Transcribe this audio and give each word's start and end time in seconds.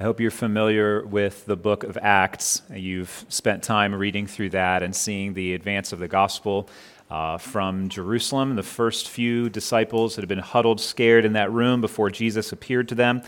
I 0.00 0.04
hope 0.04 0.18
you're 0.18 0.30
familiar 0.30 1.04
with 1.04 1.44
the 1.44 1.58
book 1.58 1.84
of 1.84 1.98
Acts. 2.00 2.62
You've 2.72 3.26
spent 3.28 3.62
time 3.62 3.94
reading 3.94 4.26
through 4.26 4.48
that 4.50 4.82
and 4.82 4.96
seeing 4.96 5.34
the 5.34 5.52
advance 5.52 5.92
of 5.92 5.98
the 5.98 6.08
gospel 6.08 6.70
uh, 7.10 7.36
from 7.36 7.90
Jerusalem. 7.90 8.56
The 8.56 8.62
first 8.62 9.10
few 9.10 9.50
disciples 9.50 10.16
that 10.16 10.22
had 10.22 10.28
been 10.30 10.38
huddled, 10.38 10.80
scared 10.80 11.26
in 11.26 11.34
that 11.34 11.52
room 11.52 11.82
before 11.82 12.08
Jesus 12.08 12.50
appeared 12.50 12.88
to 12.88 12.94
them, 12.94 13.20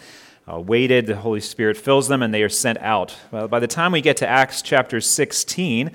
uh, 0.51 0.59
waited. 0.61 1.05
The 1.05 1.17
Holy 1.17 1.43
Spirit 1.43 1.77
fills 1.77 2.09
them, 2.09 2.23
and 2.23 2.33
they 2.33 2.43
are 2.43 2.49
sent 2.49 2.79
out. 2.79 3.15
Well, 3.31 3.49
by 3.49 3.61
the 3.61 3.67
time 3.67 3.93
we 3.93 4.01
get 4.01 4.17
to 4.19 4.27
Acts 4.27 4.63
chapter 4.63 4.99
16, 4.99 5.91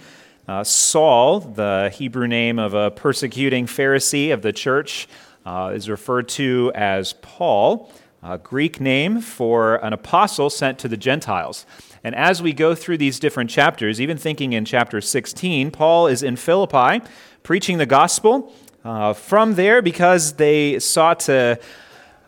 uh, 0.47 0.63
Saul, 0.63 1.39
the 1.39 1.91
Hebrew 1.91 2.27
name 2.27 2.59
of 2.59 2.75
a 2.75 2.91
persecuting 2.91 3.65
Pharisee 3.65 4.31
of 4.31 4.43
the 4.43 4.53
church, 4.53 5.07
uh, 5.43 5.71
is 5.73 5.89
referred 5.89 6.29
to 6.29 6.71
as 6.75 7.13
Paul 7.13 7.91
a 8.29 8.37
Greek 8.37 8.81
name 8.81 9.21
for 9.21 9.75
an 9.77 9.93
apostle 9.93 10.49
sent 10.49 10.77
to 10.79 10.87
the 10.87 10.97
Gentiles. 10.97 11.65
And 12.03 12.13
as 12.13 12.41
we 12.41 12.51
go 12.51 12.75
through 12.75 12.97
these 12.97 13.19
different 13.19 13.49
chapters, 13.49 14.01
even 14.01 14.17
thinking 14.17 14.53
in 14.53 14.65
chapter 14.65 14.99
16, 14.99 15.71
Paul 15.71 16.07
is 16.07 16.23
in 16.23 16.35
Philippi 16.35 17.01
preaching 17.43 17.77
the 17.77 17.85
gospel. 17.85 18.53
Uh, 18.83 19.13
from 19.13 19.55
there, 19.55 19.81
because 19.81 20.33
they 20.33 20.79
sought 20.79 21.21
to 21.21 21.59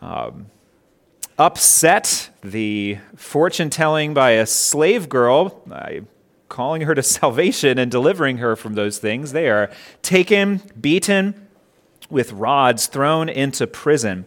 um, 0.02 0.46
upset 1.38 2.28
the 2.42 2.98
fortune 3.16 3.70
telling 3.70 4.12
by 4.12 4.32
a 4.32 4.46
slave 4.46 5.08
girl, 5.08 5.62
by 5.66 6.02
calling 6.48 6.82
her 6.82 6.94
to 6.94 7.02
salvation 7.20 7.78
and 7.78 7.90
delivering 7.90 8.38
her 8.38 8.56
from 8.56 8.74
those 8.74 8.98
things, 8.98 9.32
they 9.32 9.48
are 9.48 9.70
taken, 10.02 10.60
beaten, 10.78 11.46
with 12.10 12.32
rods, 12.32 12.88
thrown 12.88 13.28
into 13.28 13.66
prison. 13.66 14.26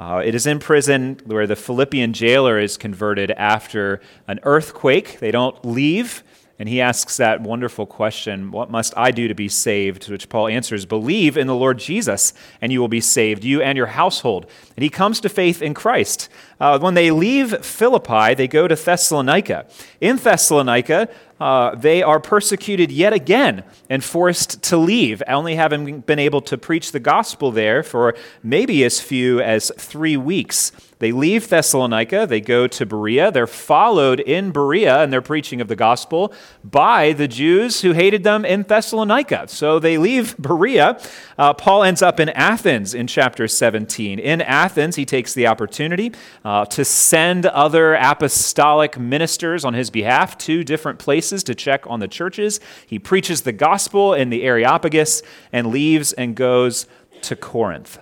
Uh, 0.00 0.22
it 0.24 0.34
is 0.34 0.46
in 0.46 0.58
prison 0.58 1.20
where 1.26 1.46
the 1.46 1.54
Philippian 1.54 2.14
jailer 2.14 2.58
is 2.58 2.78
converted 2.78 3.30
after 3.32 4.00
an 4.26 4.40
earthquake. 4.44 5.20
They 5.20 5.30
don't 5.30 5.62
leave. 5.62 6.24
And 6.58 6.70
he 6.70 6.80
asks 6.80 7.18
that 7.18 7.42
wonderful 7.42 7.84
question, 7.84 8.50
What 8.50 8.70
must 8.70 8.96
I 8.96 9.10
do 9.10 9.28
to 9.28 9.34
be 9.34 9.48
saved? 9.48 10.08
Which 10.08 10.30
Paul 10.30 10.48
answers, 10.48 10.86
Believe 10.86 11.36
in 11.36 11.46
the 11.46 11.54
Lord 11.54 11.78
Jesus, 11.78 12.32
and 12.62 12.72
you 12.72 12.80
will 12.80 12.88
be 12.88 13.02
saved, 13.02 13.44
you 13.44 13.60
and 13.60 13.76
your 13.76 13.88
household. 13.88 14.46
And 14.74 14.82
he 14.82 14.88
comes 14.88 15.20
to 15.20 15.28
faith 15.28 15.60
in 15.60 15.74
Christ. 15.74 16.30
Uh, 16.58 16.78
when 16.78 16.94
they 16.94 17.10
leave 17.10 17.62
Philippi, 17.62 18.32
they 18.32 18.48
go 18.48 18.68
to 18.68 18.76
Thessalonica. 18.76 19.66
In 20.00 20.16
Thessalonica, 20.16 21.10
uh, 21.40 21.74
they 21.74 22.02
are 22.02 22.20
persecuted 22.20 22.92
yet 22.92 23.12
again 23.12 23.64
and 23.88 24.04
forced 24.04 24.62
to 24.64 24.76
leave, 24.76 25.22
only 25.26 25.54
having 25.54 26.00
been 26.00 26.18
able 26.18 26.42
to 26.42 26.58
preach 26.58 26.92
the 26.92 27.00
gospel 27.00 27.50
there 27.50 27.82
for 27.82 28.14
maybe 28.42 28.84
as 28.84 29.00
few 29.00 29.40
as 29.40 29.72
three 29.78 30.16
weeks. 30.16 30.72
They 31.00 31.12
leave 31.12 31.48
Thessalonica, 31.48 32.26
they 32.26 32.42
go 32.42 32.66
to 32.66 32.84
Berea. 32.84 33.32
They're 33.32 33.46
followed 33.46 34.20
in 34.20 34.50
Berea 34.50 35.02
and 35.02 35.10
their 35.10 35.22
preaching 35.22 35.62
of 35.62 35.68
the 35.68 35.74
gospel 35.74 36.30
by 36.62 37.14
the 37.14 37.26
Jews 37.26 37.80
who 37.80 37.92
hated 37.92 38.22
them 38.22 38.44
in 38.44 38.64
Thessalonica. 38.64 39.48
So 39.48 39.78
they 39.78 39.96
leave 39.96 40.36
Berea. 40.36 41.00
Uh, 41.38 41.54
Paul 41.54 41.84
ends 41.84 42.02
up 42.02 42.20
in 42.20 42.28
Athens 42.28 42.92
in 42.92 43.06
chapter 43.06 43.48
17. 43.48 44.18
In 44.18 44.42
Athens, 44.42 44.96
he 44.96 45.06
takes 45.06 45.32
the 45.32 45.46
opportunity 45.46 46.12
uh, 46.44 46.66
to 46.66 46.84
send 46.84 47.46
other 47.46 47.94
apostolic 47.94 48.98
ministers 48.98 49.64
on 49.64 49.72
his 49.72 49.88
behalf 49.88 50.36
to 50.38 50.62
different 50.62 50.98
places 50.98 51.42
to 51.44 51.54
check 51.54 51.86
on 51.86 52.00
the 52.00 52.08
churches. 52.08 52.60
He 52.86 52.98
preaches 52.98 53.40
the 53.40 53.52
gospel 53.52 54.12
in 54.12 54.28
the 54.28 54.42
Areopagus 54.42 55.22
and 55.50 55.68
leaves 55.68 56.12
and 56.12 56.34
goes 56.34 56.86
to 57.22 57.36
Corinth 57.36 57.98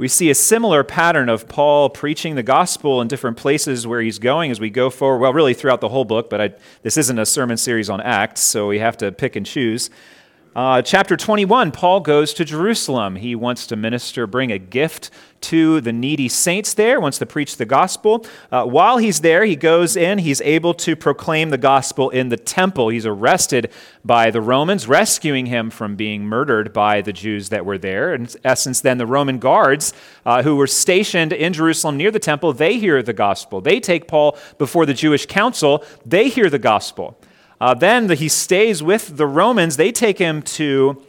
we 0.00 0.08
see 0.08 0.30
a 0.30 0.34
similar 0.34 0.82
pattern 0.82 1.28
of 1.28 1.46
Paul 1.46 1.90
preaching 1.90 2.34
the 2.34 2.42
gospel 2.42 3.02
in 3.02 3.08
different 3.08 3.36
places 3.36 3.86
where 3.86 4.00
he's 4.00 4.18
going 4.18 4.50
as 4.50 4.58
we 4.58 4.70
go 4.70 4.88
forward. 4.88 5.18
Well, 5.18 5.34
really 5.34 5.52
throughout 5.52 5.82
the 5.82 5.90
whole 5.90 6.06
book, 6.06 6.30
but 6.30 6.40
I, 6.40 6.54
this 6.82 6.96
isn't 6.96 7.18
a 7.18 7.26
sermon 7.26 7.58
series 7.58 7.90
on 7.90 8.00
Acts, 8.00 8.40
so 8.40 8.66
we 8.66 8.78
have 8.78 8.96
to 8.96 9.12
pick 9.12 9.36
and 9.36 9.44
choose. 9.44 9.90
Uh, 10.54 10.82
chapter 10.82 11.16
21, 11.16 11.70
Paul 11.70 12.00
goes 12.00 12.34
to 12.34 12.44
Jerusalem. 12.44 13.14
He 13.14 13.36
wants 13.36 13.68
to 13.68 13.76
minister, 13.76 14.26
bring 14.26 14.50
a 14.50 14.58
gift 14.58 15.08
to 15.42 15.80
the 15.80 15.92
needy 15.92 16.28
saints 16.28 16.74
there, 16.74 17.00
wants 17.00 17.18
to 17.18 17.26
preach 17.26 17.56
the 17.56 17.64
gospel. 17.64 18.26
Uh, 18.50 18.64
while 18.64 18.98
he's 18.98 19.20
there, 19.20 19.44
he 19.44 19.54
goes 19.54 19.96
in, 19.96 20.18
he's 20.18 20.40
able 20.40 20.74
to 20.74 20.96
proclaim 20.96 21.50
the 21.50 21.56
gospel 21.56 22.10
in 22.10 22.30
the 22.30 22.36
temple. 22.36 22.88
He's 22.88 23.06
arrested 23.06 23.70
by 24.04 24.32
the 24.32 24.40
Romans, 24.40 24.88
rescuing 24.88 25.46
him 25.46 25.70
from 25.70 25.94
being 25.94 26.24
murdered 26.24 26.72
by 26.72 27.00
the 27.00 27.12
Jews 27.12 27.50
that 27.50 27.64
were 27.64 27.78
there. 27.78 28.12
In 28.12 28.28
essence, 28.42 28.80
then 28.80 28.98
the 28.98 29.06
Roman 29.06 29.38
guards 29.38 29.94
uh, 30.26 30.42
who 30.42 30.56
were 30.56 30.66
stationed 30.66 31.32
in 31.32 31.52
Jerusalem 31.52 31.96
near 31.96 32.10
the 32.10 32.18
temple, 32.18 32.52
they 32.52 32.76
hear 32.76 33.04
the 33.04 33.12
gospel. 33.12 33.60
They 33.60 33.78
take 33.78 34.08
Paul 34.08 34.36
before 34.58 34.84
the 34.84 34.94
Jewish 34.94 35.26
council, 35.26 35.84
they 36.04 36.28
hear 36.28 36.50
the 36.50 36.58
gospel. 36.58 37.16
Uh, 37.60 37.74
then 37.74 38.06
the, 38.06 38.14
he 38.14 38.28
stays 38.28 38.82
with 38.82 39.16
the 39.16 39.26
Romans. 39.26 39.76
They 39.76 39.92
take 39.92 40.18
him 40.18 40.42
to 40.42 41.02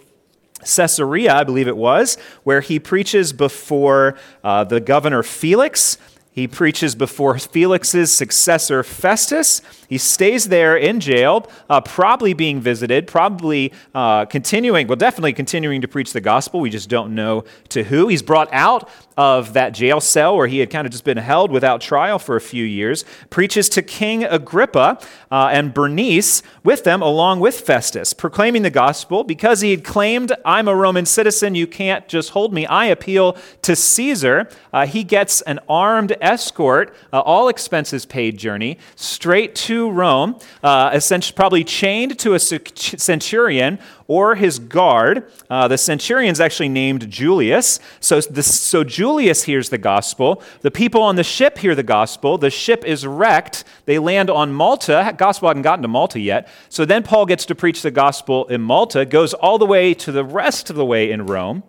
Caesarea, 0.59 1.33
I 1.33 1.43
believe 1.43 1.67
it 1.67 1.77
was, 1.77 2.17
where 2.43 2.61
he 2.61 2.79
preaches 2.79 3.33
before 3.33 4.17
uh, 4.43 4.63
the 4.63 4.79
governor 4.79 5.23
Felix. 5.23 5.97
He 6.33 6.47
preaches 6.47 6.95
before 6.95 7.37
Felix's 7.37 8.09
successor, 8.09 8.83
Festus. 8.83 9.61
He 9.89 9.97
stays 9.97 10.47
there 10.47 10.77
in 10.77 11.01
jail, 11.01 11.45
uh, 11.69 11.81
probably 11.81 12.33
being 12.33 12.61
visited, 12.61 13.05
probably 13.05 13.73
uh, 13.93 14.25
continuing, 14.25 14.87
well, 14.87 14.95
definitely 14.95 15.33
continuing 15.33 15.81
to 15.81 15.89
preach 15.89 16.13
the 16.13 16.21
gospel. 16.21 16.61
We 16.61 16.69
just 16.69 16.87
don't 16.89 17.15
know 17.15 17.43
to 17.69 17.83
who. 17.83 18.07
He's 18.07 18.21
brought 18.21 18.47
out 18.53 18.89
of 19.21 19.53
that 19.53 19.71
jail 19.71 20.01
cell 20.01 20.35
where 20.35 20.47
he 20.47 20.57
had 20.57 20.71
kind 20.71 20.87
of 20.87 20.91
just 20.91 21.03
been 21.03 21.15
held 21.17 21.51
without 21.51 21.79
trial 21.79 22.17
for 22.17 22.35
a 22.35 22.41
few 22.41 22.65
years, 22.65 23.05
preaches 23.29 23.69
to 23.69 23.83
King 23.83 24.23
Agrippa 24.23 24.99
uh, 25.29 25.49
and 25.53 25.75
Bernice 25.75 26.41
with 26.63 26.83
them, 26.85 27.03
along 27.03 27.39
with 27.39 27.59
Festus, 27.59 28.13
proclaiming 28.13 28.63
the 28.63 28.71
gospel. 28.71 29.23
Because 29.23 29.61
he 29.61 29.69
had 29.69 29.83
claimed, 29.83 30.31
I'm 30.43 30.67
a 30.67 30.75
Roman 30.75 31.05
citizen, 31.05 31.53
you 31.53 31.67
can't 31.67 32.07
just 32.07 32.31
hold 32.31 32.51
me, 32.51 32.65
I 32.65 32.87
appeal 32.87 33.37
to 33.61 33.75
Caesar. 33.75 34.49
Uh, 34.73 34.87
he 34.87 35.03
gets 35.03 35.41
an 35.41 35.59
armed 35.69 36.17
escort, 36.19 36.91
uh, 37.13 37.19
all 37.19 37.47
expenses 37.47 38.07
paid 38.07 38.39
journey, 38.39 38.79
straight 38.95 39.53
to 39.53 39.91
Rome, 39.91 40.39
uh, 40.63 40.89
essentially 40.95 41.35
probably 41.35 41.63
chained 41.63 42.17
to 42.17 42.33
a 42.33 42.39
centurion 42.39 43.77
or 44.11 44.35
his 44.35 44.59
guard. 44.59 45.31
Uh, 45.49 45.69
the 45.69 45.77
centurion's 45.77 46.41
actually 46.41 46.67
named 46.67 47.09
Julius. 47.09 47.79
So, 48.01 48.19
so 48.19 48.83
Julius 48.83 49.43
hears 49.43 49.69
the 49.69 49.77
gospel. 49.77 50.43
The 50.59 50.69
people 50.69 51.01
on 51.01 51.15
the 51.15 51.23
ship 51.23 51.57
hear 51.57 51.75
the 51.75 51.81
gospel. 51.81 52.37
The 52.37 52.49
ship 52.49 52.83
is 52.83 53.07
wrecked. 53.07 53.63
They 53.85 53.99
land 53.99 54.29
on 54.29 54.51
Malta. 54.51 55.15
Gospel 55.17 55.47
hadn't 55.47 55.61
gotten 55.61 55.81
to 55.83 55.87
Malta 55.87 56.19
yet. 56.19 56.49
So 56.67 56.83
then 56.83 57.03
Paul 57.03 57.25
gets 57.25 57.45
to 57.45 57.55
preach 57.55 57.83
the 57.83 57.89
gospel 57.89 58.45
in 58.47 58.59
Malta, 58.61 59.05
goes 59.05 59.33
all 59.33 59.57
the 59.57 59.65
way 59.65 59.93
to 59.93 60.11
the 60.11 60.25
rest 60.25 60.69
of 60.69 60.75
the 60.75 60.85
way 60.85 61.09
in 61.09 61.25
Rome, 61.25 61.63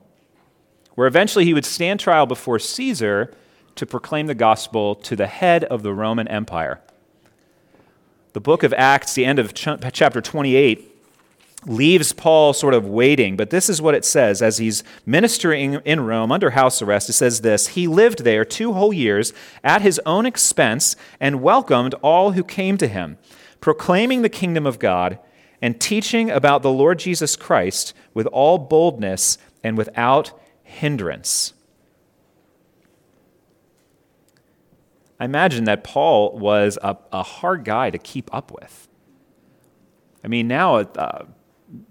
where 0.96 1.06
eventually 1.06 1.44
he 1.44 1.54
would 1.54 1.64
stand 1.64 2.00
trial 2.00 2.26
before 2.26 2.58
Caesar 2.58 3.32
to 3.76 3.86
proclaim 3.86 4.26
the 4.26 4.34
gospel 4.34 4.96
to 4.96 5.14
the 5.14 5.28
head 5.28 5.62
of 5.62 5.84
the 5.84 5.94
Roman 5.94 6.26
Empire. 6.26 6.80
The 8.32 8.40
book 8.40 8.64
of 8.64 8.74
Acts, 8.74 9.14
the 9.14 9.24
end 9.24 9.38
of 9.38 9.54
ch- 9.54 9.68
chapter 9.92 10.20
28, 10.20 10.91
leaves 11.66 12.12
Paul 12.12 12.52
sort 12.52 12.74
of 12.74 12.86
waiting, 12.86 13.36
but 13.36 13.50
this 13.50 13.68
is 13.68 13.80
what 13.80 13.94
it 13.94 14.04
says 14.04 14.42
as 14.42 14.58
he's 14.58 14.82
ministering 15.06 15.74
in 15.84 16.00
Rome 16.00 16.32
under 16.32 16.50
house 16.50 16.82
arrest. 16.82 17.08
It 17.08 17.14
says 17.14 17.40
this 17.40 17.68
He 17.68 17.86
lived 17.86 18.24
there 18.24 18.44
two 18.44 18.72
whole 18.72 18.92
years 18.92 19.32
at 19.62 19.82
his 19.82 20.00
own 20.04 20.26
expense 20.26 20.96
and 21.20 21.42
welcomed 21.42 21.94
all 22.02 22.32
who 22.32 22.44
came 22.44 22.76
to 22.78 22.88
him, 22.88 23.18
proclaiming 23.60 24.22
the 24.22 24.28
kingdom 24.28 24.66
of 24.66 24.78
God 24.78 25.18
and 25.60 25.80
teaching 25.80 26.30
about 26.30 26.62
the 26.62 26.72
Lord 26.72 26.98
Jesus 26.98 27.36
Christ 27.36 27.94
with 28.14 28.26
all 28.26 28.58
boldness 28.58 29.38
and 29.62 29.78
without 29.78 30.32
hindrance. 30.64 31.54
I 35.20 35.24
imagine 35.24 35.64
that 35.64 35.84
Paul 35.84 36.36
was 36.36 36.78
a, 36.82 36.98
a 37.12 37.22
hard 37.22 37.64
guy 37.64 37.90
to 37.90 37.98
keep 37.98 38.34
up 38.34 38.50
with. 38.50 38.88
I 40.24 40.28
mean, 40.28 40.48
now 40.48 40.78
uh, 40.78 41.26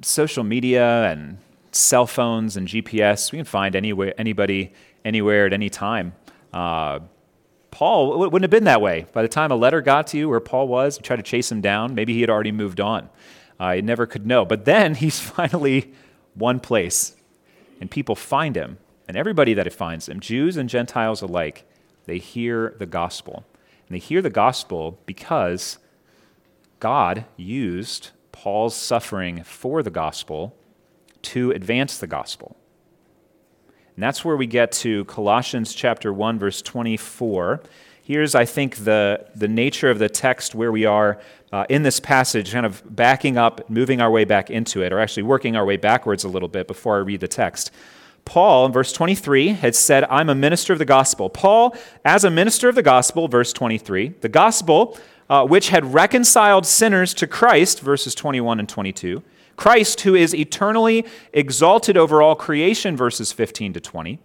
social 0.01 0.43
media 0.43 1.11
and 1.11 1.37
cell 1.71 2.05
phones 2.05 2.57
and 2.57 2.67
GPS, 2.67 3.31
we 3.31 3.37
can 3.37 3.45
find 3.45 3.75
anywhere, 3.75 4.13
anybody 4.17 4.73
anywhere 5.03 5.45
at 5.45 5.53
any 5.53 5.69
time. 5.69 6.13
Uh, 6.53 6.99
Paul 7.71 8.19
wouldn't 8.19 8.43
have 8.43 8.51
been 8.51 8.65
that 8.65 8.81
way. 8.81 9.05
By 9.13 9.21
the 9.21 9.29
time 9.29 9.51
a 9.51 9.55
letter 9.55 9.81
got 9.81 10.07
to 10.07 10.17
you 10.17 10.29
where 10.29 10.41
Paul 10.41 10.67
was, 10.67 10.97
you 10.97 11.03
tried 11.03 11.17
to 11.17 11.23
chase 11.23 11.51
him 11.51 11.61
down, 11.61 11.95
maybe 11.95 12.13
he 12.13 12.21
had 12.21 12.29
already 12.29 12.51
moved 12.51 12.81
on. 12.81 13.09
Uh, 13.59 13.71
you 13.71 13.81
never 13.81 14.05
could 14.05 14.25
know. 14.25 14.45
But 14.45 14.65
then 14.65 14.95
he's 15.03 15.19
finally 15.19 15.93
one 16.33 16.59
place, 16.59 17.15
and 17.79 17.89
people 17.89 18.15
find 18.15 18.55
him. 18.55 18.77
And 19.07 19.17
everybody 19.17 19.53
that 19.53 19.71
finds 19.73 20.07
him, 20.07 20.19
Jews 20.19 20.57
and 20.57 20.69
Gentiles 20.69 21.21
alike, 21.21 21.65
they 22.05 22.17
hear 22.17 22.75
the 22.77 22.85
gospel. 22.85 23.45
And 23.87 23.95
they 23.95 23.99
hear 23.99 24.21
the 24.21 24.29
gospel 24.29 24.99
because 25.05 25.79
God 26.79 27.25
used 27.35 28.11
Paul's 28.41 28.75
suffering 28.75 29.43
for 29.43 29.83
the 29.83 29.91
gospel 29.91 30.57
to 31.21 31.51
advance 31.51 31.99
the 31.99 32.07
gospel. 32.07 32.57
And 33.67 34.01
that's 34.01 34.25
where 34.25 34.35
we 34.35 34.47
get 34.47 34.71
to 34.71 35.05
Colossians 35.05 35.75
chapter 35.75 36.11
1 36.11 36.39
verse 36.39 36.59
24. 36.63 37.61
Here's, 38.01 38.33
I 38.33 38.45
think, 38.45 38.77
the, 38.77 39.27
the 39.35 39.47
nature 39.47 39.91
of 39.91 39.99
the 39.99 40.09
text 40.09 40.55
where 40.55 40.71
we 40.71 40.85
are 40.85 41.21
uh, 41.51 41.67
in 41.69 41.83
this 41.83 41.99
passage, 41.99 42.51
kind 42.51 42.65
of 42.65 42.81
backing 42.83 43.37
up, 43.37 43.69
moving 43.69 44.01
our 44.01 44.09
way 44.09 44.25
back 44.25 44.49
into 44.49 44.81
it, 44.81 44.91
or 44.91 44.99
actually 44.99 45.21
working 45.21 45.55
our 45.55 45.63
way 45.63 45.77
backwards 45.77 46.23
a 46.23 46.27
little 46.27 46.49
bit 46.49 46.67
before 46.67 46.95
I 46.95 47.01
read 47.01 47.19
the 47.19 47.27
text. 47.27 47.69
Paul, 48.25 48.65
in 48.65 48.71
verse 48.71 48.91
23, 48.91 49.49
had 49.49 49.75
said, 49.75 50.03
I'm 50.05 50.29
a 50.29 50.35
minister 50.35 50.73
of 50.73 50.79
the 50.79 50.85
gospel. 50.85 51.29
Paul, 51.29 51.75
as 52.03 52.23
a 52.23 52.31
minister 52.31 52.69
of 52.69 52.73
the 52.73 52.81
gospel, 52.81 53.27
verse 53.27 53.53
23, 53.53 54.15
the 54.21 54.29
gospel 54.29 54.97
uh, 55.31 55.45
which 55.45 55.69
had 55.69 55.93
reconciled 55.93 56.65
sinners 56.65 57.13
to 57.13 57.25
Christ, 57.25 57.79
verses 57.79 58.13
21 58.13 58.59
and 58.59 58.67
22, 58.67 59.23
Christ, 59.55 60.01
who 60.01 60.13
is 60.13 60.35
eternally 60.35 61.05
exalted 61.31 61.95
over 61.95 62.21
all 62.21 62.35
creation, 62.35 62.97
verses 62.97 63.31
15 63.31 63.71
to 63.73 63.79
20, 63.79 64.19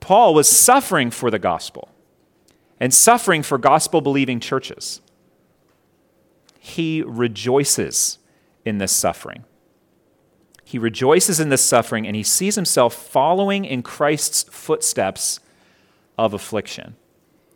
Paul 0.00 0.32
was 0.32 0.48
suffering 0.48 1.10
for 1.10 1.30
the 1.30 1.38
gospel 1.38 1.90
and 2.80 2.94
suffering 2.94 3.42
for 3.42 3.58
gospel 3.58 4.00
believing 4.00 4.40
churches. 4.40 5.02
He 6.58 7.02
rejoices 7.02 8.18
in 8.64 8.78
this 8.78 8.92
suffering. 8.92 9.44
He 10.64 10.78
rejoices 10.78 11.38
in 11.38 11.50
this 11.50 11.62
suffering 11.62 12.06
and 12.06 12.16
he 12.16 12.22
sees 12.22 12.54
himself 12.54 12.94
following 12.94 13.66
in 13.66 13.82
Christ's 13.82 14.44
footsteps 14.44 15.40
of 16.16 16.32
affliction. 16.32 16.96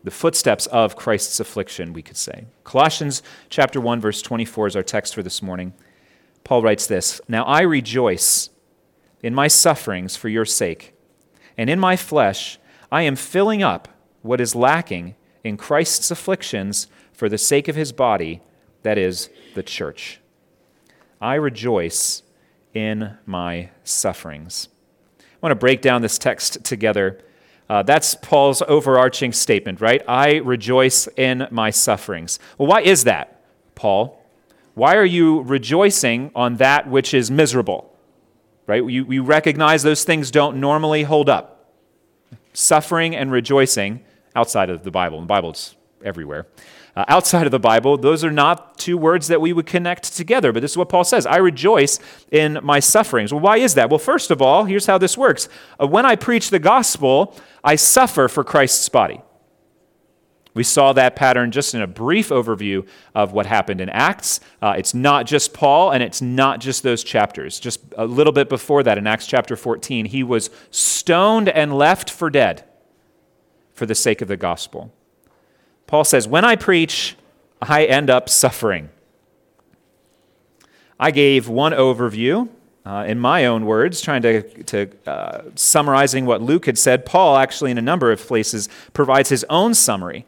The 0.05 0.11
footsteps 0.11 0.67
of 0.67 0.97
Christ's 0.97 1.39
affliction, 1.39 1.93
we 1.93 2.03
could 2.03 2.17
say. 2.17 2.47
Colossians 2.65 3.23
chapter 3.49 3.81
1 3.81 4.01
verse 4.01 4.21
24 4.21 4.69
is 4.69 4.77
our 4.77 4.83
text 4.83 5.15
for 5.15 5.23
this 5.23 5.43
morning. 5.43 5.75
Paul 6.45 6.63
writes 6.63 6.87
this, 6.87 7.21
"Now 7.29 7.45
I 7.45 7.61
rejoice 7.61 8.51
in 9.23 9.35
my 9.35 9.47
sufferings 9.47 10.17
for 10.17 10.29
your 10.29 10.45
sake, 10.45 10.95
and 11.57 11.71
in 11.71 11.79
my 11.79 11.97
flesh 11.97 12.59
I 12.91 13.03
am 13.03 13.15
filling 13.15 13.63
up 13.63 13.89
what 14.23 14.41
is 14.41 14.55
lacking 14.55 15.15
in 15.45 15.57
Christ's 15.57 16.11
afflictions 16.11 16.89
for 17.13 17.29
the 17.29 17.39
sake 17.39 17.69
of 17.69 17.77
his 17.77 17.93
body, 17.93 18.43
that 18.83 18.99
is, 18.99 19.31
the 19.55 19.63
church. 19.63 20.21
I 21.21 21.35
rejoice 21.35 22.25
in 22.75 23.19
my 23.25 23.71
sufferings. 23.85 24.69
I 25.21 25.25
want 25.41 25.53
to 25.53 25.57
break 25.57 25.81
down 25.81 26.03
this 26.03 26.19
text 26.19 26.65
together. 26.65 27.21
Uh, 27.73 27.83
that's 27.83 28.15
Paul's 28.15 28.61
overarching 28.69 29.33
statement, 29.33 29.81
right? 29.81 30.03
I 30.07 30.35
rejoice 30.45 31.09
in 31.17 31.49
my 31.51 31.71
sufferings. 31.71 32.39
Well, 32.59 32.69
why 32.69 32.83
is 32.83 33.05
that, 33.05 33.43
Paul? 33.75 34.23
Why 34.75 34.95
are 34.97 35.07
you 35.07 35.41
rejoicing 35.41 36.33
on 36.35 36.57
that 36.57 36.87
which 36.87 37.15
is 37.15 37.31
miserable? 37.31 37.91
Right? 38.67 38.85
We, 38.85 39.01
we 39.01 39.21
recognize 39.21 39.83
those 39.83 40.05
things 40.05 40.31
don't 40.31 40.61
normally 40.61 41.05
hold 41.05 41.31
up. 41.31 41.73
Suffering 42.53 43.17
and 43.17 43.33
rejoicing 43.33 44.05
outside 44.37 44.69
of 44.69 44.83
the 44.83 44.91
Bible. 44.91 45.21
The 45.21 45.27
Bible's 45.27 45.75
everywhere. 46.05 46.49
Uh, 46.95 47.05
outside 47.09 47.47
of 47.47 47.53
the 47.53 47.59
Bible, 47.59 47.97
those 47.97 48.23
are 48.23 48.31
not 48.31 48.77
two 48.77 48.99
words 48.99 49.29
that 49.29 49.41
we 49.41 49.53
would 49.53 49.65
connect 49.65 50.15
together, 50.15 50.53
but 50.53 50.61
this 50.61 50.73
is 50.73 50.77
what 50.77 50.91
Paul 50.91 51.05
says 51.05 51.25
I 51.25 51.39
rejoice 51.39 51.99
in 52.31 52.59
my 52.63 52.81
sufferings. 52.81 53.33
Well, 53.33 53.41
why 53.41 53.57
is 53.57 53.75
that? 53.75 53.89
Well, 53.89 53.99
first 53.99 54.31
of 54.31 54.43
all, 54.43 54.65
here's 54.65 54.87
how 54.87 54.99
this 54.99 55.17
works 55.17 55.49
uh, 55.81 55.87
when 55.87 56.05
I 56.05 56.17
preach 56.17 56.51
the 56.51 56.59
gospel, 56.59 57.35
I 57.65 57.77
suffer 57.77 58.29
for 58.29 58.45
Christ's 58.45 58.89
body. 58.89 59.23
We 60.55 60.65
saw 60.65 60.93
that 60.93 61.17
pattern 61.17 61.51
just 61.51 61.75
in 61.75 61.81
a 61.81 61.87
brief 61.87 62.29
overview 62.29 62.87
of 63.15 63.33
what 63.33 63.47
happened 63.47 63.81
in 63.81 63.89
Acts. 63.89 64.41
Uh, 64.61 64.75
it's 64.77 64.93
not 64.93 65.25
just 65.25 65.55
Paul, 65.55 65.93
and 65.93 66.03
it's 66.03 66.21
not 66.21 66.61
just 66.61 66.83
those 66.83 67.03
chapters. 67.03 67.59
Just 67.59 67.81
a 67.97 68.05
little 68.05 68.35
bit 68.35 68.51
before 68.51 68.83
that, 68.83 68.99
in 68.99 69.07
Acts 69.07 69.27
chapter 69.27 69.57
14, 69.57 70.05
he 70.05 70.23
was 70.23 70.51
stoned 70.71 71.49
and 71.49 71.75
left 71.75 72.11
for 72.11 72.29
dead 72.29 72.65
for 73.73 73.87
the 73.87 73.95
sake 73.95 74.21
of 74.21 74.29
the 74.29 74.37
gospel. 74.37 74.93
Paul 75.93 76.05
says, 76.05 76.27
When 76.27 76.43
I 76.43 76.57
preach, 76.57 77.17
I 77.61 77.85
end 77.85 78.09
up 78.09 78.31
suffering. 78.31 78.89
I 80.99 81.11
gave 81.11 81.51
one 81.51 81.73
overview 81.73 82.49
uh, 82.87 83.05
in 83.07 83.21
my 83.21 83.45
own 83.45 83.67
words, 83.67 84.01
trying 84.01 84.23
to, 84.23 84.43
to 84.63 84.91
uh, 85.07 85.43
summarizing 85.55 86.25
what 86.25 86.41
Luke 86.41 86.65
had 86.65 86.79
said. 86.79 87.05
Paul, 87.05 87.37
actually, 87.37 87.73
in 87.73 87.77
a 87.77 87.83
number 87.83 88.11
of 88.11 88.27
places, 88.27 88.71
provides 88.95 89.29
his 89.29 89.45
own 89.51 89.75
summary 89.75 90.25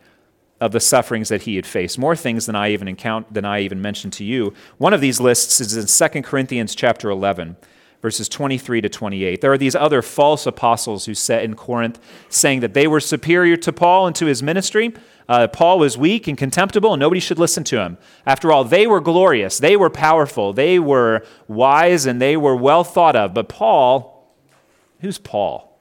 of 0.60 0.72
the 0.72 0.80
sufferings 0.80 1.30
that 1.30 1.42
he 1.42 1.56
had 1.56 1.64
faced. 1.64 1.98
More 1.98 2.14
things 2.14 2.44
than 2.44 2.54
I 2.54 2.70
even 2.70 2.86
encounter, 2.86 3.26
than 3.30 3.46
I 3.46 3.60
even 3.60 3.80
mentioned 3.80 4.12
to 4.14 4.24
you. 4.24 4.52
One 4.76 4.92
of 4.92 5.00
these 5.00 5.18
lists 5.18 5.62
is 5.62 5.74
in 5.74 6.10
2 6.12 6.20
Corinthians 6.20 6.74
chapter 6.74 7.08
11 7.08 7.56
verses 8.04 8.28
23 8.28 8.82
to 8.82 8.88
28. 8.90 9.40
There 9.40 9.50
are 9.50 9.56
these 9.56 9.74
other 9.74 10.02
false 10.02 10.44
apostles 10.44 11.06
who 11.06 11.14
sat 11.14 11.42
in 11.42 11.54
Corinth 11.54 11.98
saying 12.28 12.60
that 12.60 12.74
they 12.74 12.86
were 12.86 13.00
superior 13.00 13.56
to 13.56 13.72
Paul 13.72 14.06
and 14.06 14.14
to 14.16 14.26
his 14.26 14.42
ministry. 14.42 14.92
Uh, 15.26 15.48
Paul 15.48 15.78
was 15.78 15.96
weak 15.96 16.28
and 16.28 16.36
contemptible, 16.36 16.92
and 16.92 17.00
nobody 17.00 17.18
should 17.18 17.38
listen 17.38 17.64
to 17.64 17.80
him. 17.80 17.96
After 18.26 18.52
all, 18.52 18.62
they 18.62 18.86
were 18.86 19.00
glorious, 19.00 19.56
they 19.56 19.74
were 19.74 19.88
powerful, 19.88 20.52
they 20.52 20.78
were 20.78 21.24
wise, 21.48 22.04
and 22.04 22.20
they 22.20 22.36
were 22.36 22.54
well 22.54 22.84
thought 22.84 23.16
of. 23.16 23.32
But 23.32 23.48
Paul, 23.48 24.30
who's 25.00 25.16
Paul? 25.16 25.80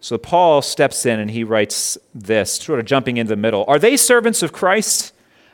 So 0.00 0.18
Paul 0.18 0.60
steps 0.60 1.06
in 1.06 1.20
and 1.20 1.30
he 1.30 1.44
writes 1.44 1.96
this, 2.12 2.54
sort 2.54 2.80
of 2.80 2.84
jumping 2.84 3.16
into 3.16 3.28
the 3.28 3.36
middle. 3.36 3.64
Are 3.68 3.78
they 3.78 3.96
servants 3.96 4.42
of 4.42 4.52
Christ? 4.52 5.12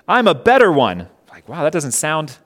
I'm 0.09 0.27
a 0.27 0.35
better 0.35 0.73
one. 0.73 1.09
Like, 1.29 1.47
wow, 1.47 1.63
that 1.63 1.75
doesn't 1.75 1.93
sound 1.93 2.39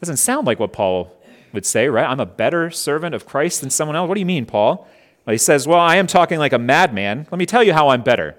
doesn't 0.00 0.16
sound 0.16 0.46
like 0.46 0.58
what 0.58 0.72
Paul 0.72 1.14
would 1.52 1.66
say, 1.66 1.88
right? 1.88 2.08
I'm 2.08 2.20
a 2.20 2.26
better 2.26 2.70
servant 2.70 3.14
of 3.14 3.26
Christ 3.26 3.60
than 3.60 3.70
someone 3.70 3.96
else. 3.96 4.08
What 4.08 4.14
do 4.14 4.20
you 4.20 4.26
mean, 4.26 4.46
Paul? 4.46 4.88
Well, 5.26 5.32
he 5.32 5.38
says, 5.38 5.66
Well, 5.66 5.80
I 5.80 5.96
am 5.96 6.06
talking 6.06 6.38
like 6.38 6.52
a 6.52 6.58
madman. 6.58 7.26
Let 7.30 7.38
me 7.38 7.46
tell 7.46 7.62
you 7.62 7.72
how 7.72 7.88
I'm 7.88 8.02
better. 8.02 8.36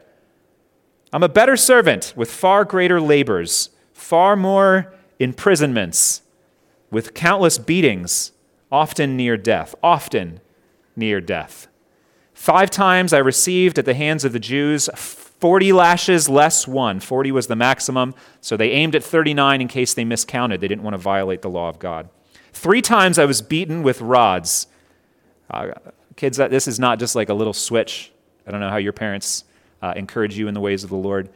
I'm 1.14 1.24
a 1.24 1.30
better 1.30 1.58
servant 1.58 2.14
with 2.16 2.32
far 2.32 2.64
greater 2.64 3.02
labors, 3.02 3.70
far 3.94 4.36
more 4.36 4.94
imprisonments, 5.20 6.22
with 6.90 7.14
countless 7.14 7.58
beatings, 7.58 8.32
often 8.72 9.18
near 9.18 9.38
death, 9.38 9.76
often 9.84 10.40
near 10.96 11.20
death. 11.20 11.68
Five 12.34 12.72
times 12.72 13.14
I 13.14 13.20
received 13.20 13.78
at 13.78 13.86
the 13.86 13.94
hands 13.94 14.26
of 14.26 14.34
the 14.34 14.40
Jews 14.40 14.90
40 14.96 15.74
lashes 15.74 16.30
less 16.30 16.68
one. 16.68 17.00
40 17.00 17.32
was 17.32 17.48
the 17.48 17.56
maximum, 17.56 18.14
so 18.42 18.56
they 18.56 18.72
aimed 18.72 18.96
at 18.96 19.04
39 19.04 19.62
in 19.62 19.68
case 19.68 19.94
they 19.94 20.06
miscounted. 20.06 20.62
They 20.62 20.68
didn't 20.68 20.84
want 20.84 20.94
to 20.94 21.00
violate 21.00 21.42
the 21.42 21.50
law 21.50 21.68
of 21.68 21.80
God. 21.80 22.10
Three 22.54 22.82
times 22.82 23.18
I 23.18 23.26
was 23.26 23.42
beaten 23.42 23.84
with 23.84 24.02
rods. 24.02 24.68
Uh, 25.50 25.72
kids, 26.16 26.38
this 26.38 26.68
is 26.68 26.80
not 26.80 27.00
just 27.00 27.16
like 27.16 27.30
a 27.30 27.34
little 27.34 27.54
switch. 27.54 28.12
I 28.46 28.52
don't 28.52 28.60
know 28.60 28.70
how 28.70 28.78
your 28.78 28.94
parents 28.94 29.44
uh, 29.82 29.94
encourage 29.96 30.38
you 30.38 30.48
in 30.48 30.54
the 30.54 30.60
ways 30.60 30.84
of 30.84 30.90
the 30.90 30.96
Lord. 30.96 31.30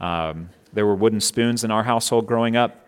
Um, 0.00 0.50
there 0.72 0.86
were 0.86 0.94
wooden 0.94 1.20
spoons 1.20 1.64
in 1.64 1.70
our 1.70 1.82
household 1.82 2.26
growing 2.26 2.56
up, 2.56 2.86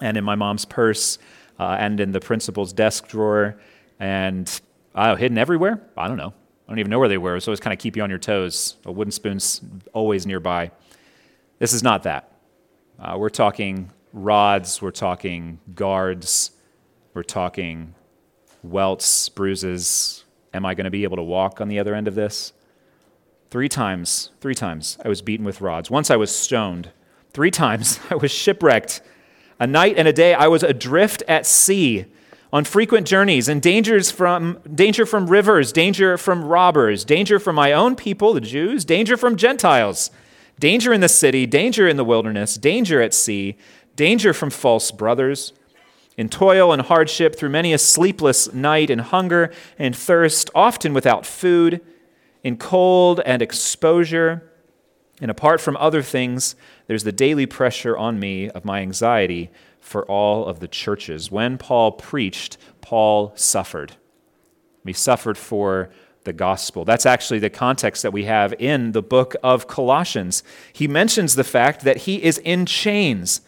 and 0.00 0.16
in 0.16 0.24
my 0.24 0.34
mom's 0.34 0.64
purse, 0.64 1.18
uh, 1.58 1.76
and 1.78 2.00
in 2.00 2.12
the 2.12 2.20
principal's 2.20 2.72
desk 2.72 3.08
drawer, 3.08 3.56
and 3.98 4.60
uh, 4.94 5.16
hidden 5.16 5.38
everywhere. 5.38 5.80
I 5.96 6.08
don't 6.08 6.16
know. 6.16 6.34
I 6.66 6.70
don't 6.70 6.78
even 6.78 6.90
know 6.90 6.98
where 6.98 7.08
they 7.08 7.18
were, 7.18 7.38
so 7.40 7.50
always 7.50 7.60
kind 7.60 7.72
of 7.72 7.78
keep 7.78 7.96
you 7.96 8.02
on 8.02 8.10
your 8.10 8.18
toes. 8.18 8.76
A 8.84 8.92
wooden 8.92 9.12
spoon's 9.12 9.60
always 9.92 10.26
nearby. 10.26 10.70
This 11.58 11.72
is 11.72 11.82
not 11.82 12.04
that. 12.04 12.32
Uh, 12.98 13.16
we're 13.18 13.28
talking 13.28 13.90
rods, 14.12 14.80
we're 14.80 14.90
talking 14.90 15.58
guards, 15.74 16.52
we're 17.14 17.22
talking 17.22 17.94
welts, 18.64 19.28
bruises. 19.28 20.24
Am 20.52 20.66
I 20.66 20.74
going 20.74 20.84
to 20.84 20.90
be 20.90 21.04
able 21.04 21.16
to 21.16 21.22
walk 21.22 21.60
on 21.60 21.68
the 21.68 21.78
other 21.78 21.94
end 21.94 22.08
of 22.08 22.16
this? 22.16 22.52
Three 23.50 23.68
times, 23.68 24.30
three 24.40 24.54
times 24.54 24.98
I 25.04 25.08
was 25.08 25.22
beaten 25.22 25.46
with 25.46 25.60
rods. 25.60 25.90
Once 25.90 26.10
I 26.10 26.16
was 26.16 26.34
stoned. 26.34 26.90
Three 27.32 27.52
times 27.52 28.00
I 28.10 28.16
was 28.16 28.32
shipwrecked. 28.32 29.00
A 29.60 29.66
night 29.66 29.94
and 29.96 30.08
a 30.08 30.12
day 30.12 30.34
I 30.34 30.48
was 30.48 30.64
adrift 30.64 31.22
at 31.28 31.46
sea 31.46 32.06
on 32.52 32.64
frequent 32.64 33.06
journeys 33.06 33.48
and 33.48 33.62
dangers 33.62 34.10
from 34.10 34.58
danger 34.74 35.06
from 35.06 35.28
rivers, 35.28 35.72
danger 35.72 36.18
from 36.18 36.44
robbers, 36.44 37.04
danger 37.04 37.38
from 37.38 37.54
my 37.54 37.72
own 37.72 37.94
people, 37.94 38.32
the 38.32 38.40
Jews, 38.40 38.84
danger 38.84 39.16
from 39.16 39.36
Gentiles, 39.36 40.10
danger 40.58 40.92
in 40.92 41.00
the 41.00 41.08
city, 41.08 41.46
danger 41.46 41.86
in 41.86 41.96
the 41.96 42.04
wilderness, 42.04 42.56
danger 42.56 43.00
at 43.00 43.14
sea, 43.14 43.56
danger 43.94 44.32
from 44.32 44.50
false 44.50 44.90
brothers 44.90 45.52
in 46.16 46.28
toil 46.28 46.72
and 46.72 46.82
hardship, 46.82 47.36
through 47.36 47.48
many 47.50 47.72
a 47.72 47.78
sleepless 47.78 48.52
night, 48.52 48.90
in 48.90 49.00
hunger 49.00 49.52
and 49.78 49.96
thirst, 49.96 50.50
often 50.54 50.94
without 50.94 51.26
food, 51.26 51.80
in 52.42 52.56
cold 52.56 53.20
and 53.26 53.42
exposure. 53.42 54.50
And 55.20 55.30
apart 55.30 55.60
from 55.60 55.76
other 55.78 56.02
things, 56.02 56.54
there's 56.86 57.04
the 57.04 57.12
daily 57.12 57.46
pressure 57.46 57.96
on 57.96 58.18
me 58.18 58.48
of 58.50 58.64
my 58.64 58.80
anxiety 58.80 59.50
for 59.80 60.04
all 60.06 60.46
of 60.46 60.60
the 60.60 60.68
churches. 60.68 61.30
When 61.30 61.58
Paul 61.58 61.92
preached, 61.92 62.56
Paul 62.80 63.32
suffered. 63.34 63.94
He 64.84 64.92
suffered 64.92 65.38
for 65.38 65.90
the 66.24 66.32
gospel. 66.32 66.84
That's 66.84 67.06
actually 67.06 67.38
the 67.38 67.50
context 67.50 68.02
that 68.02 68.12
we 68.12 68.24
have 68.24 68.54
in 68.58 68.92
the 68.92 69.02
book 69.02 69.36
of 69.42 69.66
Colossians. 69.66 70.42
He 70.72 70.88
mentions 70.88 71.34
the 71.34 71.44
fact 71.44 71.82
that 71.82 71.98
he 71.98 72.22
is 72.22 72.38
in 72.38 72.66
chains 72.66 73.40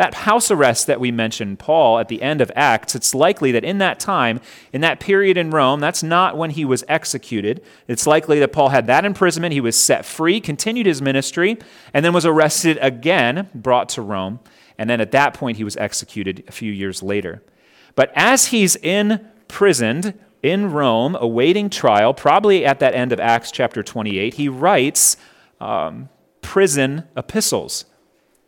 That 0.00 0.14
house 0.14 0.50
arrest 0.50 0.86
that 0.86 0.98
we 0.98 1.10
mentioned, 1.10 1.58
Paul, 1.58 1.98
at 1.98 2.08
the 2.08 2.22
end 2.22 2.40
of 2.40 2.50
Acts, 2.56 2.94
it's 2.94 3.14
likely 3.14 3.52
that 3.52 3.64
in 3.64 3.76
that 3.78 4.00
time, 4.00 4.40
in 4.72 4.80
that 4.80 4.98
period 4.98 5.36
in 5.36 5.50
Rome, 5.50 5.78
that's 5.78 6.02
not 6.02 6.38
when 6.38 6.52
he 6.52 6.64
was 6.64 6.82
executed. 6.88 7.62
It's 7.86 8.06
likely 8.06 8.38
that 8.38 8.50
Paul 8.50 8.70
had 8.70 8.86
that 8.86 9.04
imprisonment. 9.04 9.52
He 9.52 9.60
was 9.60 9.78
set 9.78 10.06
free, 10.06 10.40
continued 10.40 10.86
his 10.86 11.02
ministry, 11.02 11.58
and 11.92 12.02
then 12.02 12.14
was 12.14 12.24
arrested 12.24 12.78
again, 12.80 13.50
brought 13.54 13.90
to 13.90 14.00
Rome. 14.00 14.40
And 14.78 14.88
then 14.88 15.02
at 15.02 15.10
that 15.10 15.34
point, 15.34 15.58
he 15.58 15.64
was 15.64 15.76
executed 15.76 16.44
a 16.48 16.52
few 16.52 16.72
years 16.72 17.02
later. 17.02 17.42
But 17.94 18.10
as 18.16 18.46
he's 18.46 18.76
imprisoned 18.76 20.18
in 20.42 20.72
Rome, 20.72 21.14
awaiting 21.14 21.68
trial, 21.68 22.14
probably 22.14 22.64
at 22.64 22.80
that 22.80 22.94
end 22.94 23.12
of 23.12 23.20
Acts 23.20 23.50
chapter 23.50 23.82
28, 23.82 24.32
he 24.32 24.48
writes 24.48 25.18
um, 25.60 26.08
prison 26.40 27.04
epistles. 27.18 27.84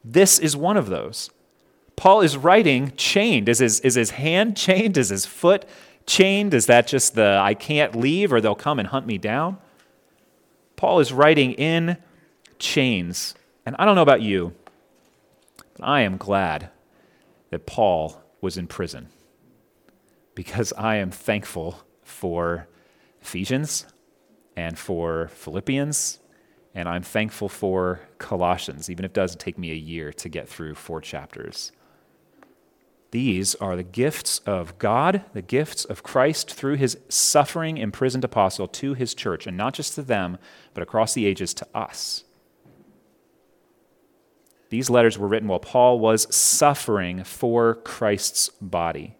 This 0.02 0.38
is 0.38 0.56
one 0.56 0.78
of 0.78 0.88
those. 0.88 1.28
Paul 2.02 2.22
is 2.22 2.36
writing 2.36 2.92
chained. 2.96 3.48
Is 3.48 3.60
his, 3.60 3.78
is 3.78 3.94
his 3.94 4.10
hand 4.10 4.56
chained? 4.56 4.96
Is 4.96 5.10
his 5.10 5.24
foot 5.24 5.64
chained? 6.04 6.52
Is 6.52 6.66
that 6.66 6.88
just 6.88 7.14
the 7.14 7.38
I 7.40 7.54
can't 7.54 7.94
leave 7.94 8.32
or 8.32 8.40
they'll 8.40 8.56
come 8.56 8.80
and 8.80 8.88
hunt 8.88 9.06
me 9.06 9.18
down? 9.18 9.58
Paul 10.74 10.98
is 10.98 11.12
writing 11.12 11.52
in 11.52 11.96
chains. 12.58 13.36
And 13.64 13.76
I 13.78 13.84
don't 13.84 13.94
know 13.94 14.02
about 14.02 14.20
you, 14.20 14.52
but 15.74 15.84
I 15.84 16.00
am 16.00 16.16
glad 16.16 16.70
that 17.50 17.66
Paul 17.66 18.20
was 18.40 18.56
in 18.56 18.66
prison 18.66 19.06
because 20.34 20.72
I 20.72 20.96
am 20.96 21.12
thankful 21.12 21.84
for 22.02 22.66
Ephesians 23.20 23.86
and 24.56 24.76
for 24.76 25.28
Philippians, 25.28 26.18
and 26.74 26.88
I'm 26.88 27.04
thankful 27.04 27.48
for 27.48 28.00
Colossians, 28.18 28.90
even 28.90 29.04
if 29.04 29.10
it 29.10 29.14
does 29.14 29.36
take 29.36 29.56
me 29.56 29.70
a 29.70 29.76
year 29.76 30.12
to 30.14 30.28
get 30.28 30.48
through 30.48 30.74
four 30.74 31.00
chapters. 31.00 31.70
These 33.12 33.54
are 33.56 33.76
the 33.76 33.82
gifts 33.82 34.38
of 34.40 34.78
God, 34.78 35.24
the 35.34 35.42
gifts 35.42 35.84
of 35.84 36.02
Christ 36.02 36.52
through 36.52 36.76
his 36.76 36.96
suffering 37.10 37.76
imprisoned 37.76 38.24
apostle 38.24 38.66
to 38.68 38.94
his 38.94 39.14
church, 39.14 39.46
and 39.46 39.54
not 39.54 39.74
just 39.74 39.94
to 39.94 40.02
them, 40.02 40.38
but 40.72 40.82
across 40.82 41.12
the 41.12 41.26
ages 41.26 41.52
to 41.54 41.66
us. 41.74 42.24
These 44.70 44.88
letters 44.88 45.18
were 45.18 45.28
written 45.28 45.48
while 45.48 45.58
Paul 45.58 46.00
was 46.00 46.34
suffering 46.34 47.22
for 47.22 47.74
Christ's 47.74 48.48
body. 48.62 49.14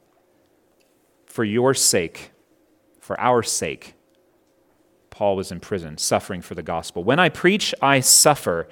For 1.27 1.45
your 1.45 1.75
sake, 1.75 2.31
for 2.99 3.21
our 3.21 3.43
sake, 3.43 3.93
Paul 5.11 5.37
was 5.37 5.53
in 5.53 5.61
prison, 5.61 5.99
suffering 5.99 6.41
for 6.41 6.55
the 6.55 6.63
gospel. 6.63 7.05
When 7.05 7.19
I 7.19 7.29
preach, 7.29 7.75
I 7.83 8.01
suffer. 8.01 8.69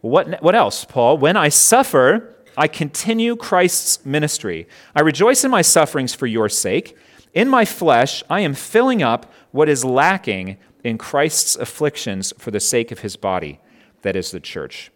What, 0.00 0.40
what 0.40 0.54
else, 0.54 0.84
Paul? 0.84 1.18
When 1.18 1.36
I 1.36 1.48
suffer, 1.48 2.36
I 2.56 2.68
continue 2.68 3.36
Christ's 3.36 4.04
ministry. 4.04 4.66
I 4.94 5.00
rejoice 5.00 5.44
in 5.44 5.50
my 5.50 5.62
sufferings 5.62 6.14
for 6.14 6.26
your 6.26 6.48
sake. 6.48 6.96
In 7.32 7.48
my 7.48 7.64
flesh, 7.64 8.22
I 8.28 8.40
am 8.40 8.54
filling 8.54 9.02
up 9.02 9.32
what 9.52 9.68
is 9.68 9.84
lacking 9.84 10.58
in 10.82 10.98
Christ's 10.98 11.56
afflictions 11.56 12.32
for 12.38 12.50
the 12.50 12.60
sake 12.60 12.90
of 12.90 13.00
his 13.00 13.16
body, 13.16 13.60
that 14.02 14.16
is 14.16 14.30
the 14.30 14.40
church. 14.40 14.90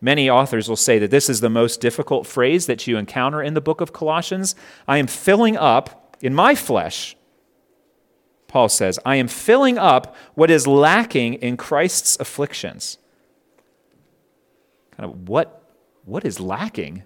Many 0.00 0.28
authors 0.28 0.68
will 0.68 0.76
say 0.76 0.98
that 0.98 1.10
this 1.10 1.30
is 1.30 1.40
the 1.40 1.48
most 1.48 1.80
difficult 1.80 2.26
phrase 2.26 2.66
that 2.66 2.86
you 2.86 2.96
encounter 2.96 3.42
in 3.42 3.54
the 3.54 3.60
book 3.60 3.80
of 3.80 3.92
Colossians. 3.92 4.54
I 4.86 4.98
am 4.98 5.06
filling 5.06 5.56
up 5.56 6.16
in 6.20 6.34
my 6.34 6.54
flesh, 6.54 7.16
Paul 8.52 8.68
says, 8.68 8.98
I 9.06 9.16
am 9.16 9.28
filling 9.28 9.78
up 9.78 10.14
what 10.34 10.50
is 10.50 10.66
lacking 10.66 11.34
in 11.34 11.56
Christ's 11.56 12.18
afflictions. 12.20 12.98
Kind 14.94 15.10
of 15.10 15.26
what 15.26 15.61
what 16.04 16.24
is 16.24 16.40
lacking 16.40 17.04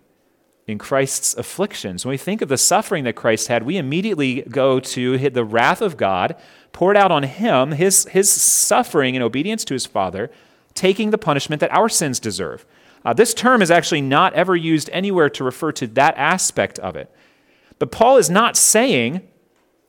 in 0.66 0.78
Christ's 0.78 1.34
afflictions? 1.34 2.04
When 2.04 2.10
we 2.10 2.16
think 2.16 2.42
of 2.42 2.48
the 2.48 2.56
suffering 2.56 3.04
that 3.04 3.16
Christ 3.16 3.48
had, 3.48 3.62
we 3.62 3.76
immediately 3.76 4.42
go 4.42 4.80
to 4.80 5.18
the 5.30 5.44
wrath 5.44 5.80
of 5.80 5.96
God 5.96 6.36
poured 6.72 6.96
out 6.96 7.10
on 7.10 7.22
him, 7.22 7.72
his, 7.72 8.04
his 8.06 8.30
suffering 8.30 9.14
in 9.14 9.22
obedience 9.22 9.64
to 9.66 9.74
his 9.74 9.86
Father, 9.86 10.30
taking 10.74 11.10
the 11.10 11.18
punishment 11.18 11.60
that 11.60 11.72
our 11.72 11.88
sins 11.88 12.20
deserve. 12.20 12.66
Uh, 13.04 13.12
this 13.12 13.32
term 13.32 13.62
is 13.62 13.70
actually 13.70 14.00
not 14.00 14.34
ever 14.34 14.56
used 14.56 14.90
anywhere 14.92 15.30
to 15.30 15.44
refer 15.44 15.72
to 15.72 15.86
that 15.86 16.16
aspect 16.16 16.78
of 16.80 16.96
it. 16.96 17.10
But 17.78 17.92
Paul 17.92 18.16
is 18.16 18.28
not 18.28 18.56
saying 18.56 19.26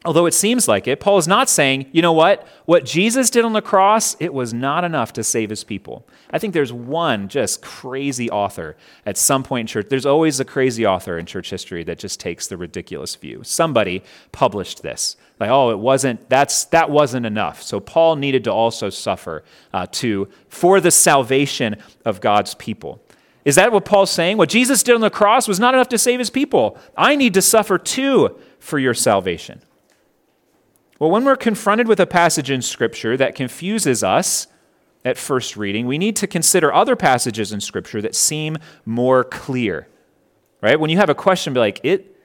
although 0.07 0.25
it 0.25 0.33
seems 0.33 0.69
like 0.69 0.87
it, 0.87 1.01
Paul 1.01 1.17
is 1.17 1.27
not 1.27 1.49
saying, 1.49 1.87
you 1.91 2.01
know 2.01 2.13
what? 2.13 2.47
What 2.63 2.85
Jesus 2.85 3.29
did 3.29 3.43
on 3.43 3.51
the 3.51 3.61
cross, 3.61 4.15
it 4.21 4.33
was 4.33 4.53
not 4.53 4.85
enough 4.85 5.11
to 5.13 5.23
save 5.23 5.49
his 5.49 5.65
people. 5.65 6.07
I 6.31 6.39
think 6.39 6.53
there's 6.53 6.71
one 6.71 7.27
just 7.27 7.61
crazy 7.61 8.31
author 8.31 8.77
at 9.05 9.17
some 9.17 9.43
point 9.43 9.61
in 9.61 9.67
church. 9.67 9.87
There's 9.89 10.05
always 10.05 10.39
a 10.39 10.45
crazy 10.45 10.85
author 10.85 11.17
in 11.17 11.25
church 11.25 11.49
history 11.49 11.83
that 11.83 11.99
just 11.99 12.21
takes 12.21 12.47
the 12.47 12.55
ridiculous 12.55 13.15
view. 13.15 13.41
Somebody 13.43 14.01
published 14.31 14.81
this. 14.81 15.17
Like, 15.41 15.49
oh, 15.49 15.71
it 15.71 15.79
wasn't, 15.79 16.29
that's, 16.29 16.63
that 16.65 16.89
wasn't 16.89 17.25
enough. 17.25 17.61
So 17.61 17.81
Paul 17.81 18.15
needed 18.15 18.45
to 18.45 18.51
also 18.53 18.89
suffer 18.89 19.43
uh, 19.73 19.87
to, 19.91 20.29
for 20.47 20.79
the 20.79 20.89
salvation 20.89 21.75
of 22.05 22.21
God's 22.21 22.55
people. 22.55 23.03
Is 23.43 23.55
that 23.55 23.73
what 23.73 23.83
Paul's 23.83 24.11
saying? 24.11 24.37
What 24.37 24.49
Jesus 24.49 24.83
did 24.83 24.95
on 24.95 25.01
the 25.01 25.09
cross 25.09 25.49
was 25.49 25.59
not 25.59 25.73
enough 25.73 25.89
to 25.89 25.97
save 25.97 26.19
his 26.19 26.29
people. 26.29 26.77
I 26.95 27.17
need 27.17 27.33
to 27.33 27.41
suffer 27.41 27.77
too 27.77 28.37
for 28.59 28.79
your 28.79 28.93
salvation. 28.93 29.61
Well, 31.00 31.12
when 31.12 31.25
we're 31.25 31.36
confronted 31.36 31.88
with 31.88 32.00
a 32.00 32.08
passage 32.08 32.50
in 32.50 32.62
Scripture 32.62 33.16
that 33.18 33.36
confuses 33.36 34.04
us 34.04 34.48
at 35.06 35.18
first 35.18 35.56
reading, 35.56 35.86
we 35.86 35.98
need 35.98 36.16
to 36.18 36.27
consider 36.27 36.74
other 36.74 36.96
passages 36.96 37.51
in 37.51 37.62
Scripture 37.62 38.01
that 38.01 38.16
seem 38.16 38.58
more 38.86 39.24
clear. 39.24 39.88
Right? 40.62 40.80
When 40.80 40.89
you 40.89 40.98
have 40.98 41.10
a 41.10 41.16
question, 41.16 41.54
be 41.54 41.60
like, 41.60 41.80
it, 41.84 42.16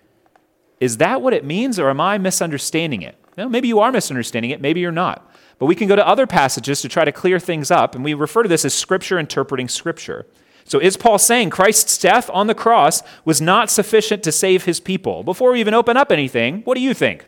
is 0.81 0.97
that 0.97 1.21
what 1.21 1.35
it 1.35 1.45
means, 1.45 1.79
or 1.79 1.91
am 1.91 2.00
I 2.00 2.17
misunderstanding 2.17 3.02
it? 3.02 3.17
Well, 3.37 3.50
maybe 3.50 3.69
you 3.69 3.81
are 3.81 3.93
misunderstanding 3.93 4.50
it, 4.50 4.61
maybe 4.61 4.81
you're 4.81 4.91
not. 4.91 5.31
But 5.59 5.67
we 5.67 5.75
can 5.75 5.87
go 5.87 5.97
to 5.97 6.07
other 6.07 6.26
passages 6.26 6.81
to 6.81 6.88
try 6.88 7.05
to 7.05 7.12
clear 7.12 7.38
things 7.38 7.71
up, 7.71 7.95
and 7.95 8.02
we 8.02 8.14
refer 8.14 8.43
to 8.43 8.49
this 8.49 8.64
as 8.64 8.73
Scripture 8.73 9.19
interpreting 9.19 9.69
Scripture. 9.69 10.26
So, 10.64 10.79
is 10.79 10.97
Paul 10.97 11.19
saying 11.19 11.50
Christ's 11.50 11.99
death 11.99 12.31
on 12.33 12.47
the 12.47 12.55
cross 12.55 13.02
was 13.25 13.41
not 13.41 13.69
sufficient 13.69 14.23
to 14.23 14.33
save 14.33 14.64
his 14.64 14.81
people? 14.81 15.25
Before 15.25 15.52
we 15.52 15.61
even 15.61 15.75
open 15.75 15.97
up 15.97 16.11
anything, 16.11 16.62
what 16.62 16.75
do 16.75 16.81
you 16.81 16.95
think? 16.95 17.26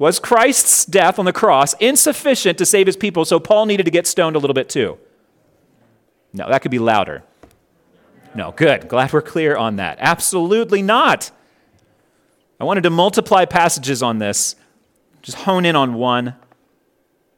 Was 0.00 0.18
Christ's 0.18 0.86
death 0.86 1.18
on 1.18 1.26
the 1.26 1.32
cross 1.32 1.74
insufficient 1.74 2.56
to 2.56 2.64
save 2.64 2.86
his 2.86 2.96
people, 2.96 3.26
so 3.26 3.38
Paul 3.38 3.66
needed 3.66 3.84
to 3.84 3.90
get 3.90 4.06
stoned 4.06 4.34
a 4.34 4.38
little 4.38 4.54
bit 4.54 4.70
too? 4.70 4.96
No, 6.32 6.48
that 6.48 6.62
could 6.62 6.70
be 6.70 6.78
louder. 6.78 7.22
No, 8.34 8.52
good. 8.52 8.88
Glad 8.88 9.12
we're 9.12 9.20
clear 9.20 9.58
on 9.58 9.76
that. 9.76 9.98
Absolutely 10.00 10.80
not. 10.80 11.30
I 12.58 12.64
wanted 12.64 12.84
to 12.84 12.90
multiply 12.90 13.44
passages 13.44 14.02
on 14.02 14.20
this. 14.20 14.56
Just 15.20 15.36
hone 15.40 15.66
in 15.66 15.76
on 15.76 15.92
one. 15.92 16.34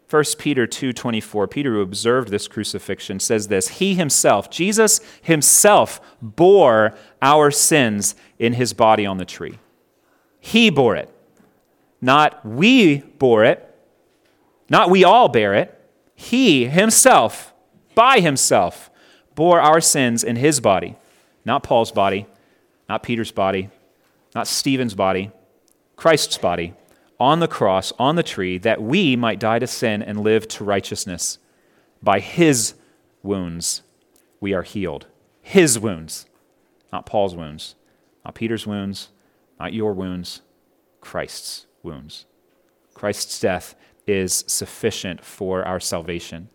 1 0.09 0.25
Peter 0.39 0.65
2:24 0.65 1.51
Peter 1.51 1.73
who 1.73 1.81
observed 1.81 2.29
this 2.29 2.47
crucifixion 2.47 3.19
says 3.19 3.49
this 3.49 3.69
he 3.69 3.95
himself 3.95 4.51
Jesus 4.51 5.01
himself 5.23 6.01
bore 6.21 6.95
our 7.23 7.51
sins 7.51 8.15
in 8.39 8.53
his 8.53 8.75
body 8.75 9.07
on 9.07 9.17
the 9.17 9.25
tree 9.25 9.59
he 10.39 10.69
bore 10.69 10.95
it 10.97 11.12
not 12.03 12.45
we 12.45 12.99
bore 12.99 13.45
it, 13.45 13.75
not 14.69 14.91
we 14.91 15.05
all 15.05 15.29
bear 15.29 15.55
it. 15.55 15.79
He 16.15 16.67
himself, 16.67 17.55
by 17.95 18.21
himself, 18.21 18.91
bore 19.35 19.61
our 19.61 19.81
sins 19.81 20.25
in 20.25 20.37
his 20.37 20.61
body, 20.61 20.97
not 21.45 21.63
Paul's 21.63 21.93
body, 21.93 22.27
not 22.89 23.03
Peter's 23.03 23.31
body, 23.31 23.71
not 24.35 24.49
Stephen's 24.49 24.95
body, 24.95 25.31
Christ's 25.97 26.37
body, 26.37 26.75
on 27.21 27.39
the 27.39 27.49
cross, 27.49 27.93
on 27.99 28.17
the 28.17 28.23
tree, 28.25 28.59
that 28.59 28.83
we 28.83 29.15
might 29.15 29.39
die 29.39 29.61
to 29.61 29.67
sin 29.67 30.03
and 30.03 30.21
live 30.21 30.49
to 30.49 30.65
righteousness. 30.65 31.39
By 32.03 32.19
his 32.19 32.75
wounds 33.23 33.83
we 34.41 34.53
are 34.53 34.63
healed. 34.63 35.07
His 35.41 35.79
wounds, 35.79 36.27
not 36.93 37.07
Paul's 37.07 37.37
wounds, 37.37 37.77
not 38.25 38.35
Peter's 38.35 38.67
wounds, 38.67 39.11
not 39.61 39.73
your 39.73 39.93
wounds, 39.93 40.43
Christ's 41.01 41.67
wounds. 41.83 42.27
Christ's 42.95 43.41
death 43.41 43.75
is 44.07 44.45
sufficient 44.47 45.25
for 45.25 45.65
our 45.65 45.81
salvation. 45.81 46.49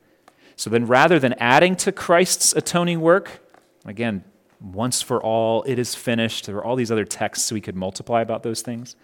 So 0.55 0.69
then, 0.69 0.85
rather 0.85 1.19
than 1.19 1.33
adding 1.33 1.75
to 1.77 1.91
Christ's 1.91 2.53
atoning 2.55 2.99
work, 3.01 3.41
again, 3.85 4.23
once 4.59 5.01
for 5.01 5.21
all, 5.21 5.63
it 5.63 5.77
is 5.77 5.93
finished. 5.93 6.45
There 6.45 6.57
are 6.57 6.65
all 6.65 6.75
these 6.75 6.91
other 6.91 7.05
texts 7.05 7.51
we 7.51 7.61
could 7.61 7.75
multiply 7.75 8.21
about 8.21 8.43
those 8.43 8.61
things. 8.61 8.95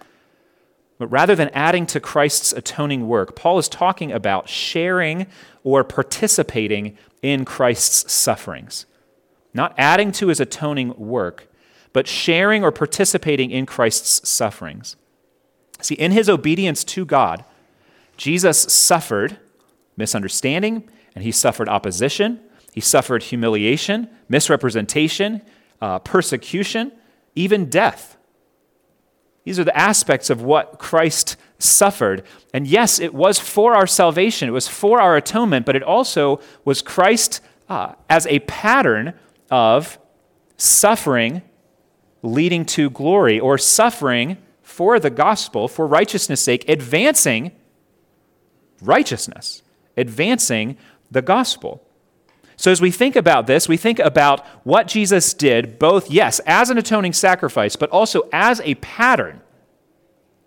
But 0.97 1.07
rather 1.07 1.35
than 1.35 1.49
adding 1.49 1.85
to 1.87 1.99
Christ's 1.99 2.53
atoning 2.53 3.07
work, 3.07 3.35
Paul 3.35 3.59
is 3.59 3.67
talking 3.67 4.11
about 4.11 4.49
sharing 4.49 5.27
or 5.63 5.83
participating 5.83 6.97
in 7.21 7.45
Christ's 7.45 8.11
sufferings. 8.11 8.85
Not 9.53 9.75
adding 9.77 10.11
to 10.13 10.27
his 10.27 10.39
atoning 10.39 10.95
work, 10.97 11.47
but 11.93 12.07
sharing 12.07 12.63
or 12.63 12.71
participating 12.71 13.51
in 13.51 13.65
Christ's 13.65 14.27
sufferings. 14.27 14.95
See, 15.83 15.95
in 15.95 16.11
his 16.11 16.29
obedience 16.29 16.83
to 16.85 17.05
God, 17.05 17.45
Jesus 18.17 18.57
suffered 18.57 19.37
misunderstanding 19.97 20.89
and 21.13 21.23
he 21.23 21.31
suffered 21.31 21.69
opposition. 21.69 22.39
He 22.73 22.81
suffered 22.81 23.23
humiliation, 23.23 24.09
misrepresentation, 24.29 25.41
uh, 25.81 25.99
persecution, 25.99 26.91
even 27.35 27.69
death. 27.69 28.17
These 29.43 29.59
are 29.59 29.63
the 29.63 29.77
aspects 29.77 30.29
of 30.29 30.41
what 30.41 30.79
Christ 30.79 31.35
suffered. 31.59 32.23
And 32.53 32.65
yes, 32.65 32.99
it 32.99 33.13
was 33.13 33.39
for 33.39 33.75
our 33.75 33.85
salvation, 33.85 34.47
it 34.47 34.53
was 34.53 34.67
for 34.67 35.01
our 35.01 35.17
atonement, 35.17 35.65
but 35.65 35.75
it 35.75 35.83
also 35.83 36.39
was 36.63 36.81
Christ 36.81 37.41
uh, 37.67 37.93
as 38.09 38.25
a 38.27 38.39
pattern 38.39 39.13
of 39.51 39.99
suffering 40.57 41.41
leading 42.23 42.65
to 42.65 42.89
glory, 42.89 43.39
or 43.39 43.57
suffering 43.57 44.37
for 44.73 44.99
the 44.99 45.11
gospel, 45.11 45.67
for 45.67 45.85
righteousness' 45.85 46.41
sake, 46.41 46.67
advancing 46.67 47.51
righteousness, 48.81 49.61
advancing 49.95 50.77
the 51.11 51.21
gospel. 51.21 51.85
So, 52.55 52.71
as 52.71 52.81
we 52.81 52.89
think 52.89 53.15
about 53.15 53.45
this, 53.45 53.69
we 53.69 53.77
think 53.77 53.99
about 53.99 54.43
what 54.65 54.87
Jesus 54.87 55.35
did, 55.35 55.77
both, 55.77 56.09
yes, 56.09 56.39
as 56.47 56.71
an 56.71 56.79
atoning 56.79 57.13
sacrifice, 57.13 57.75
but 57.75 57.91
also 57.91 58.27
as 58.33 58.61
a 58.61 58.73
pattern 58.75 59.41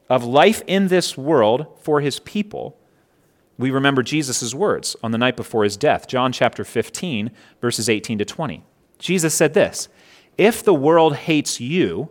of 0.09 0.25
life 0.25 0.61
in 0.67 0.89
this 0.89 1.17
world 1.17 1.67
for 1.81 2.01
his 2.01 2.19
people. 2.19 2.77
We 3.59 3.71
remember 3.71 4.03
Jesus' 4.03 4.55
words 4.55 4.97
on 5.05 5.13
the 5.13 5.19
night 5.19 5.37
before 5.37 5.63
his 5.63 5.77
death, 5.77 6.09
John 6.09 6.33
chapter 6.33 6.65
15, 6.65 7.31
verses 7.61 7.89
18 7.89 8.19
to 8.19 8.25
20. 8.25 8.65
Jesus 8.99 9.35
said 9.35 9.55
this 9.55 9.89
If 10.37 10.65
the 10.65 10.75
world 10.75 11.15
hates 11.15 11.61
you, 11.61 12.11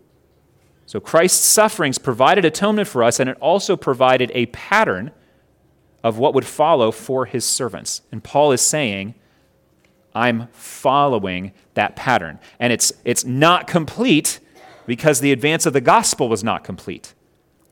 So 0.91 0.99
Christ's 0.99 1.45
sufferings 1.45 1.97
provided 1.97 2.43
atonement 2.43 2.85
for 2.85 3.01
us, 3.01 3.21
and 3.21 3.29
it 3.29 3.37
also 3.39 3.77
provided 3.77 4.29
a 4.35 4.47
pattern 4.47 5.11
of 6.03 6.17
what 6.17 6.33
would 6.33 6.45
follow 6.45 6.91
for 6.91 7.25
his 7.25 7.45
servants. 7.45 8.01
And 8.11 8.21
Paul 8.21 8.51
is 8.51 8.59
saying, 8.59 9.15
I'm 10.13 10.49
following 10.51 11.53
that 11.75 11.95
pattern. 11.95 12.41
And 12.59 12.73
it's, 12.73 12.91
it's 13.05 13.23
not 13.23 13.67
complete 13.67 14.41
because 14.85 15.21
the 15.21 15.31
advance 15.31 15.65
of 15.65 15.71
the 15.71 15.79
gospel 15.79 16.27
was 16.27 16.43
not 16.43 16.65
complete. 16.65 17.13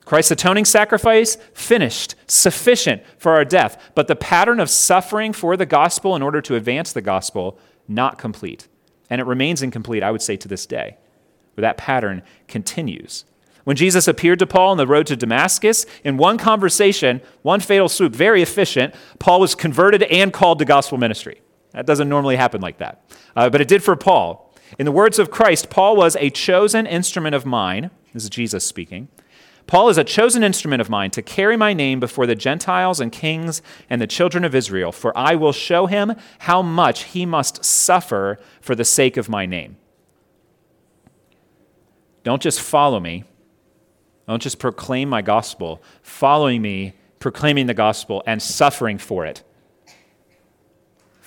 Christ's 0.06 0.30
atoning 0.30 0.64
sacrifice, 0.64 1.36
finished, 1.52 2.14
sufficient 2.26 3.02
for 3.18 3.32
our 3.32 3.44
death. 3.44 3.90
But 3.94 4.08
the 4.08 4.16
pattern 4.16 4.60
of 4.60 4.70
suffering 4.70 5.34
for 5.34 5.58
the 5.58 5.66
gospel 5.66 6.16
in 6.16 6.22
order 6.22 6.40
to 6.40 6.54
advance 6.54 6.94
the 6.94 7.02
gospel, 7.02 7.58
not 7.86 8.16
complete. 8.16 8.66
And 9.10 9.20
it 9.20 9.26
remains 9.26 9.60
incomplete, 9.60 10.02
I 10.02 10.10
would 10.10 10.22
say, 10.22 10.38
to 10.38 10.48
this 10.48 10.64
day, 10.64 10.96
where 11.60 11.68
that 11.68 11.76
pattern 11.76 12.22
continues. 12.48 13.24
When 13.64 13.76
Jesus 13.76 14.08
appeared 14.08 14.38
to 14.38 14.46
Paul 14.46 14.70
on 14.70 14.78
the 14.78 14.86
road 14.86 15.06
to 15.08 15.16
Damascus, 15.16 15.84
in 16.02 16.16
one 16.16 16.38
conversation, 16.38 17.20
one 17.42 17.60
fatal 17.60 17.88
swoop, 17.90 18.14
very 18.14 18.40
efficient, 18.40 18.94
Paul 19.18 19.40
was 19.40 19.54
converted 19.54 20.02
and 20.04 20.32
called 20.32 20.58
to 20.60 20.64
gospel 20.64 20.96
ministry. 20.96 21.42
That 21.72 21.86
doesn't 21.86 22.08
normally 22.08 22.36
happen 22.36 22.62
like 22.62 22.78
that. 22.78 23.04
Uh, 23.36 23.50
but 23.50 23.60
it 23.60 23.68
did 23.68 23.82
for 23.82 23.94
Paul. 23.94 24.52
In 24.78 24.86
the 24.86 24.92
words 24.92 25.18
of 25.18 25.30
Christ, 25.30 25.68
Paul 25.68 25.94
was 25.96 26.16
a 26.16 26.30
chosen 26.30 26.86
instrument 26.86 27.34
of 27.34 27.44
mine. 27.44 27.90
This 28.14 28.24
is 28.24 28.30
Jesus 28.30 28.64
speaking. 28.64 29.08
Paul 29.66 29.88
is 29.88 29.98
a 29.98 30.04
chosen 30.04 30.42
instrument 30.42 30.80
of 30.80 30.88
mine 30.88 31.10
to 31.12 31.22
carry 31.22 31.56
my 31.56 31.74
name 31.74 32.00
before 32.00 32.26
the 32.26 32.34
Gentiles 32.34 32.98
and 32.98 33.12
kings 33.12 33.62
and 33.88 34.00
the 34.00 34.06
children 34.06 34.44
of 34.44 34.54
Israel, 34.54 34.90
for 34.90 35.16
I 35.16 35.34
will 35.34 35.52
show 35.52 35.86
him 35.86 36.16
how 36.40 36.62
much 36.62 37.04
he 37.04 37.26
must 37.26 37.64
suffer 37.64 38.40
for 38.60 38.74
the 38.74 38.84
sake 38.84 39.16
of 39.16 39.28
my 39.28 39.46
name. 39.46 39.76
Don't 42.22 42.42
just 42.42 42.60
follow 42.60 43.00
me. 43.00 43.24
Don't 44.28 44.42
just 44.42 44.58
proclaim 44.58 45.08
my 45.08 45.22
gospel. 45.22 45.82
Following 46.02 46.62
me, 46.62 46.94
proclaiming 47.18 47.66
the 47.66 47.74
gospel, 47.74 48.22
and 48.26 48.40
suffering 48.42 48.98
for 48.98 49.26
it 49.26 49.42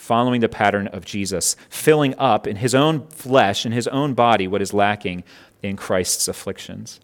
following 0.04 0.41
the 0.41 0.50
pattern 0.50 0.88
of 0.88 1.06
Jesus, 1.06 1.56
filling 1.70 2.13
up 2.17 2.46
in 2.46 2.58
his 2.58 2.76
own 2.76 3.08
flesh, 3.08 3.65
in 3.65 3.72
his 3.72 3.88
own 3.88 4.13
body, 4.13 4.48
what 4.48 4.62
is 4.62 4.74
lacking 4.74 5.24
in 5.62 5.78
Christ's 5.78 6.28
afflictions. 6.28 7.00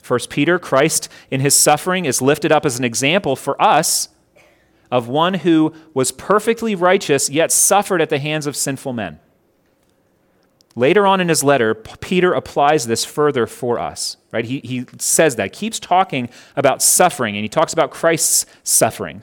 First 0.00 0.30
Peter, 0.30 0.56
Christ 0.56 1.08
in 1.28 1.40
his 1.40 1.56
suffering 1.56 2.04
is 2.04 2.22
lifted 2.22 2.52
up 2.52 2.64
as 2.64 2.78
an 2.78 2.84
example 2.84 3.34
for 3.34 3.60
us 3.60 4.08
of 4.92 5.08
one 5.08 5.34
who 5.34 5.74
was 5.92 6.12
perfectly 6.12 6.76
righteous 6.76 7.28
yet 7.28 7.50
suffered 7.50 8.00
at 8.00 8.10
the 8.10 8.20
hands 8.20 8.46
of 8.46 8.54
sinful 8.54 8.92
men. 8.92 9.18
Later 10.76 11.06
on 11.06 11.20
in 11.20 11.28
his 11.28 11.42
letter, 11.42 11.74
Peter 11.74 12.34
applies 12.34 12.86
this 12.86 13.04
further 13.04 13.46
for 13.46 13.78
us. 13.78 14.18
Right? 14.30 14.44
He, 14.44 14.60
he 14.62 14.84
says 14.98 15.36
that, 15.36 15.54
keeps 15.54 15.80
talking 15.80 16.28
about 16.54 16.82
suffering, 16.82 17.34
and 17.34 17.42
he 17.42 17.48
talks 17.48 17.72
about 17.72 17.90
Christ's 17.90 18.44
suffering. 18.62 19.22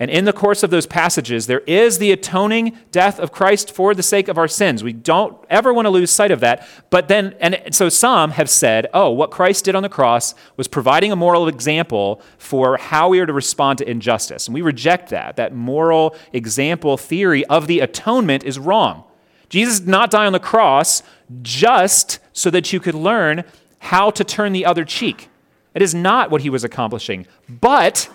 And 0.00 0.10
in 0.10 0.24
the 0.24 0.32
course 0.32 0.62
of 0.62 0.70
those 0.70 0.86
passages, 0.86 1.48
there 1.48 1.60
is 1.60 1.98
the 1.98 2.12
atoning 2.12 2.78
death 2.92 3.18
of 3.18 3.32
Christ 3.32 3.74
for 3.74 3.94
the 3.94 4.02
sake 4.02 4.28
of 4.28 4.38
our 4.38 4.46
sins. 4.46 4.84
We 4.84 4.92
don't 4.92 5.36
ever 5.50 5.74
want 5.74 5.86
to 5.86 5.90
lose 5.90 6.10
sight 6.10 6.30
of 6.30 6.38
that. 6.40 6.66
But 6.88 7.08
then, 7.08 7.34
and 7.40 7.74
so 7.74 7.88
some 7.88 8.30
have 8.30 8.48
said, 8.48 8.86
oh, 8.94 9.10
what 9.10 9.32
Christ 9.32 9.64
did 9.64 9.74
on 9.74 9.82
the 9.82 9.88
cross 9.88 10.36
was 10.56 10.68
providing 10.68 11.10
a 11.10 11.16
moral 11.16 11.48
example 11.48 12.22
for 12.38 12.76
how 12.76 13.08
we 13.08 13.18
are 13.18 13.26
to 13.26 13.32
respond 13.32 13.78
to 13.78 13.90
injustice. 13.90 14.46
And 14.46 14.54
we 14.54 14.62
reject 14.62 15.10
that. 15.10 15.34
That 15.34 15.52
moral 15.52 16.14
example 16.32 16.96
theory 16.96 17.44
of 17.46 17.66
the 17.66 17.80
atonement 17.80 18.44
is 18.44 18.58
wrong. 18.58 19.02
Jesus 19.48 19.80
did 19.80 19.88
not 19.88 20.10
die 20.10 20.26
on 20.26 20.32
the 20.32 20.40
cross 20.40 21.02
just 21.42 22.18
so 22.32 22.50
that 22.50 22.72
you 22.72 22.80
could 22.80 22.94
learn 22.94 23.44
how 23.78 24.10
to 24.10 24.24
turn 24.24 24.52
the 24.52 24.66
other 24.66 24.84
cheek. 24.84 25.28
It 25.74 25.82
is 25.82 25.94
not 25.94 26.30
what 26.30 26.42
he 26.42 26.50
was 26.50 26.64
accomplishing. 26.64 27.26
But 27.48 28.08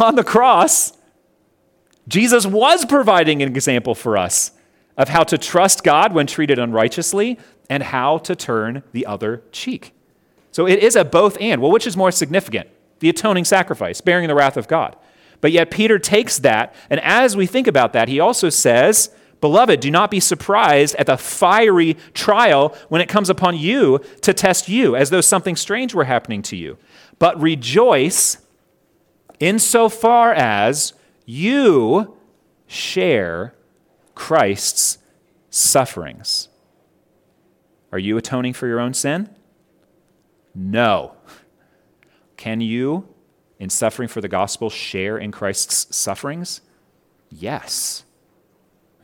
on 0.00 0.14
the 0.14 0.24
cross, 0.24 0.92
Jesus 2.08 2.46
was 2.46 2.84
providing 2.84 3.42
an 3.42 3.48
example 3.48 3.94
for 3.94 4.16
us 4.16 4.52
of 4.96 5.08
how 5.08 5.24
to 5.24 5.36
trust 5.36 5.84
God 5.84 6.12
when 6.12 6.26
treated 6.26 6.58
unrighteously 6.58 7.38
and 7.68 7.82
how 7.82 8.18
to 8.18 8.34
turn 8.34 8.82
the 8.92 9.06
other 9.06 9.42
cheek. 9.52 9.92
So 10.52 10.66
it 10.66 10.78
is 10.78 10.96
a 10.96 11.04
both 11.04 11.36
and. 11.40 11.60
Well, 11.60 11.70
which 11.70 11.86
is 11.86 11.96
more 11.96 12.10
significant? 12.10 12.68
The 13.00 13.10
atoning 13.10 13.44
sacrifice, 13.44 14.00
bearing 14.00 14.28
the 14.28 14.34
wrath 14.34 14.56
of 14.56 14.68
God. 14.68 14.96
But 15.42 15.52
yet 15.52 15.70
Peter 15.70 15.98
takes 15.98 16.38
that, 16.38 16.74
and 16.88 16.98
as 17.00 17.36
we 17.36 17.46
think 17.46 17.66
about 17.66 17.92
that, 17.92 18.08
he 18.08 18.20
also 18.20 18.48
says, 18.48 19.10
Beloved, 19.46 19.78
do 19.78 19.92
not 19.92 20.10
be 20.10 20.18
surprised 20.18 20.96
at 20.96 21.06
the 21.06 21.16
fiery 21.16 21.94
trial 22.14 22.76
when 22.88 23.00
it 23.00 23.08
comes 23.08 23.30
upon 23.30 23.56
you 23.56 24.00
to 24.22 24.34
test 24.34 24.68
you, 24.68 24.96
as 24.96 25.10
though 25.10 25.20
something 25.20 25.54
strange 25.54 25.94
were 25.94 26.02
happening 26.02 26.42
to 26.42 26.56
you. 26.56 26.78
But 27.20 27.40
rejoice 27.40 28.38
insofar 29.38 30.32
as 30.32 30.94
you 31.26 32.16
share 32.66 33.54
Christ's 34.16 34.98
sufferings. 35.48 36.48
Are 37.92 38.00
you 38.00 38.16
atoning 38.16 38.54
for 38.54 38.66
your 38.66 38.80
own 38.80 38.94
sin? 38.94 39.30
No. 40.56 41.14
Can 42.36 42.60
you, 42.60 43.06
in 43.60 43.70
suffering 43.70 44.08
for 44.08 44.20
the 44.20 44.26
gospel, 44.26 44.70
share 44.70 45.16
in 45.16 45.30
Christ's 45.30 45.94
sufferings? 45.94 46.62
Yes. 47.30 48.05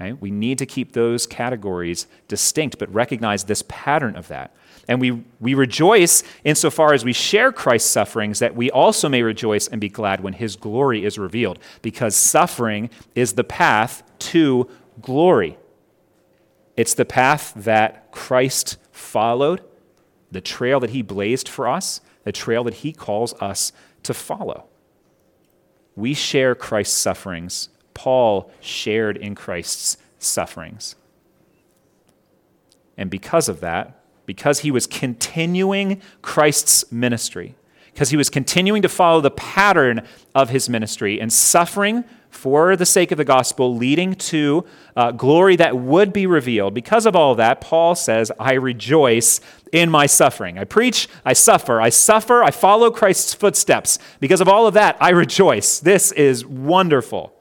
Okay? 0.01 0.13
We 0.13 0.31
need 0.31 0.59
to 0.59 0.67
keep 0.67 0.93
those 0.93 1.27
categories 1.27 2.07
distinct, 2.29 2.79
but 2.79 2.93
recognize 2.93 3.45
this 3.45 3.63
pattern 3.69 4.17
of 4.17 4.29
that. 4.29 4.55
And 4.89 5.01
we, 5.01 5.23
we 5.41 5.55
rejoice 5.55 6.25
insofar 6.45 6.93
as 6.93 7.05
we 7.05 7.13
share 7.13 7.53
Christ's 7.53 7.91
sufferings, 7.91 8.41
that 8.41 8.57
we 8.57 8.71
also 8.71 9.09
may 9.09 9.23
rejoice 9.23 9.69
and 9.69 9.81
be 9.81 9.89
glad 9.89 10.21
when 10.21 10.33
his 10.33 10.57
glory 10.57 11.05
is 11.05 11.19
revealed, 11.19 11.59
because 11.83 12.17
suffering 12.17 12.91
is 13.15 13.35
the 13.35 13.45
path 13.45 14.03
to 14.19 14.69
glory. 15.01 15.57
It's 16.77 16.95
the 16.95 17.05
path 17.05 17.53
that 17.55 18.11
Christ 18.11 18.77
followed, 18.91 19.63
the 20.31 20.41
trail 20.41 20.81
that 20.81 20.91
he 20.91 21.03
blazed 21.03 21.49
for 21.49 21.69
us, 21.69 22.01
the 22.25 22.33
trail 22.33 22.65
that 22.65 22.75
he 22.75 22.93
calls 22.93 23.35
us 23.35 23.73
to 24.03 24.15
follow. 24.15 24.65
We 25.95 26.15
share 26.15 26.55
Christ's 26.55 26.97
sufferings. 26.97 27.69
Paul 27.95 28.51
shared 28.61 29.17
in 29.17 29.35
Christ's 29.35 29.97
sufferings. 30.19 30.97
And 32.97 33.11
because 33.11 33.49
of 33.49 33.61
that, 33.61 34.01
because 34.27 34.61
he 34.61 34.71
was 34.71 34.87
continuing 34.87 36.01
Christ's 36.21 36.91
ministry, 36.93 37.57
because 37.93 38.11
he 38.11 38.17
was 38.17 38.31
continuing 38.31 38.83
to 38.83 38.89
follow 38.89 39.21
the 39.21 39.31
pattern 39.31 40.07
of 40.35 40.51
his 40.51 40.69
ministry 40.69 41.21
and 41.21 41.33
suffering 41.33 42.05
for 42.31 42.77
the 42.77 42.87
sake 42.87 43.13
of 43.13 43.19
the 43.19 43.25
gospel, 43.25 43.77
leading 43.77 44.15
to 44.15 44.65
uh, 44.97 45.11
glory 45.11 45.55
that 45.57 45.77
would 45.77 46.13
be 46.13 46.27
revealed. 46.27 46.73
Because 46.73 47.05
of 47.05 47.15
all 47.15 47.33
of 47.33 47.37
that, 47.37 47.61
Paul 47.61 47.95
says, 47.95 48.33
I 48.41 48.55
rejoice 48.55 49.41
in 49.71 49.91
my 49.91 50.07
suffering. 50.07 50.59
I 50.59 50.65
preach, 50.65 51.09
I 51.27 51.35
suffer. 51.35 51.81
I 51.81 51.91
suffer, 51.91 52.43
I 52.43 52.51
follow 52.51 52.91
Christ's 52.91 53.35
footsteps. 53.35 53.99
Because 54.19 54.41
of 54.41 54.49
all 54.49 54.67
of 54.67 54.75
that, 54.75 54.97
I 54.99 55.11
rejoice. 55.11 55.79
This 55.79 56.11
is 56.13 56.47
wonderful. 56.47 57.35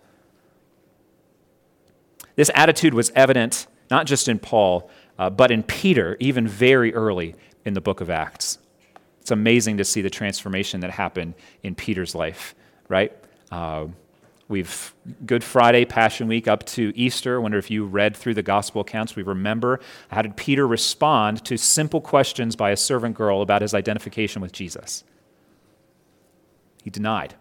This 2.41 2.49
attitude 2.55 2.95
was 2.95 3.11
evident 3.13 3.67
not 3.91 4.07
just 4.07 4.27
in 4.27 4.39
Paul, 4.39 4.89
uh, 5.19 5.29
but 5.29 5.51
in 5.51 5.61
Peter, 5.61 6.17
even 6.19 6.47
very 6.47 6.91
early 6.91 7.35
in 7.65 7.75
the 7.75 7.81
book 7.81 8.01
of 8.01 8.09
Acts. 8.09 8.57
It's 9.19 9.29
amazing 9.29 9.77
to 9.77 9.85
see 9.85 10.01
the 10.01 10.09
transformation 10.09 10.79
that 10.79 10.89
happened 10.89 11.35
in 11.61 11.75
Peter's 11.75 12.15
life, 12.15 12.55
right? 12.89 13.15
Uh, 13.51 13.89
We've 14.47 14.95
Good 15.23 15.43
Friday, 15.43 15.85
Passion 15.85 16.27
Week, 16.27 16.47
up 16.47 16.65
to 16.65 16.91
Easter. 16.95 17.35
I 17.35 17.37
wonder 17.37 17.59
if 17.59 17.69
you 17.69 17.85
read 17.85 18.17
through 18.17 18.33
the 18.33 18.41
gospel 18.41 18.81
accounts. 18.81 19.15
We 19.15 19.21
remember 19.21 19.79
how 20.09 20.23
did 20.23 20.35
Peter 20.35 20.67
respond 20.67 21.45
to 21.45 21.57
simple 21.57 22.01
questions 22.01 22.55
by 22.55 22.71
a 22.71 22.75
servant 22.75 23.15
girl 23.15 23.43
about 23.43 23.61
his 23.61 23.75
identification 23.75 24.41
with 24.41 24.51
Jesus? 24.51 25.03
He 26.83 26.89
denied 26.89 27.35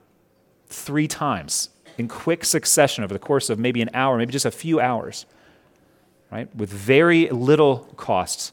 three 0.67 1.09
times 1.09 1.71
in 2.01 2.09
quick 2.09 2.45
succession 2.45 3.05
over 3.05 3.15
the 3.15 3.21
course 3.21 3.49
of 3.49 3.59
maybe 3.59 3.81
an 3.81 3.91
hour, 3.95 4.19
maybe 4.19 4.33
just 4.33 4.47
a 4.47 4.51
few 4.51 4.81
hours, 4.81 5.27
right? 6.33 6.55
With 6.57 6.71
very 6.71 7.31
little 7.31 7.89
costs. 7.97 8.53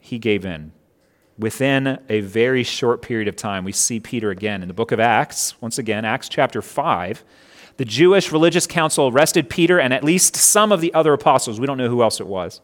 He 0.00 0.18
gave 0.18 0.44
in 0.44 0.72
within 1.38 1.98
a 2.08 2.20
very 2.20 2.62
short 2.62 3.02
period 3.02 3.28
of 3.28 3.36
time, 3.36 3.64
we 3.64 3.72
see 3.72 4.00
Peter 4.00 4.30
again 4.30 4.62
in 4.62 4.68
the 4.68 4.74
book 4.74 4.92
of 4.92 5.00
Acts. 5.00 5.60
Once 5.60 5.78
again, 5.78 6.04
Acts 6.04 6.28
chapter 6.28 6.62
5. 6.62 7.24
The 7.76 7.84
Jewish 7.84 8.30
religious 8.30 8.66
council 8.66 9.08
arrested 9.08 9.50
Peter 9.50 9.80
and 9.80 9.92
at 9.92 10.04
least 10.04 10.36
some 10.36 10.70
of 10.70 10.80
the 10.80 10.94
other 10.94 11.12
apostles. 11.12 11.58
We 11.58 11.66
don't 11.66 11.78
know 11.78 11.88
who 11.88 12.02
else 12.02 12.20
it 12.20 12.26
was. 12.26 12.60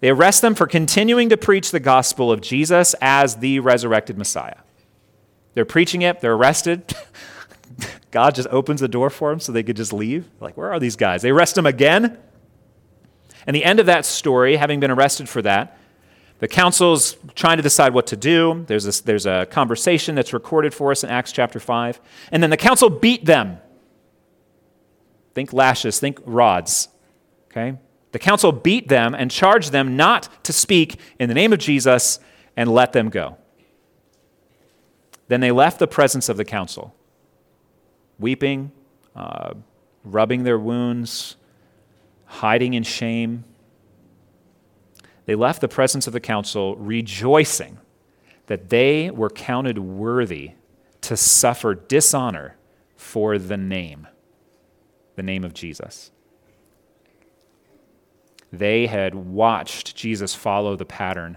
They 0.00 0.10
arrest 0.10 0.42
them 0.42 0.54
for 0.54 0.66
continuing 0.66 1.28
to 1.28 1.36
preach 1.36 1.70
the 1.70 1.80
gospel 1.80 2.30
of 2.32 2.40
Jesus 2.40 2.94
as 3.00 3.36
the 3.36 3.60
resurrected 3.60 4.18
Messiah. 4.18 4.58
They're 5.54 5.64
preaching 5.64 6.02
it, 6.02 6.20
they're 6.20 6.34
arrested. 6.34 6.94
God 8.10 8.34
just 8.34 8.48
opens 8.50 8.80
the 8.80 8.88
door 8.88 9.10
for 9.10 9.30
them 9.30 9.40
so 9.40 9.52
they 9.52 9.62
could 9.62 9.76
just 9.76 9.92
leave. 9.92 10.28
Like, 10.40 10.56
where 10.56 10.72
are 10.72 10.80
these 10.80 10.96
guys? 10.96 11.22
They 11.22 11.30
arrest 11.30 11.54
them 11.54 11.66
again. 11.66 12.18
And 13.46 13.54
the 13.54 13.64
end 13.64 13.80
of 13.80 13.86
that 13.86 14.04
story, 14.04 14.56
having 14.56 14.80
been 14.80 14.90
arrested 14.90 15.28
for 15.28 15.42
that, 15.42 15.78
the 16.38 16.48
council's 16.48 17.16
trying 17.34 17.56
to 17.56 17.62
decide 17.62 17.92
what 17.94 18.06
to 18.08 18.16
do. 18.16 18.64
There's 18.68 18.86
a, 18.86 19.02
there's 19.04 19.26
a 19.26 19.46
conversation 19.46 20.14
that's 20.14 20.32
recorded 20.32 20.72
for 20.72 20.90
us 20.90 21.02
in 21.02 21.10
Acts 21.10 21.32
chapter 21.32 21.58
5. 21.58 22.00
And 22.30 22.42
then 22.42 22.50
the 22.50 22.56
council 22.56 22.90
beat 22.90 23.24
them. 23.24 23.58
Think 25.34 25.52
lashes, 25.52 25.98
think 25.98 26.20
rods. 26.24 26.88
Okay? 27.50 27.78
The 28.12 28.18
council 28.18 28.52
beat 28.52 28.88
them 28.88 29.14
and 29.14 29.30
charged 29.30 29.72
them 29.72 29.96
not 29.96 30.44
to 30.44 30.52
speak 30.52 30.98
in 31.18 31.28
the 31.28 31.34
name 31.34 31.52
of 31.52 31.58
Jesus 31.58 32.20
and 32.56 32.70
let 32.70 32.92
them 32.92 33.08
go. 33.08 33.36
Then 35.28 35.40
they 35.40 35.50
left 35.50 35.78
the 35.78 35.86
presence 35.86 36.28
of 36.28 36.36
the 36.36 36.44
council, 36.44 36.94
weeping, 38.18 38.72
uh, 39.14 39.54
rubbing 40.04 40.44
their 40.44 40.58
wounds, 40.58 41.36
hiding 42.26 42.74
in 42.74 42.82
shame. 42.82 43.44
They 45.26 45.34
left 45.34 45.60
the 45.60 45.68
presence 45.68 46.06
of 46.06 46.12
the 46.12 46.20
council 46.20 46.76
rejoicing 46.76 47.78
that 48.46 48.70
they 48.70 49.10
were 49.10 49.30
counted 49.30 49.78
worthy 49.78 50.52
to 51.02 51.16
suffer 51.16 51.74
dishonor 51.74 52.56
for 52.96 53.38
the 53.38 53.56
name, 53.56 54.08
the 55.16 55.22
name 55.22 55.44
of 55.44 55.54
Jesus. 55.54 56.10
They 58.52 58.86
had 58.86 59.14
watched 59.14 59.94
Jesus 59.94 60.34
follow 60.34 60.76
the 60.76 60.86
pattern 60.86 61.36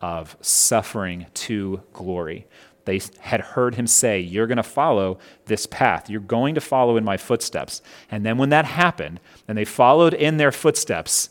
of 0.00 0.36
suffering 0.40 1.26
to 1.34 1.82
glory. 1.92 2.46
They 2.84 3.00
had 3.20 3.40
heard 3.40 3.74
him 3.74 3.86
say, 3.86 4.20
You're 4.20 4.46
going 4.46 4.56
to 4.56 4.62
follow 4.62 5.18
this 5.46 5.66
path. 5.66 6.08
You're 6.08 6.20
going 6.20 6.54
to 6.54 6.60
follow 6.60 6.96
in 6.96 7.04
my 7.04 7.16
footsteps. 7.16 7.82
And 8.10 8.24
then 8.24 8.38
when 8.38 8.48
that 8.50 8.64
happened, 8.64 9.20
and 9.46 9.56
they 9.56 9.64
followed 9.64 10.14
in 10.14 10.36
their 10.36 10.52
footsteps, 10.52 11.30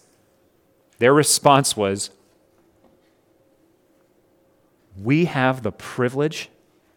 their 1.00 1.14
response 1.14 1.76
was, 1.76 2.12
We 4.98 5.26
have 5.26 5.64
the 5.64 5.72
privilege 5.72 6.50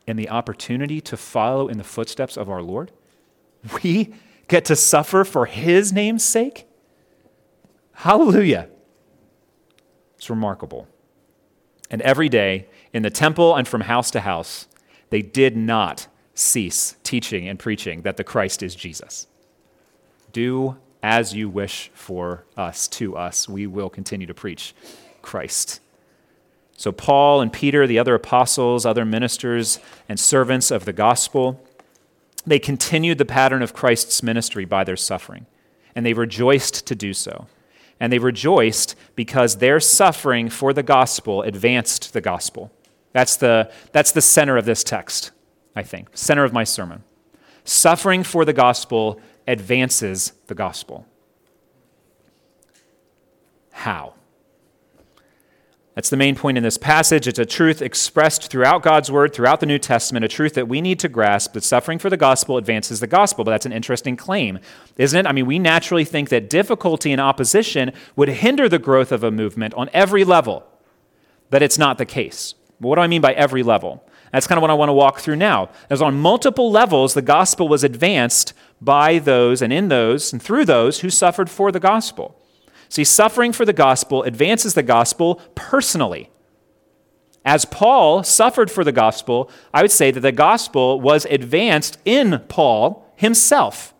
and 0.06 0.18
the 0.18 0.28
opportunity 0.28 1.00
to 1.00 1.16
follow 1.16 1.68
in 1.68 1.78
the 1.78 1.84
footsteps 1.84 2.36
of 2.36 2.50
our 2.50 2.62
Lord. 2.62 2.92
We 3.82 4.12
get 4.48 4.64
to 4.66 4.76
suffer 4.76 5.24
for 5.24 5.46
His 5.46 5.92
name's 5.92 6.24
sake. 6.24 6.66
Hallelujah. 7.92 8.68
It's 10.16 10.28
remarkable. 10.28 10.88
And 11.90 12.02
every 12.02 12.28
day, 12.28 12.68
in 12.92 13.02
the 13.02 13.10
temple 13.10 13.54
and 13.54 13.66
from 13.66 13.82
house 13.82 14.10
to 14.10 14.20
house, 14.20 14.66
they 15.10 15.22
did 15.22 15.56
not 15.56 16.06
cease 16.34 16.96
teaching 17.02 17.48
and 17.48 17.58
preaching 17.58 18.02
that 18.02 18.16
the 18.16 18.24
Christ 18.24 18.62
is 18.62 18.74
Jesus. 18.74 19.26
Do 20.32 20.76
as 21.02 21.34
you 21.34 21.48
wish 21.48 21.90
for 21.94 22.44
us, 22.56 22.86
to 22.86 23.16
us. 23.16 23.48
We 23.48 23.66
will 23.66 23.90
continue 23.90 24.26
to 24.26 24.34
preach 24.34 24.74
Christ. 25.20 25.80
So, 26.76 26.92
Paul 26.92 27.40
and 27.40 27.52
Peter, 27.52 27.86
the 27.86 27.98
other 27.98 28.14
apostles, 28.14 28.86
other 28.86 29.04
ministers, 29.04 29.78
and 30.08 30.18
servants 30.18 30.70
of 30.70 30.84
the 30.84 30.92
gospel, 30.92 31.62
they 32.46 32.58
continued 32.58 33.18
the 33.18 33.24
pattern 33.24 33.62
of 33.62 33.74
Christ's 33.74 34.22
ministry 34.22 34.64
by 34.64 34.84
their 34.84 34.96
suffering, 34.96 35.46
and 35.94 36.06
they 36.06 36.12
rejoiced 36.12 36.86
to 36.86 36.94
do 36.94 37.12
so. 37.12 37.46
And 38.00 38.12
they 38.12 38.18
rejoiced 38.18 38.96
because 39.14 39.58
their 39.58 39.78
suffering 39.78 40.48
for 40.48 40.72
the 40.72 40.82
gospel 40.82 41.42
advanced 41.42 42.12
the 42.12 42.20
gospel. 42.20 42.72
That's 43.12 43.36
the, 43.36 43.70
that's 43.92 44.12
the 44.12 44.22
center 44.22 44.56
of 44.56 44.64
this 44.64 44.82
text, 44.82 45.30
I 45.76 45.82
think, 45.82 46.08
center 46.14 46.44
of 46.44 46.52
my 46.52 46.64
sermon. 46.64 47.04
Suffering 47.64 48.22
for 48.22 48.44
the 48.44 48.52
gospel 48.52 49.20
advances 49.46 50.32
the 50.46 50.54
gospel. 50.54 51.06
How? 53.70 54.14
That's 55.94 56.08
the 56.08 56.16
main 56.16 56.36
point 56.36 56.56
in 56.56 56.62
this 56.62 56.78
passage. 56.78 57.28
It's 57.28 57.38
a 57.38 57.44
truth 57.44 57.82
expressed 57.82 58.50
throughout 58.50 58.82
God's 58.82 59.10
word, 59.10 59.34
throughout 59.34 59.60
the 59.60 59.66
New 59.66 59.78
Testament, 59.78 60.24
a 60.24 60.28
truth 60.28 60.54
that 60.54 60.66
we 60.66 60.80
need 60.80 60.98
to 61.00 61.08
grasp 61.08 61.52
that 61.52 61.64
suffering 61.64 61.98
for 61.98 62.08
the 62.08 62.16
gospel 62.16 62.56
advances 62.56 63.00
the 63.00 63.06
gospel. 63.06 63.44
But 63.44 63.50
that's 63.50 63.66
an 63.66 63.72
interesting 63.72 64.16
claim, 64.16 64.58
isn't 64.96 65.26
it? 65.26 65.28
I 65.28 65.32
mean, 65.32 65.44
we 65.44 65.58
naturally 65.58 66.06
think 66.06 66.30
that 66.30 66.48
difficulty 66.48 67.12
and 67.12 67.20
opposition 67.20 67.92
would 68.16 68.28
hinder 68.30 68.70
the 68.70 68.78
growth 68.78 69.12
of 69.12 69.22
a 69.22 69.30
movement 69.30 69.74
on 69.74 69.90
every 69.92 70.24
level, 70.24 70.66
but 71.50 71.62
it's 71.62 71.76
not 71.76 71.98
the 71.98 72.06
case. 72.06 72.54
What 72.82 72.96
do 72.96 73.02
I 73.02 73.06
mean 73.06 73.20
by 73.20 73.32
every 73.32 73.62
level? 73.62 74.04
That's 74.32 74.46
kind 74.46 74.58
of 74.58 74.62
what 74.62 74.70
I 74.70 74.74
want 74.74 74.88
to 74.88 74.94
walk 74.94 75.20
through 75.20 75.36
now. 75.36 75.70
As 75.90 76.00
on 76.00 76.18
multiple 76.18 76.70
levels, 76.70 77.14
the 77.14 77.22
gospel 77.22 77.68
was 77.68 77.84
advanced 77.84 78.54
by 78.80 79.18
those 79.18 79.62
and 79.62 79.72
in 79.72 79.88
those 79.88 80.32
and 80.32 80.42
through 80.42 80.64
those 80.64 81.00
who 81.00 81.10
suffered 81.10 81.50
for 81.50 81.70
the 81.70 81.80
gospel. 81.80 82.38
See, 82.88 83.04
suffering 83.04 83.52
for 83.52 83.64
the 83.64 83.72
gospel 83.72 84.22
advances 84.22 84.74
the 84.74 84.82
gospel 84.82 85.36
personally. 85.54 86.30
As 87.44 87.64
Paul 87.64 88.22
suffered 88.22 88.70
for 88.70 88.84
the 88.84 88.92
gospel, 88.92 89.50
I 89.74 89.82
would 89.82 89.90
say 89.90 90.10
that 90.10 90.20
the 90.20 90.32
gospel 90.32 91.00
was 91.00 91.24
advanced 91.26 91.98
in 92.04 92.40
Paul 92.48 93.06
himself. 93.16 93.94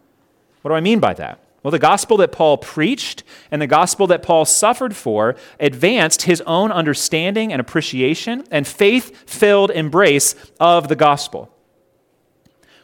What 0.63 0.71
do 0.71 0.75
I 0.75 0.81
mean 0.81 1.01
by 1.01 1.15
that? 1.15 1.42
Well, 1.63 1.71
the 1.71 1.79
gospel 1.79 2.17
that 2.17 2.33
Paul 2.33 2.59
preached 2.59 3.23
and 3.51 3.63
the 3.63 3.69
gospel 3.69 4.07
that 4.09 4.23
Paul 4.23 4.45
suffered 4.45 4.97
for 4.97 5.37
advanced 5.61 6.23
his 6.23 6.41
own 6.43 6.73
understanding 6.73 7.53
and 7.53 7.61
appreciation 7.61 8.45
and 8.51 8.67
faith 8.67 9.29
filled 9.29 9.71
embrace 9.71 10.35
of 10.59 10.89
the 10.89 10.97
gospel. 10.97 11.55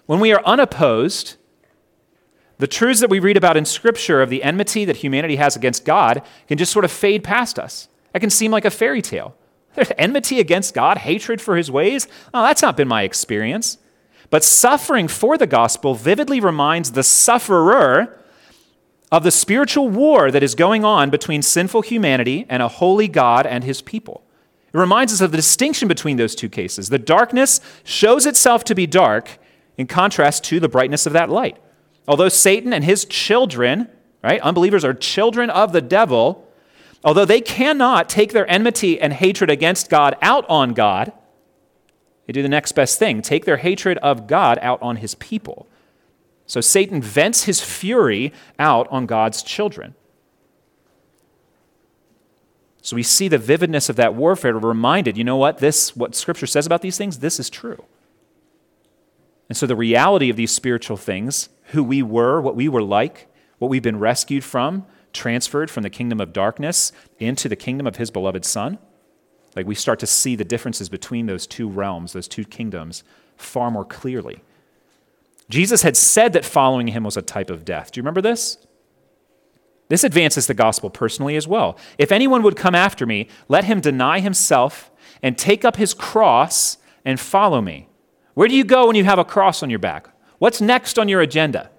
When 0.07 0.21
we 0.21 0.33
are 0.33 0.45
unopposed 0.45 1.37
the 2.59 2.67
truths 2.67 3.01
that 3.01 3.11
we 3.11 3.21
read 3.21 3.37
about 3.37 3.57
in 3.57 3.65
Scripture 3.65 4.21
of 4.21 4.31
the 4.31 4.43
enmity 4.43 4.85
that 4.85 4.97
humanity 4.97 5.37
has 5.37 5.55
against 5.55 5.85
God 5.85 6.23
can 6.49 6.59
just 6.59 6.73
sort 6.73 6.85
of 6.85 6.91
fade 6.91 7.23
past 7.23 7.59
us. 7.59 7.89
That 8.13 8.21
can 8.21 8.31
seem 8.31 8.51
like 8.51 8.65
a 8.65 8.71
fairy 8.71 9.01
tale. 9.01 9.37
There's 9.75 9.93
enmity 9.97 10.41
against 10.41 10.75
God, 10.75 10.99
hatred 10.99 11.41
for 11.41 11.57
his 11.57 11.71
ways. 11.71 12.09
Oh, 12.35 12.43
that's 12.43 12.63
not 12.63 12.77
been 12.77 12.89
my 12.89 13.03
experience. 13.03 13.79
But 14.29 14.45
suffering 14.45 15.07
for 15.09 15.39
the 15.39 15.47
gospel 15.47 15.95
vividly 15.95 16.41
reminds 16.41 16.93
the 16.93 17.05
sufferer 17.05 18.19
of 19.11 19.23
the 19.23 19.31
spiritual 19.31 19.89
war 19.89 20.31
that 20.31 20.43
is 20.43 20.55
going 20.55 20.85
on 20.85 21.11
between 21.11 21.43
sinful 21.43 21.83
humanity 21.83 22.47
and 22.49 22.63
a 22.63 22.69
holy 22.69 23.09
God 23.09 23.47
and 23.47 23.65
his 23.65 23.81
people. 23.81 24.23
It 24.73 24.79
reminds 24.79 25.13
us 25.13 25.21
of 25.23 25.31
the 25.31 25.39
distinction 25.39 25.89
between 25.89 26.19
those 26.19 26.35
two 26.35 26.49
cases. 26.49 26.91
The 26.91 26.99
darkness 26.99 27.61
shows 27.85 28.27
itself 28.27 28.65
to 28.65 28.75
be 28.75 28.87
dark 28.87 29.39
in 29.79 29.87
contrast 29.87 30.45
to 30.45 30.61
the 30.61 30.69
brightness 30.69 31.07
of 31.07 31.15
that 31.15 31.31
light. 31.31 31.57
Although 32.07 32.29
Satan 32.29 32.73
and 32.73 32.85
his 32.85 33.07
children, 33.07 33.89
right, 34.23 34.41
unbelievers 34.41 34.85
are 34.85 34.93
children 34.93 35.49
of 35.49 35.73
the 35.73 35.81
devil, 35.81 36.47
although 37.03 37.25
they 37.25 37.41
cannot 37.41 38.11
take 38.11 38.33
their 38.33 38.51
enmity 38.51 39.01
and 39.01 39.13
hatred 39.15 39.51
against 39.51 39.89
God 39.89 40.17
out 40.21 40.45
on 40.51 40.75
God, 40.75 41.13
they 42.27 42.33
do 42.33 42.43
the 42.43 42.49
next 42.49 42.73
best 42.73 42.99
thing 42.99 43.23
take 43.23 43.47
their 43.47 43.57
hatred 43.57 43.97
of 43.99 44.27
God 44.27 44.59
out 44.61 44.83
on 44.83 44.97
his 44.97 45.15
people. 45.15 45.67
So 46.49 46.61
Satan 46.61 47.01
vents 47.01 47.45
his 47.45 47.61
fury 47.61 48.33
out 48.59 48.89
on 48.91 49.07
God's 49.07 49.43
children. 49.43 49.95
So 52.81 52.97
we 52.97 53.03
see 53.03 53.29
the 53.29 53.39
vividness 53.39 53.91
of 53.91 53.97
that 53.97 54.15
warfare. 54.15 54.55
Reminded, 54.55 55.19
you 55.19 55.25
know 55.25 55.37
what? 55.37 55.59
This, 55.59 55.95
what 55.95 56.15
Scripture 56.15 56.47
says 56.47 56.65
about 56.65 56.81
these 56.81 56.97
things, 56.97 57.19
this 57.19 57.39
is 57.39 57.51
true. 57.51 57.85
And 59.49 59.57
so 59.57 59.67
the 59.67 59.77
reality 59.77 60.31
of 60.31 60.37
these 60.37 60.51
spiritual 60.51 60.97
things, 60.97 61.51
who 61.73 61.85
we 61.85 62.03
were, 62.03 62.41
what 62.41 62.57
we 62.57 62.67
were 62.67 62.83
like, 62.83 63.29
what 63.59 63.69
we've 63.69 63.83
been 63.83 63.99
rescued 63.99 64.43
from, 64.43 64.87
transferred 65.13 65.71
from 65.71 65.83
the 65.83 65.91
kingdom 65.91 66.19
of 66.19 66.33
darkness 66.33 66.93
into 67.19 67.49
the 67.49 67.57
kingdom 67.57 67.87
of 67.87 67.97
his 67.97 68.11
beloved 68.11 68.45
Son, 68.45 68.79
like 69.55 69.67
we 69.67 69.75
start 69.75 69.99
to 69.99 70.07
see 70.07 70.35
the 70.35 70.45
differences 70.45 70.89
between 70.89 71.27
those 71.27 71.47
two 71.47 71.69
realms, 71.69 72.15
those 72.15 72.29
two 72.29 72.45
kingdoms, 72.45 73.05
far 73.37 73.71
more 73.71 73.85
clearly. 73.85 74.41
Jesus 75.49 75.83
had 75.83 75.97
said 75.97 76.33
that 76.35 76.45
following 76.45 76.89
him 76.89 77.05
was 77.05 77.17
a 77.17 77.23
type 77.23 77.51
of 77.51 77.65
death. 77.65 77.93
Do 77.93 77.99
you 77.99 78.03
remember 78.03 78.21
this? 78.21 78.59
This 79.89 80.05
advances 80.05 80.47
the 80.47 80.55
gospel 80.55 80.91
personally 80.91 81.37
as 81.37 81.49
well. 81.49 81.79
If 81.97 82.13
anyone 82.13 82.43
would 82.43 82.57
come 82.57 82.75
after 82.75 83.07
me, 83.07 83.29
let 83.49 83.65
him 83.65 83.81
deny 83.81 84.21
himself 84.21 84.91
and 85.23 85.39
take 85.39 85.65
up 85.65 85.77
his 85.77 85.95
cross 85.95 86.77
and 87.05 87.19
follow 87.19 87.63
me. 87.63 87.89
Where 88.35 88.49
do 88.49 88.55
you 88.55 88.65
go 88.65 88.87
when 88.87 88.97
you 88.97 89.05
have 89.05 89.19
a 89.19 89.25
cross 89.25 89.63
on 89.63 89.71
your 89.71 89.79
back? 89.79 90.11
What's 90.39 90.61
next 90.61 90.99
on 90.99 91.09
your 91.09 91.23
agenda? 91.23 91.71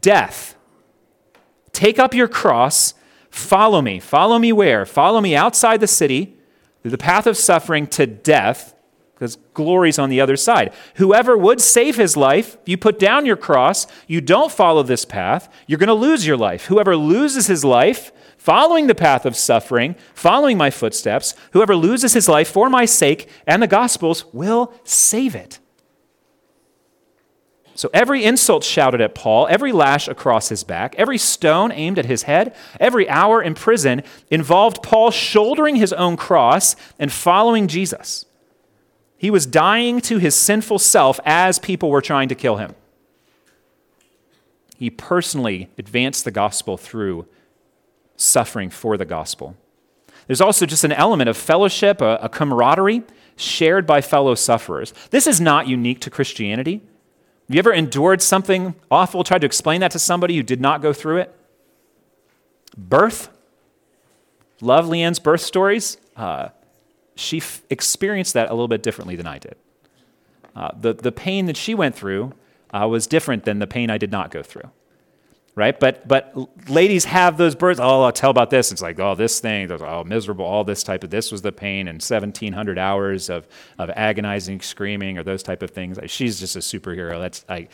Death. 0.00 0.56
Take 1.72 1.98
up 1.98 2.14
your 2.14 2.28
cross, 2.28 2.94
follow 3.30 3.82
me. 3.82 3.98
Follow 3.98 4.38
me 4.38 4.52
where? 4.52 4.86
Follow 4.86 5.20
me 5.20 5.34
outside 5.34 5.80
the 5.80 5.86
city 5.86 6.36
through 6.82 6.92
the 6.92 6.98
path 6.98 7.26
of 7.26 7.36
suffering 7.36 7.86
to 7.88 8.06
death 8.06 8.74
because 9.20 9.36
glory's 9.52 9.98
on 9.98 10.08
the 10.08 10.18
other 10.18 10.36
side. 10.36 10.72
Whoever 10.94 11.36
would 11.36 11.60
save 11.60 11.96
his 11.96 12.16
life, 12.16 12.56
you 12.64 12.78
put 12.78 12.98
down 12.98 13.26
your 13.26 13.36
cross, 13.36 13.86
you 14.06 14.22
don't 14.22 14.50
follow 14.50 14.82
this 14.82 15.04
path, 15.04 15.52
you're 15.66 15.78
going 15.78 15.88
to 15.88 15.92
lose 15.92 16.26
your 16.26 16.38
life. 16.38 16.64
Whoever 16.64 16.96
loses 16.96 17.46
his 17.46 17.62
life, 17.62 18.12
following 18.38 18.86
the 18.86 18.94
path 18.94 19.26
of 19.26 19.36
suffering, 19.36 19.94
following 20.14 20.56
my 20.56 20.70
footsteps, 20.70 21.34
whoever 21.52 21.76
loses 21.76 22.14
his 22.14 22.30
life 22.30 22.48
for 22.48 22.70
my 22.70 22.86
sake 22.86 23.28
and 23.46 23.62
the 23.62 23.66
gospel's 23.66 24.24
will 24.32 24.72
save 24.84 25.34
it. 25.34 25.58
So 27.74 27.90
every 27.92 28.24
insult 28.24 28.64
shouted 28.64 29.02
at 29.02 29.14
Paul, 29.14 29.48
every 29.50 29.72
lash 29.72 30.08
across 30.08 30.48
his 30.48 30.64
back, 30.64 30.94
every 30.96 31.18
stone 31.18 31.72
aimed 31.72 31.98
at 31.98 32.06
his 32.06 32.22
head, 32.22 32.56
every 32.78 33.06
hour 33.06 33.42
in 33.42 33.54
prison 33.54 34.02
involved 34.30 34.82
Paul 34.82 35.10
shouldering 35.10 35.76
his 35.76 35.92
own 35.92 36.16
cross 36.16 36.74
and 36.98 37.12
following 37.12 37.68
Jesus. 37.68 38.24
He 39.20 39.30
was 39.30 39.44
dying 39.44 40.00
to 40.00 40.16
his 40.16 40.34
sinful 40.34 40.78
self 40.78 41.20
as 41.26 41.58
people 41.58 41.90
were 41.90 42.00
trying 42.00 42.30
to 42.30 42.34
kill 42.34 42.56
him. 42.56 42.74
He 44.78 44.88
personally 44.88 45.68
advanced 45.76 46.24
the 46.24 46.30
gospel 46.30 46.78
through 46.78 47.26
suffering 48.16 48.70
for 48.70 48.96
the 48.96 49.04
gospel. 49.04 49.58
There's 50.26 50.40
also 50.40 50.64
just 50.64 50.84
an 50.84 50.92
element 50.92 51.28
of 51.28 51.36
fellowship, 51.36 52.00
a, 52.00 52.18
a 52.22 52.30
camaraderie 52.30 53.02
shared 53.36 53.86
by 53.86 54.00
fellow 54.00 54.34
sufferers. 54.34 54.94
This 55.10 55.26
is 55.26 55.38
not 55.38 55.68
unique 55.68 56.00
to 56.00 56.08
Christianity. 56.08 56.80
Have 57.46 57.54
you 57.54 57.58
ever 57.58 57.74
endured 57.74 58.22
something 58.22 58.74
awful, 58.90 59.22
tried 59.22 59.42
to 59.42 59.46
explain 59.46 59.82
that 59.82 59.90
to 59.90 59.98
somebody 59.98 60.34
who 60.34 60.42
did 60.42 60.62
not 60.62 60.80
go 60.80 60.94
through 60.94 61.18
it? 61.18 61.36
Birth. 62.74 63.28
Love 64.62 64.86
Leanne's 64.86 65.18
birth 65.18 65.42
stories. 65.42 65.98
Uh, 66.16 66.48
she 67.20 67.38
f- 67.38 67.62
experienced 67.70 68.34
that 68.34 68.48
a 68.48 68.54
little 68.54 68.68
bit 68.68 68.82
differently 68.82 69.16
than 69.16 69.26
I 69.26 69.38
did. 69.38 69.56
Uh, 70.54 70.70
the, 70.78 70.94
the 70.94 71.12
pain 71.12 71.46
that 71.46 71.56
she 71.56 71.74
went 71.74 71.94
through 71.94 72.32
uh, 72.72 72.86
was 72.88 73.06
different 73.06 73.44
than 73.44 73.58
the 73.58 73.66
pain 73.66 73.90
I 73.90 73.98
did 73.98 74.10
not 74.10 74.30
go 74.30 74.42
through. 74.42 74.70
Right? 75.56 75.78
But, 75.78 76.06
but 76.06 76.32
ladies 76.70 77.04
have 77.04 77.36
those 77.36 77.54
births. 77.54 77.80
Oh, 77.80 78.02
I'll 78.02 78.12
tell 78.12 78.30
about 78.30 78.50
this. 78.50 78.72
It's 78.72 78.80
like, 78.80 78.98
oh, 78.98 79.14
this 79.14 79.40
thing, 79.40 79.70
oh, 79.70 80.04
miserable, 80.04 80.44
all 80.44 80.64
this 80.64 80.82
type 80.82 81.04
of, 81.04 81.10
this 81.10 81.32
was 81.32 81.42
the 81.42 81.52
pain 81.52 81.88
and 81.88 81.96
1,700 81.96 82.78
hours 82.78 83.28
of, 83.28 83.46
of 83.78 83.90
agonizing 83.90 84.60
screaming 84.60 85.18
or 85.18 85.22
those 85.22 85.42
type 85.42 85.62
of 85.62 85.70
things. 85.70 85.98
She's 86.06 86.40
just 86.40 86.56
a 86.56 86.60
superhero. 86.60 87.20
That's, 87.20 87.44
I, 87.48 87.68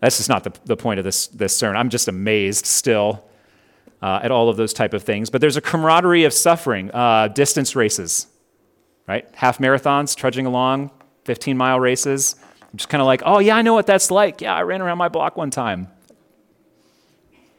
that's 0.00 0.16
just 0.16 0.28
not 0.28 0.44
the, 0.44 0.52
the 0.64 0.76
point 0.76 0.98
of 0.98 1.04
this, 1.04 1.28
this 1.28 1.56
sermon. 1.56 1.76
I'm 1.76 1.90
just 1.90 2.08
amazed 2.08 2.66
still 2.66 3.24
uh, 4.02 4.20
at 4.22 4.32
all 4.32 4.48
of 4.48 4.56
those 4.56 4.72
type 4.72 4.92
of 4.92 5.04
things. 5.04 5.30
But 5.30 5.40
there's 5.40 5.56
a 5.56 5.60
camaraderie 5.60 6.24
of 6.24 6.32
suffering, 6.32 6.90
uh, 6.90 7.28
distance 7.28 7.76
races 7.76 8.26
right? 9.06 9.28
Half 9.34 9.58
marathons, 9.58 10.16
trudging 10.16 10.46
along, 10.46 10.90
15 11.24 11.56
mile 11.56 11.80
races. 11.80 12.36
I'm 12.60 12.76
just 12.76 12.88
kind 12.88 13.00
of 13.00 13.06
like, 13.06 13.22
oh, 13.24 13.38
yeah, 13.38 13.56
I 13.56 13.62
know 13.62 13.74
what 13.74 13.86
that's 13.86 14.10
like. 14.10 14.40
Yeah, 14.40 14.54
I 14.54 14.62
ran 14.62 14.80
around 14.80 14.98
my 14.98 15.08
block 15.08 15.36
one 15.36 15.50
time. 15.50 15.88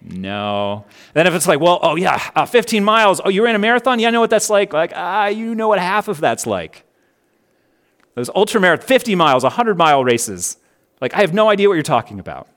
No. 0.01 0.85
Then 1.13 1.27
if 1.27 1.33
it's 1.33 1.47
like, 1.47 1.59
well, 1.59 1.79
oh, 1.81 1.95
yeah, 1.95 2.21
uh, 2.35 2.45
15 2.45 2.83
miles. 2.83 3.21
Oh, 3.23 3.29
you 3.29 3.43
ran 3.43 3.55
a 3.55 3.59
marathon? 3.59 3.99
Yeah, 3.99 4.09
I 4.09 4.11
know 4.11 4.19
what 4.19 4.29
that's 4.29 4.49
like. 4.49 4.73
Like, 4.73 4.91
ah, 4.95 5.27
you 5.27 5.55
know 5.55 5.67
what 5.67 5.79
half 5.79 6.07
of 6.07 6.19
that's 6.19 6.45
like. 6.45 6.83
Those 8.15 8.29
ultra 8.35 8.59
marathon, 8.59 8.87
50 8.87 9.15
miles, 9.15 9.43
100 9.43 9.77
mile 9.77 10.03
races. 10.03 10.57
Like, 10.99 11.13
I 11.13 11.21
have 11.21 11.33
no 11.33 11.49
idea 11.49 11.67
what 11.67 11.75
you're 11.75 11.83
talking 11.83 12.19
about. 12.19 12.47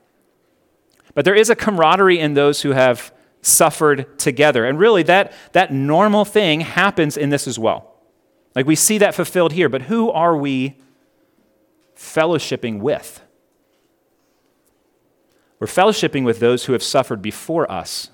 But 1.13 1.25
there 1.25 1.35
is 1.35 1.49
a 1.49 1.55
camaraderie 1.55 2.19
in 2.19 2.33
those 2.33 2.61
who 2.61 2.71
have 2.71 3.11
suffered 3.41 4.19
together. 4.19 4.65
And 4.65 4.77
really, 4.77 5.03
that, 5.03 5.33
that 5.53 5.73
normal 5.73 6.25
thing 6.25 6.61
happens 6.61 7.17
in 7.17 7.29
this 7.29 7.47
as 7.47 7.57
well. 7.57 7.96
Like 8.57 8.65
we 8.65 8.75
see 8.75 8.97
that 8.97 9.13
fulfilled 9.13 9.53
here, 9.53 9.69
but 9.69 9.83
who 9.83 10.09
are 10.09 10.35
we 10.35 10.77
fellowshipping 11.95 12.79
with? 12.79 13.21
We're 15.59 15.67
fellowshipping 15.67 16.23
with 16.23 16.39
those 16.39 16.65
who 16.65 16.73
have 16.73 16.81
suffered 16.81 17.21
before 17.21 17.71
us. 17.71 18.09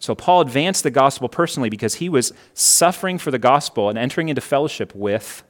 So 0.00 0.16
Paul 0.16 0.40
advanced 0.40 0.82
the 0.82 0.90
gospel 0.90 1.28
personally 1.28 1.70
because 1.70 1.94
he 1.94 2.08
was 2.08 2.32
suffering 2.54 3.18
for 3.18 3.30
the 3.30 3.38
gospel 3.38 3.88
and 3.88 3.96
entering 3.96 4.28
into 4.30 4.40
fellowship 4.40 4.92
with 4.96 5.44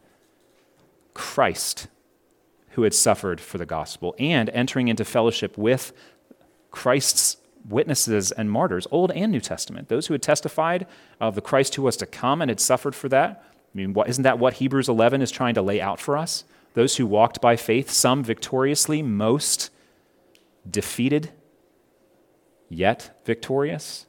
Christ, 1.14 1.86
who 2.72 2.82
had 2.82 2.92
suffered 2.92 3.40
for 3.40 3.56
the 3.56 3.64
gospel, 3.64 4.14
and 4.18 4.50
entering 4.50 4.88
into 4.88 5.06
fellowship 5.06 5.56
with 5.56 5.94
Christ's 6.70 7.38
witnesses 7.66 8.30
and 8.30 8.50
martyrs, 8.50 8.86
Old 8.90 9.10
and 9.12 9.32
New 9.32 9.40
Testament, 9.40 9.88
those 9.88 10.08
who 10.08 10.12
had 10.12 10.20
testified 10.20 10.86
of 11.18 11.34
the 11.34 11.40
Christ 11.40 11.76
who 11.76 11.82
was 11.82 11.96
to 11.96 12.04
come 12.04 12.42
and 12.42 12.50
had 12.50 12.60
suffered 12.60 12.94
for 12.94 13.08
that, 13.08 13.42
I 13.76 13.78
mean, 13.78 13.92
what, 13.92 14.08
isn't 14.08 14.22
that 14.22 14.38
what 14.38 14.54
Hebrews 14.54 14.88
11 14.88 15.20
is 15.20 15.30
trying 15.30 15.52
to 15.52 15.60
lay 15.60 15.82
out 15.82 16.00
for 16.00 16.16
us? 16.16 16.44
Those 16.72 16.96
who 16.96 17.06
walked 17.06 17.42
by 17.42 17.56
faith, 17.56 17.90
some 17.90 18.24
victoriously, 18.24 19.02
most 19.02 19.68
defeated, 20.68 21.30
yet 22.70 23.20
victorious. 23.26 24.06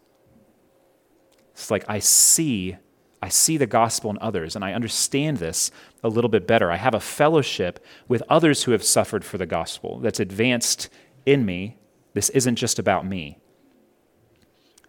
It's 1.51 1.69
like 1.69 1.83
I 1.85 1.99
see, 1.99 2.77
I 3.21 3.27
see 3.27 3.57
the 3.57 3.67
gospel 3.67 4.09
in 4.09 4.17
others, 4.21 4.55
and 4.55 4.63
I 4.63 4.71
understand 4.71 5.39
this 5.39 5.69
a 6.01 6.07
little 6.07 6.29
bit 6.29 6.47
better. 6.47 6.71
I 6.71 6.77
have 6.77 6.93
a 6.93 7.01
fellowship 7.01 7.83
with 8.07 8.23
others 8.29 8.63
who 8.63 8.71
have 8.71 8.85
suffered 8.85 9.25
for 9.25 9.37
the 9.37 9.45
gospel 9.45 9.99
that's 9.99 10.21
advanced 10.21 10.87
in 11.25 11.45
me. 11.45 11.75
This 12.13 12.29
isn't 12.29 12.55
just 12.55 12.79
about 12.79 13.05
me. 13.05 13.37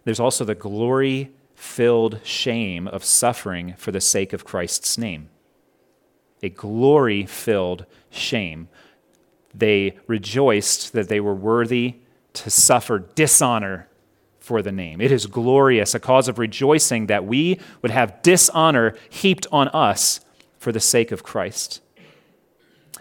There's 0.05 0.21
also 0.21 0.45
the 0.45 0.55
glory 0.55 1.33
filled 1.59 2.21
shame 2.23 2.87
of 2.87 3.03
suffering 3.03 3.73
for 3.77 3.91
the 3.91 3.99
sake 3.99 4.31
of 4.31 4.45
Christ's 4.45 4.97
name. 4.97 5.29
A 6.41 6.47
glory 6.47 7.25
filled 7.25 7.85
shame. 8.09 8.69
They 9.53 9.97
rejoiced 10.07 10.93
that 10.93 11.09
they 11.09 11.19
were 11.19 11.35
worthy 11.35 11.95
to 12.31 12.49
suffer 12.49 12.99
dishonor 12.99 13.89
for 14.39 14.61
the 14.61 14.71
name. 14.71 15.01
It 15.01 15.11
is 15.11 15.25
glorious, 15.25 15.93
a 15.93 15.99
cause 15.99 16.29
of 16.29 16.39
rejoicing 16.39 17.07
that 17.07 17.25
we 17.25 17.59
would 17.81 17.91
have 17.91 18.21
dishonor 18.21 18.95
heaped 19.09 19.45
on 19.51 19.67
us 19.67 20.21
for 20.57 20.71
the 20.71 20.79
sake 20.79 21.11
of 21.11 21.23
Christ. 21.23 21.81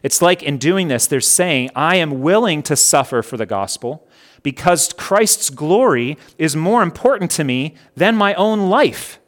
It's 0.03 0.21
like 0.21 0.43
in 0.43 0.59
doing 0.59 0.89
this, 0.89 1.07
they're 1.07 1.21
saying, 1.21 1.71
I 1.77 1.97
am 1.97 2.23
willing 2.23 2.65
to 2.65 2.75
suffer 2.75 3.23
for 3.23 3.37
the 3.37 3.47
gospel 3.47 4.08
because 4.43 4.93
Christ's 4.93 5.51
glory 5.51 6.17
is 6.39 6.57
more 6.57 6.83
important 6.83 7.31
to 7.33 7.45
me 7.45 7.75
than 7.97 8.17
my 8.17 8.35
own 8.35 8.69
life. 8.69 9.19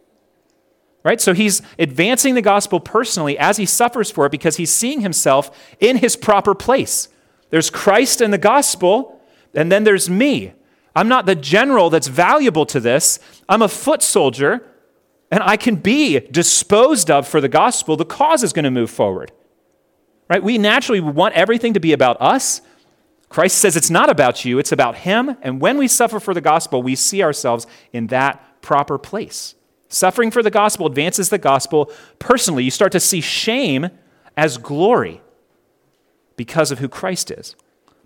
Right? 1.02 1.20
So 1.20 1.32
he's 1.32 1.62
advancing 1.78 2.34
the 2.34 2.42
gospel 2.42 2.78
personally 2.78 3.38
as 3.38 3.56
he 3.56 3.64
suffers 3.64 4.10
for 4.10 4.26
it 4.26 4.32
because 4.32 4.56
he's 4.56 4.70
seeing 4.70 5.00
himself 5.00 5.50
in 5.80 5.96
his 5.96 6.14
proper 6.14 6.54
place. 6.54 7.08
There's 7.48 7.70
Christ 7.70 8.20
and 8.20 8.32
the 8.32 8.38
gospel, 8.38 9.20
and 9.54 9.72
then 9.72 9.84
there's 9.84 10.10
me. 10.10 10.52
I'm 10.94 11.08
not 11.08 11.26
the 11.26 11.34
general 11.34 11.90
that's 11.90 12.08
valuable 12.08 12.66
to 12.66 12.80
this. 12.80 13.18
I'm 13.48 13.62
a 13.62 13.68
foot 13.68 14.02
soldier, 14.02 14.66
and 15.30 15.42
I 15.42 15.56
can 15.56 15.76
be 15.76 16.20
disposed 16.20 17.10
of 17.10 17.26
for 17.26 17.40
the 17.40 17.48
gospel. 17.48 17.96
The 17.96 18.04
cause 18.04 18.42
is 18.42 18.52
going 18.52 18.64
to 18.64 18.70
move 18.70 18.90
forward. 18.90 19.32
Right? 20.28 20.42
We 20.42 20.58
naturally 20.58 21.00
want 21.00 21.34
everything 21.34 21.74
to 21.74 21.80
be 21.80 21.92
about 21.92 22.20
us, 22.20 22.60
Christ 23.30 23.58
says 23.58 23.76
it's 23.76 23.90
not 23.90 24.10
about 24.10 24.44
you, 24.44 24.58
it's 24.58 24.72
about 24.72 24.96
Him. 24.96 25.36
And 25.40 25.60
when 25.60 25.78
we 25.78 25.88
suffer 25.88 26.20
for 26.20 26.34
the 26.34 26.40
gospel, 26.40 26.82
we 26.82 26.96
see 26.96 27.22
ourselves 27.22 27.66
in 27.92 28.08
that 28.08 28.60
proper 28.60 28.98
place. 28.98 29.54
Suffering 29.88 30.30
for 30.30 30.42
the 30.42 30.50
gospel 30.50 30.86
advances 30.86 31.30
the 31.30 31.38
gospel 31.38 31.90
personally. 32.18 32.64
You 32.64 32.70
start 32.70 32.92
to 32.92 33.00
see 33.00 33.20
shame 33.20 33.88
as 34.36 34.58
glory 34.58 35.22
because 36.36 36.70
of 36.70 36.80
who 36.80 36.88
Christ 36.88 37.30
is. 37.30 37.56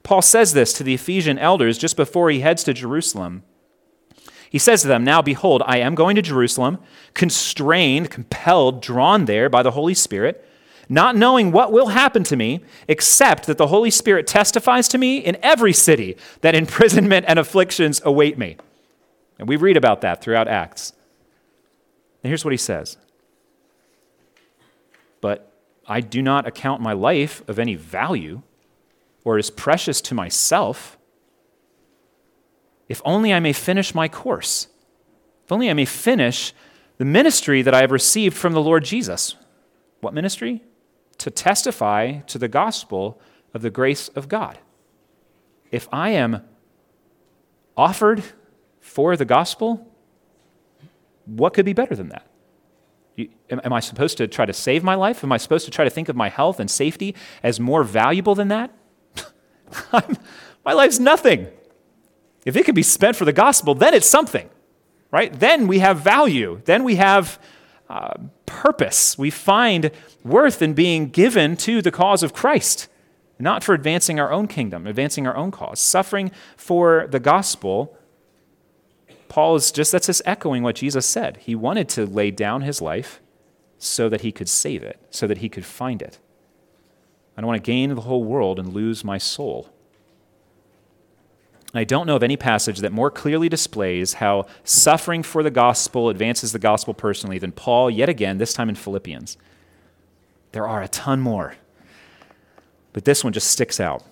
Paul 0.02 0.22
says 0.22 0.52
this 0.52 0.72
to 0.74 0.84
the 0.84 0.94
Ephesian 0.94 1.38
elders 1.38 1.78
just 1.78 1.96
before 1.96 2.30
he 2.30 2.40
heads 2.40 2.62
to 2.64 2.74
Jerusalem. 2.74 3.42
He 4.50 4.58
says 4.58 4.82
to 4.82 4.88
them, 4.88 5.04
Now 5.04 5.22
behold, 5.22 5.62
I 5.66 5.78
am 5.78 5.94
going 5.94 6.16
to 6.16 6.22
Jerusalem, 6.22 6.78
constrained, 7.14 8.10
compelled, 8.10 8.82
drawn 8.82 9.24
there 9.24 9.48
by 9.48 9.62
the 9.62 9.72
Holy 9.72 9.94
Spirit, 9.94 10.46
not 10.88 11.16
knowing 11.16 11.52
what 11.52 11.72
will 11.72 11.88
happen 11.88 12.24
to 12.24 12.36
me, 12.36 12.60
except 12.88 13.46
that 13.46 13.58
the 13.58 13.68
Holy 13.68 13.90
Spirit 13.90 14.26
testifies 14.26 14.88
to 14.88 14.98
me 14.98 15.18
in 15.18 15.36
every 15.42 15.72
city 15.72 16.16
that 16.40 16.54
imprisonment 16.64 17.26
and 17.28 17.38
afflictions 17.38 18.00
await 18.04 18.38
me. 18.38 18.56
And 19.38 19.48
we 19.48 19.56
read 19.56 19.76
about 19.76 20.00
that 20.02 20.22
throughout 20.22 20.48
Acts. 20.48 20.92
And 22.22 22.30
here's 22.30 22.44
what 22.44 22.52
he 22.52 22.58
says 22.58 22.96
But 25.20 25.52
I 25.86 26.00
do 26.00 26.22
not 26.22 26.46
account 26.46 26.80
my 26.80 26.92
life 26.92 27.46
of 27.48 27.58
any 27.58 27.74
value 27.74 28.42
or 29.24 29.38
as 29.38 29.50
precious 29.50 30.00
to 30.02 30.14
myself, 30.14 30.98
if 32.88 33.00
only 33.04 33.32
I 33.32 33.40
may 33.40 33.52
finish 33.52 33.94
my 33.94 34.08
course, 34.08 34.68
if 35.44 35.52
only 35.52 35.70
I 35.70 35.72
may 35.72 35.86
finish 35.86 36.52
the 36.98 37.04
ministry 37.04 37.62
that 37.62 37.74
I 37.74 37.80
have 37.80 37.90
received 37.90 38.36
from 38.36 38.52
the 38.52 38.62
Lord 38.62 38.84
Jesus. 38.84 39.36
What 40.00 40.14
ministry? 40.14 40.62
To 41.24 41.30
testify 41.30 42.18
to 42.26 42.36
the 42.36 42.48
gospel 42.48 43.18
of 43.54 43.62
the 43.62 43.70
grace 43.70 44.08
of 44.08 44.28
God. 44.28 44.58
If 45.70 45.88
I 45.90 46.10
am 46.10 46.42
offered 47.78 48.22
for 48.78 49.16
the 49.16 49.24
gospel, 49.24 49.90
what 51.24 51.54
could 51.54 51.64
be 51.64 51.72
better 51.72 51.96
than 51.96 52.10
that? 52.10 52.26
Am 53.48 53.72
I 53.72 53.80
supposed 53.80 54.18
to 54.18 54.28
try 54.28 54.44
to 54.44 54.52
save 54.52 54.84
my 54.84 54.96
life? 54.96 55.24
Am 55.24 55.32
I 55.32 55.38
supposed 55.38 55.64
to 55.64 55.70
try 55.70 55.84
to 55.84 55.90
think 55.90 56.10
of 56.10 56.14
my 56.14 56.28
health 56.28 56.60
and 56.60 56.70
safety 56.70 57.14
as 57.42 57.58
more 57.58 57.84
valuable 57.84 58.34
than 58.34 58.48
that? 58.48 58.70
my 60.62 60.74
life's 60.74 60.98
nothing. 60.98 61.48
If 62.44 62.54
it 62.54 62.66
can 62.66 62.74
be 62.74 62.82
spent 62.82 63.16
for 63.16 63.24
the 63.24 63.32
gospel, 63.32 63.74
then 63.74 63.94
it's 63.94 64.06
something, 64.06 64.50
right? 65.10 65.32
Then 65.32 65.68
we 65.68 65.78
have 65.78 66.00
value. 66.00 66.60
Then 66.66 66.84
we 66.84 66.96
have 66.96 67.40
uh, 67.88 68.14
purpose. 68.46 69.18
We 69.18 69.30
find 69.30 69.90
worth 70.22 70.62
in 70.62 70.74
being 70.74 71.10
given 71.10 71.56
to 71.58 71.82
the 71.82 71.90
cause 71.90 72.22
of 72.22 72.32
Christ, 72.32 72.88
not 73.38 73.62
for 73.62 73.74
advancing 73.74 74.18
our 74.18 74.32
own 74.32 74.46
kingdom, 74.48 74.86
advancing 74.86 75.26
our 75.26 75.36
own 75.36 75.50
cause. 75.50 75.80
Suffering 75.80 76.30
for 76.56 77.06
the 77.10 77.20
gospel, 77.20 77.96
Paul 79.28 79.56
is 79.56 79.70
just, 79.72 79.92
that's 79.92 80.06
just 80.06 80.22
echoing 80.24 80.62
what 80.62 80.76
Jesus 80.76 81.04
said. 81.06 81.38
He 81.38 81.54
wanted 81.54 81.88
to 81.90 82.06
lay 82.06 82.30
down 82.30 82.62
his 82.62 82.80
life 82.80 83.20
so 83.78 84.08
that 84.08 84.22
he 84.22 84.32
could 84.32 84.48
save 84.48 84.82
it, 84.82 84.98
so 85.10 85.26
that 85.26 85.38
he 85.38 85.48
could 85.48 85.66
find 85.66 86.00
it. 86.00 86.18
I 87.36 87.40
don't 87.40 87.48
want 87.48 87.62
to 87.62 87.66
gain 87.66 87.94
the 87.94 88.02
whole 88.02 88.24
world 88.24 88.58
and 88.58 88.72
lose 88.72 89.04
my 89.04 89.18
soul. 89.18 89.73
I 91.74 91.84
don't 91.84 92.06
know 92.06 92.16
of 92.16 92.22
any 92.22 92.36
passage 92.36 92.78
that 92.78 92.92
more 92.92 93.10
clearly 93.10 93.48
displays 93.48 94.14
how 94.14 94.46
suffering 94.62 95.22
for 95.22 95.42
the 95.42 95.50
gospel 95.50 96.08
advances 96.08 96.52
the 96.52 96.58
gospel 96.58 96.94
personally 96.94 97.38
than 97.38 97.52
Paul, 97.52 97.90
yet 97.90 98.08
again, 98.08 98.38
this 98.38 98.52
time 98.52 98.68
in 98.68 98.76
Philippians. 98.76 99.36
There 100.52 100.68
are 100.68 100.82
a 100.82 100.88
ton 100.88 101.20
more, 101.20 101.56
but 102.92 103.04
this 103.04 103.24
one 103.24 103.32
just 103.32 103.50
sticks 103.50 103.80
out. 103.80 104.04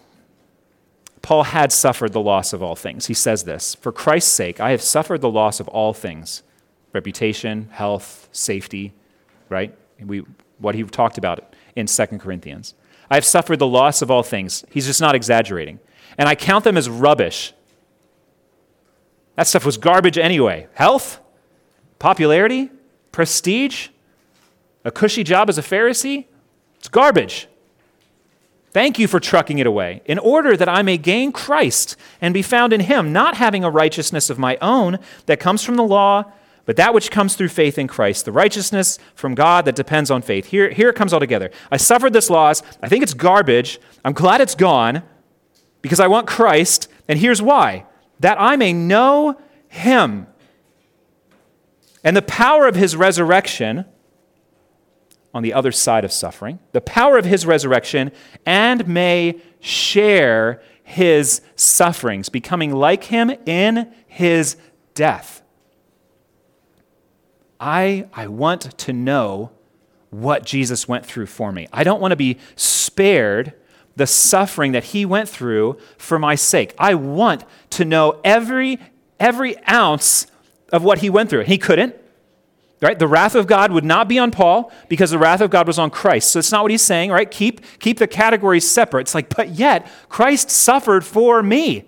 Paul 1.23 1.45
had 1.45 1.71
suffered 1.71 2.13
the 2.13 2.21
loss 2.21 2.53
of 2.53 2.65
all 2.65 2.75
things. 2.75 3.07
He 3.07 3.15
says 3.15 3.45
this 3.45 3.77
For 3.77 3.93
Christ's 3.93 4.33
sake, 4.33 4.59
I 4.59 4.73
have 4.73 4.83
suffered 4.83 5.21
the 5.21 5.31
loss 5.31 5.61
of 5.61 5.69
all 5.69 5.95
things 5.95 6.43
reputation, 6.93 7.69
health, 7.71 8.29
safety, 8.33 8.93
right? 9.49 9.75
We, 9.99 10.25
what 10.59 10.75
he 10.75 10.83
talked 10.83 11.17
about 11.17 11.55
in 11.75 11.87
2 11.87 12.07
Corinthians. 12.19 12.75
I 13.09 13.15
have 13.15 13.25
suffered 13.25 13.59
the 13.59 13.67
loss 13.67 14.03
of 14.03 14.11
all 14.11 14.23
things. 14.23 14.65
He's 14.71 14.87
just 14.87 15.01
not 15.01 15.15
exaggerating. 15.15 15.79
And 16.19 16.29
I 16.29 16.35
count 16.35 16.65
them 16.65 16.77
as 16.77 16.89
rubbish. 16.89 17.53
That 19.37 19.47
stuff 19.47 19.65
was 19.65 19.77
garbage 19.77 20.19
anyway. 20.19 20.69
Health, 20.75 21.21
popularity, 21.99 22.71
prestige, 23.13 23.89
a 24.85 24.91
cushy 24.91 25.25
job 25.25 25.49
as 25.49 25.59
a 25.59 25.63
Pharisee, 25.63 26.27
it's 26.79 26.89
garbage. 26.89 27.49
Thank 28.73 28.99
you 28.99 29.07
for 29.07 29.21
trucking 29.21 29.59
it 29.59 29.67
away, 29.67 30.03
in 30.07 30.19
order 30.19 30.57
that 30.57 30.69
I 30.69 30.83
may 30.83 30.97
gain 30.97 31.31
Christ 31.31 31.97
and 32.21 32.33
be 32.33 32.43
found 32.43 32.73
in 32.73 32.81
him, 32.81 33.13
not 33.13 33.37
having 33.37 33.65
a 33.65 33.71
righteousness 33.71 34.31
of 34.31 34.39
my 34.39 34.57
own 34.63 34.99
that 35.27 35.41
comes 35.41 35.63
from 35.63 35.77
the 35.77 35.83
law 35.83 36.33
but 36.65 36.77
that 36.77 36.95
which 36.95 37.11
comes 37.11 37.35
through 37.35 37.49
faith 37.49 37.79
in 37.79 37.89
Christ, 37.89 38.25
the 38.25 38.33
righteousness 38.33 38.99
from 39.15 39.35
God 39.35 39.65
that 39.65 39.75
depends 39.75 40.11
on 40.11 40.23
faith. 40.23 40.47
Here, 40.47 40.71
here 40.71 40.89
it 40.89 40.97
comes 40.97 41.13
all 41.13 41.21
together. 41.21 41.51
I 41.71 41.77
suffered 41.77 42.13
this 42.13 42.31
loss. 42.31 42.63
I 42.83 42.89
think 42.89 43.03
it's 43.03 43.15
garbage. 43.15 43.81
I'm 44.05 44.13
glad 44.13 44.41
it's 44.41 44.55
gone 44.55 45.03
because 45.83 46.01
I 46.01 46.07
want 46.07 46.27
Christ. 46.27 46.89
And 47.09 47.19
here's 47.19 47.43
why 47.43 47.87
that 48.21 48.41
I 48.41 48.57
may 48.57 48.73
know 48.73 49.39
him 49.69 50.27
and 52.05 52.17
the 52.17 52.23
power 52.23 52.67
of 52.67 52.75
his 52.75 52.97
resurrection 52.97 53.85
on 55.35 55.43
the 55.43 55.53
other 55.53 55.73
side 55.73 56.05
of 56.05 56.13
suffering, 56.13 56.59
the 56.73 56.81
power 56.81 57.19
of 57.19 57.25
his 57.25 57.45
resurrection, 57.47 58.13
and 58.47 58.87
may 58.87 59.41
share 59.61 60.63
his 60.83 61.41
sufferings, 61.57 62.29
becoming 62.29 62.73
like 62.73 63.05
him 63.05 63.31
in 63.47 63.93
his 64.07 64.57
death 64.95 65.43
I, 67.63 68.09
I 68.13 68.27
want 68.27 68.77
to 68.77 68.93
know 68.93 69.53
what 70.11 70.45
Jesus 70.45 70.89
went 70.89 71.07
through 71.07 71.27
for 71.27 71.53
me. 71.53 71.69
I 71.73 71.85
don't 71.85 72.01
want 72.01 72.11
to 72.11 72.17
be 72.17 72.39
spared 72.57 73.55
the 73.97 74.07
suffering 74.07 74.73
that 74.73 74.85
he 74.85 75.05
went 75.05 75.29
through 75.29 75.79
for 75.99 76.19
my 76.19 76.35
sake. 76.35 76.75
I 76.79 76.95
want 76.95 77.45
to 77.71 77.85
know 77.85 78.21
every, 78.25 78.79
every 79.21 79.57
ounce 79.67 80.27
of 80.73 80.83
what 80.83 80.99
he 80.99 81.11
went 81.11 81.31
through. 81.31 81.45
He 81.45 81.59
couldn't. 81.59 81.97
Right? 82.81 82.99
The 82.99 83.07
wrath 83.07 83.37
of 83.37 83.47
God 83.47 83.71
would 83.71 83.85
not 83.85 84.09
be 84.09 84.19
on 84.19 84.33
Paul 84.33 84.73
because 84.89 85.13
the 85.13 85.19
wrath 85.19 85.41
of 85.41 85.51
God 85.51 85.69
was 85.69 85.79
on 85.79 85.89
Christ. 85.91 86.33
So 86.33 86.41
it's 86.41 86.51
not 86.51 86.63
what 86.63 86.73
he's 86.73 86.83
saying, 86.83 87.13
right? 87.13 87.31
Keep, 87.31 87.61
keep 87.79 87.99
the 87.99 88.09
categories 88.09 88.69
separate. 88.69 89.03
It's 89.03 89.15
like, 89.15 89.35
but 89.35 89.51
yet, 89.51 89.87
Christ 90.09 90.51
suffered 90.51 91.05
for 91.05 91.45
me. 91.45 91.85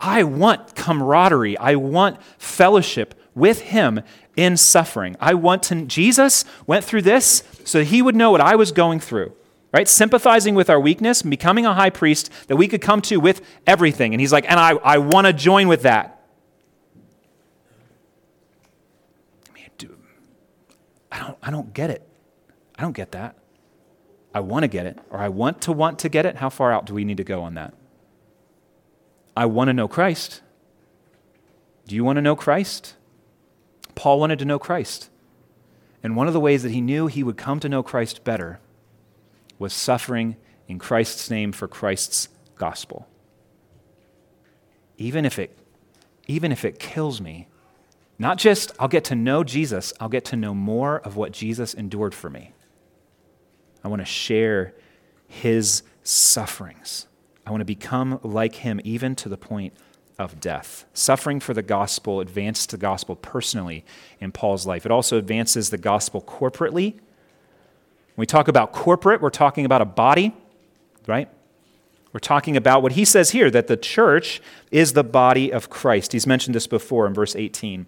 I 0.00 0.22
want 0.22 0.74
camaraderie. 0.74 1.58
I 1.58 1.74
want 1.74 2.22
fellowship 2.38 3.14
with 3.34 3.60
him 3.60 4.00
in 4.36 4.56
suffering. 4.56 5.14
I 5.20 5.34
want 5.34 5.62
to, 5.64 5.84
Jesus 5.84 6.46
went 6.66 6.84
through 6.84 7.02
this 7.02 7.42
so 7.64 7.84
he 7.84 8.00
would 8.00 8.16
know 8.16 8.30
what 8.30 8.40
I 8.40 8.56
was 8.56 8.72
going 8.72 8.98
through, 8.98 9.34
right? 9.74 9.88
Sympathizing 9.88 10.54
with 10.54 10.70
our 10.70 10.78
weakness 10.78 11.22
and 11.22 11.30
becoming 11.30 11.66
a 11.66 11.74
high 11.74 11.90
priest 11.90 12.30
that 12.46 12.54
we 12.54 12.68
could 12.68 12.80
come 12.80 13.02
to 13.02 13.16
with 13.16 13.42
everything. 13.66 14.14
And 14.14 14.20
he's 14.20 14.32
like, 14.32 14.48
and 14.48 14.60
I, 14.60 14.70
I 14.74 14.98
want 14.98 15.26
to 15.26 15.32
join 15.32 15.66
with 15.66 15.82
that. 15.82 16.22
I 19.50 19.52
mean, 19.52 19.68
dude, 19.76 19.98
I 21.10 21.18
don't, 21.18 21.38
I 21.42 21.50
don't 21.50 21.74
get 21.74 21.90
it. 21.90 22.06
I 22.78 22.82
don't 22.82 22.94
get 22.94 23.10
that. 23.12 23.36
I 24.32 24.40
want 24.40 24.62
to 24.62 24.68
get 24.68 24.86
it, 24.86 24.98
or 25.10 25.18
I 25.18 25.28
want 25.28 25.60
to 25.62 25.72
want 25.72 25.98
to 26.00 26.08
get 26.08 26.24
it. 26.24 26.36
How 26.36 26.50
far 26.50 26.72
out 26.72 26.86
do 26.86 26.94
we 26.94 27.04
need 27.04 27.16
to 27.16 27.24
go 27.24 27.42
on 27.42 27.54
that? 27.54 27.74
I 29.36 29.46
want 29.46 29.68
to 29.68 29.72
know 29.72 29.88
Christ. 29.88 30.40
Do 31.88 31.96
you 31.96 32.04
want 32.04 32.16
to 32.16 32.22
know 32.22 32.36
Christ? 32.36 32.94
Paul 33.96 34.20
wanted 34.20 34.38
to 34.38 34.44
know 34.44 34.60
Christ. 34.60 35.10
And 36.00 36.14
one 36.14 36.28
of 36.28 36.32
the 36.32 36.40
ways 36.40 36.62
that 36.62 36.70
he 36.70 36.80
knew 36.80 37.08
he 37.08 37.24
would 37.24 37.36
come 37.36 37.58
to 37.58 37.68
know 37.68 37.82
Christ 37.82 38.22
better 38.22 38.60
was 39.58 39.72
suffering 39.72 40.36
in 40.68 40.78
Christ's 40.78 41.30
name 41.30 41.52
for 41.52 41.68
Christ's 41.68 42.28
gospel. 42.56 43.08
Even 44.96 45.24
if 45.24 45.38
it, 45.38 45.58
even 46.26 46.52
if 46.52 46.64
it 46.64 46.78
kills 46.78 47.20
me, 47.20 47.48
not 48.18 48.38
just 48.38 48.72
I'll 48.78 48.88
get 48.88 49.04
to 49.04 49.14
know 49.14 49.44
Jesus, 49.44 49.92
I'll 50.00 50.08
get 50.08 50.24
to 50.26 50.36
know 50.36 50.54
more 50.54 51.00
of 51.00 51.16
what 51.16 51.32
Jesus 51.32 51.74
endured 51.74 52.14
for 52.14 52.30
me. 52.30 52.52
I 53.82 53.88
want 53.88 54.00
to 54.00 54.06
share 54.06 54.74
his 55.26 55.82
sufferings. 56.02 57.06
I 57.46 57.50
want 57.50 57.60
to 57.60 57.66
become 57.66 58.20
like 58.22 58.56
him, 58.56 58.80
even 58.84 59.14
to 59.16 59.28
the 59.28 59.36
point 59.36 59.74
of 60.18 60.40
death. 60.40 60.86
Suffering 60.94 61.40
for 61.40 61.52
the 61.52 61.62
gospel 61.62 62.20
advanced 62.20 62.70
the 62.70 62.76
gospel 62.76 63.16
personally 63.16 63.84
in 64.20 64.32
Paul's 64.32 64.66
life. 64.66 64.86
It 64.86 64.92
also 64.92 65.18
advances 65.18 65.70
the 65.70 65.78
gospel 65.78 66.22
corporately. 66.22 67.00
When 68.14 68.22
we 68.22 68.26
talk 68.26 68.48
about 68.48 68.72
corporate, 68.72 69.20
we're 69.20 69.30
talking 69.30 69.64
about 69.64 69.82
a 69.82 69.86
body, 69.86 70.34
right? 71.06 71.28
We're 72.12 72.20
talking 72.20 72.56
about 72.56 72.80
what 72.82 72.92
he 72.92 73.04
says 73.04 73.30
here 73.30 73.50
that 73.50 73.66
the 73.66 73.76
church 73.76 74.40
is 74.70 74.92
the 74.92 75.02
body 75.02 75.52
of 75.52 75.68
Christ. 75.68 76.12
He's 76.12 76.26
mentioned 76.26 76.54
this 76.54 76.68
before 76.68 77.08
in 77.08 77.14
verse 77.14 77.34
18. 77.34 77.86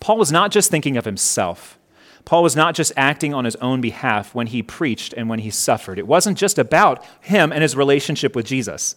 Paul 0.00 0.18
was 0.18 0.32
not 0.32 0.50
just 0.50 0.70
thinking 0.70 0.96
of 0.96 1.04
himself. 1.04 1.78
Paul 2.24 2.42
was 2.42 2.56
not 2.56 2.74
just 2.74 2.92
acting 2.96 3.32
on 3.32 3.44
his 3.44 3.54
own 3.56 3.80
behalf 3.80 4.34
when 4.34 4.48
he 4.48 4.60
preached 4.60 5.12
and 5.12 5.28
when 5.28 5.38
he 5.38 5.50
suffered. 5.50 6.00
It 6.00 6.08
wasn't 6.08 6.36
just 6.36 6.58
about 6.58 7.04
him 7.20 7.52
and 7.52 7.62
his 7.62 7.76
relationship 7.76 8.34
with 8.34 8.44
Jesus. 8.44 8.96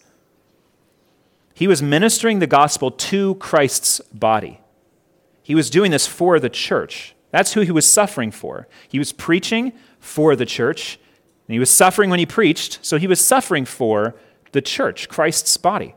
He 1.54 1.68
was 1.68 1.80
ministering 1.80 2.40
the 2.40 2.48
gospel 2.48 2.90
to 2.90 3.36
Christ's 3.36 4.00
body. 4.12 4.60
He 5.44 5.54
was 5.54 5.70
doing 5.70 5.92
this 5.92 6.08
for 6.08 6.40
the 6.40 6.48
church. 6.48 7.14
That's 7.30 7.52
who 7.52 7.60
he 7.60 7.70
was 7.70 7.86
suffering 7.86 8.32
for. 8.32 8.66
He 8.88 8.98
was 8.98 9.12
preaching 9.12 9.72
for 10.00 10.34
the 10.34 10.46
church, 10.46 10.98
and 11.46 11.52
he 11.52 11.58
was 11.58 11.70
suffering 11.70 12.10
when 12.10 12.18
he 12.18 12.26
preached, 12.26 12.78
so 12.82 12.98
he 12.98 13.06
was 13.06 13.24
suffering 13.24 13.64
for 13.64 14.14
the 14.52 14.62
church, 14.62 15.08
Christ's 15.08 15.56
body. 15.56 15.94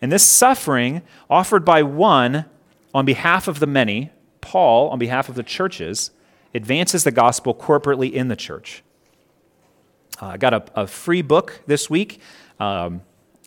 And 0.00 0.10
this 0.10 0.22
suffering 0.22 1.02
offered 1.28 1.64
by 1.64 1.82
one 1.82 2.46
on 2.94 3.04
behalf 3.04 3.48
of 3.48 3.60
the 3.60 3.66
many, 3.66 4.10
Paul 4.40 4.88
on 4.90 4.98
behalf 4.98 5.28
of 5.28 5.34
the 5.34 5.42
churches, 5.42 6.10
advances 6.54 7.04
the 7.04 7.10
gospel 7.10 7.54
corporately 7.54 8.12
in 8.12 8.28
the 8.28 8.36
church. 8.36 8.82
Uh, 10.20 10.26
I 10.26 10.36
got 10.36 10.54
a, 10.54 10.64
a, 10.74 10.86
free 10.86 11.22
book 11.22 11.62
this 11.66 11.88
week. 11.88 12.20
Um, 12.58 13.02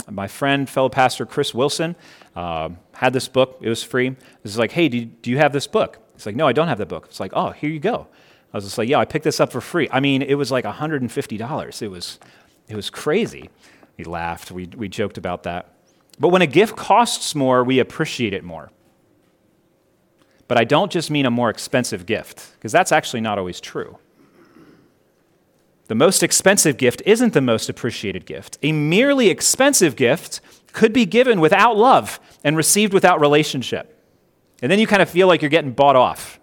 my 0.10 0.28
friend, 0.28 0.70
fellow 0.70 0.90
pastor 0.90 1.26
Chris 1.26 1.54
Wilson, 1.54 1.96
uh, 2.36 2.70
had 2.94 3.14
this 3.14 3.28
book. 3.28 3.60
It 3.62 3.70
was 3.70 3.84
free. 3.84 4.10
This 4.42 4.52
is 4.52 4.58
like, 4.58 4.72
hey, 4.72 4.90
do 4.90 4.98
you, 4.98 5.06
do 5.06 5.30
you 5.30 5.38
have 5.38 5.54
this 5.54 5.68
book? 5.68 6.00
It's 6.16 6.26
like, 6.26 6.36
no, 6.36 6.48
I 6.48 6.54
don't 6.54 6.68
have 6.68 6.78
the 6.78 6.86
book. 6.86 7.06
It's 7.10 7.20
like, 7.20 7.32
oh, 7.36 7.52
here 7.52 7.70
you 7.70 7.80
go. 7.80 8.08
I 8.54 8.58
was 8.58 8.66
just 8.66 8.78
like, 8.78 8.88
yeah, 8.88 9.00
I 9.00 9.06
picked 9.06 9.24
this 9.24 9.40
up 9.40 9.52
for 9.52 9.62
free. 9.62 9.90
I 9.92 10.00
mean, 10.00 10.22
it 10.22 10.36
was 10.36 10.52
like 10.52 10.64
$150. 10.64 11.82
It 11.82 11.88
was, 11.88 12.20
it 12.68 12.76
was 12.76 12.90
crazy. 12.92 13.50
He 13.98 14.04
laughed. 14.04 14.52
We, 14.52 14.68
we 14.68 14.88
joked 14.88 15.18
about 15.18 15.44
that. 15.44 15.74
But 16.20 16.30
when 16.30 16.44
a 16.44 16.48
gift 16.48 16.76
costs 16.76 17.34
more, 17.34 17.64
we 17.64 17.80
appreciate 17.80 18.34
it 18.34 18.44
more. 18.44 18.72
But 20.48 20.60
I 20.60 20.66
don't 20.66 20.92
just 20.92 21.10
mean 21.10 21.26
a 21.26 21.32
more 21.32 21.50
expensive 21.50 22.06
gift, 22.06 22.54
because 22.54 22.72
that's 22.72 22.92
actually 22.92 23.22
not 23.22 23.40
always 23.40 23.60
true. 23.60 23.98
The 25.88 25.96
most 25.96 26.22
expensive 26.22 26.78
gift 26.78 27.02
isn't 27.06 27.34
the 27.34 27.42
most 27.42 27.70
appreciated 27.70 28.26
gift. 28.26 28.58
A 28.62 28.72
merely 28.72 29.30
expensive 29.30 29.96
gift 29.96 30.42
could 30.72 30.94
be 30.94 31.06
given 31.06 31.40
without 31.40 31.76
love 31.76 32.20
and 32.44 32.56
received 32.56 32.94
without 32.94 33.20
relationship. 33.20 34.00
And 34.62 34.72
then 34.72 34.80
you 34.80 34.88
kind 34.88 35.02
of 35.02 35.10
feel 35.10 35.28
like 35.28 35.42
you're 35.42 35.50
getting 35.50 35.72
bought 35.72 35.96
off. 35.96 36.40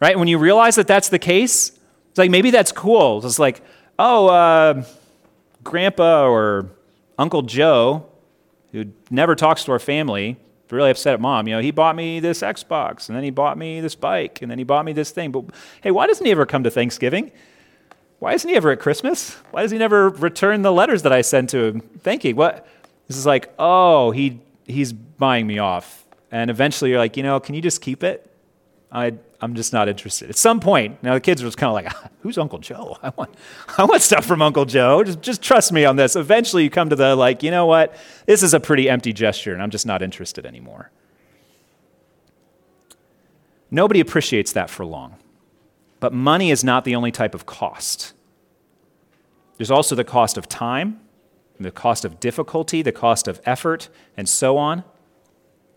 Right? 0.00 0.18
When 0.18 0.28
you 0.28 0.38
realize 0.38 0.76
that 0.76 0.86
that's 0.86 1.08
the 1.08 1.18
case, 1.18 1.70
it's 2.10 2.18
like 2.18 2.30
maybe 2.30 2.50
that's 2.50 2.72
cool. 2.72 3.24
It's 3.24 3.38
like, 3.38 3.62
oh, 3.98 4.28
uh, 4.28 4.84
Grandpa 5.64 6.28
or 6.28 6.70
Uncle 7.18 7.42
Joe, 7.42 8.06
who 8.72 8.86
never 9.10 9.34
talks 9.34 9.64
to 9.64 9.72
our 9.72 9.78
family, 9.78 10.36
really 10.70 10.90
upset 10.90 11.14
at 11.14 11.20
mom. 11.20 11.48
You 11.48 11.56
know, 11.56 11.62
he 11.62 11.70
bought 11.70 11.96
me 11.96 12.20
this 12.20 12.42
Xbox, 12.42 13.08
and 13.08 13.16
then 13.16 13.24
he 13.24 13.30
bought 13.30 13.56
me 13.56 13.80
this 13.80 13.94
bike, 13.94 14.42
and 14.42 14.50
then 14.50 14.58
he 14.58 14.64
bought 14.64 14.84
me 14.84 14.92
this 14.92 15.10
thing. 15.10 15.32
But 15.32 15.44
hey, 15.82 15.90
why 15.90 16.06
doesn't 16.06 16.24
he 16.24 16.32
ever 16.32 16.46
come 16.46 16.64
to 16.64 16.70
Thanksgiving? 16.70 17.32
Why 18.18 18.32
isn't 18.32 18.48
he 18.48 18.56
ever 18.56 18.70
at 18.70 18.80
Christmas? 18.80 19.34
Why 19.50 19.62
does 19.62 19.70
he 19.70 19.78
never 19.78 20.08
return 20.08 20.62
the 20.62 20.72
letters 20.72 21.02
that 21.02 21.12
I 21.12 21.20
send 21.20 21.50
to 21.50 21.64
him 21.64 21.80
thanking? 21.80 22.36
What? 22.36 22.66
This 23.08 23.16
is 23.16 23.26
like, 23.26 23.52
oh, 23.58 24.10
he 24.10 24.40
he's 24.66 24.92
buying 24.92 25.46
me 25.46 25.58
off. 25.58 26.04
And 26.30 26.50
eventually 26.50 26.90
you're 26.90 26.98
like, 26.98 27.16
you 27.16 27.22
know, 27.22 27.38
can 27.40 27.54
you 27.54 27.60
just 27.60 27.80
keep 27.80 28.02
it? 28.02 28.28
I, 28.90 29.14
I'm 29.40 29.54
just 29.54 29.72
not 29.72 29.88
interested. 29.88 30.30
At 30.30 30.36
some 30.36 30.60
point, 30.60 31.02
now 31.02 31.14
the 31.14 31.20
kids 31.20 31.42
were 31.42 31.48
just 31.48 31.58
kind 31.58 31.68
of 31.68 31.74
like, 31.74 31.86
ah, 31.88 32.10
who's 32.20 32.38
Uncle 32.38 32.58
Joe? 32.58 32.96
I 33.02 33.10
want, 33.10 33.34
I 33.76 33.84
want 33.84 34.02
stuff 34.02 34.24
from 34.24 34.40
Uncle 34.40 34.64
Joe. 34.64 35.04
Just, 35.04 35.20
just 35.20 35.42
trust 35.42 35.72
me 35.72 35.84
on 35.84 35.96
this. 35.96 36.16
Eventually 36.16 36.64
you 36.64 36.70
come 36.70 36.88
to 36.90 36.96
the 36.96 37.14
like, 37.14 37.42
you 37.42 37.50
know 37.50 37.66
what? 37.66 37.94
This 38.26 38.42
is 38.42 38.54
a 38.54 38.60
pretty 38.60 38.88
empty 38.88 39.12
gesture 39.12 39.52
and 39.52 39.62
I'm 39.62 39.70
just 39.70 39.86
not 39.86 40.02
interested 40.02 40.46
anymore. 40.46 40.90
Nobody 43.70 44.00
appreciates 44.00 44.52
that 44.52 44.70
for 44.70 44.86
long. 44.86 45.16
But 46.00 46.12
money 46.12 46.50
is 46.50 46.62
not 46.62 46.84
the 46.84 46.94
only 46.94 47.10
type 47.10 47.34
of 47.34 47.46
cost. 47.46 48.12
There's 49.56 49.70
also 49.70 49.94
the 49.94 50.04
cost 50.04 50.36
of 50.36 50.48
time, 50.48 51.00
the 51.58 51.70
cost 51.70 52.04
of 52.04 52.20
difficulty, 52.20 52.82
the 52.82 52.92
cost 52.92 53.26
of 53.26 53.40
effort, 53.44 53.88
and 54.16 54.28
so 54.28 54.58
on. 54.58 54.84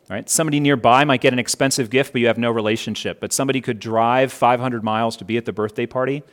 Right? 0.10 0.28
Somebody 0.28 0.60
nearby 0.60 1.04
might 1.04 1.22
get 1.22 1.34
an 1.34 1.40
expensive 1.40 1.92
gift, 1.92 2.14
but 2.14 2.22
you 2.22 2.28
have 2.28 2.40
no 2.40 2.50
relationship. 2.50 3.20
But 3.20 3.32
somebody 3.32 3.62
could 3.62 3.80
drive 3.80 4.34
500 4.34 4.84
miles 4.84 5.16
to 5.18 5.26
be 5.26 5.38
at 5.38 5.46
the 5.46 5.54
birthday 5.54 5.86
party, 5.86 6.24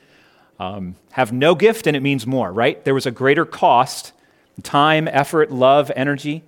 um, 0.58 0.96
have 1.12 1.30
no 1.30 1.54
gift, 1.54 1.86
and 1.86 1.94
it 1.94 2.00
means 2.00 2.26
more, 2.26 2.50
right? 2.50 2.82
There 2.84 2.94
was 2.94 3.04
a 3.04 3.10
greater 3.10 3.44
cost 3.44 4.12
time, 4.62 5.06
effort, 5.08 5.52
love, 5.52 5.92
energy 5.94 6.42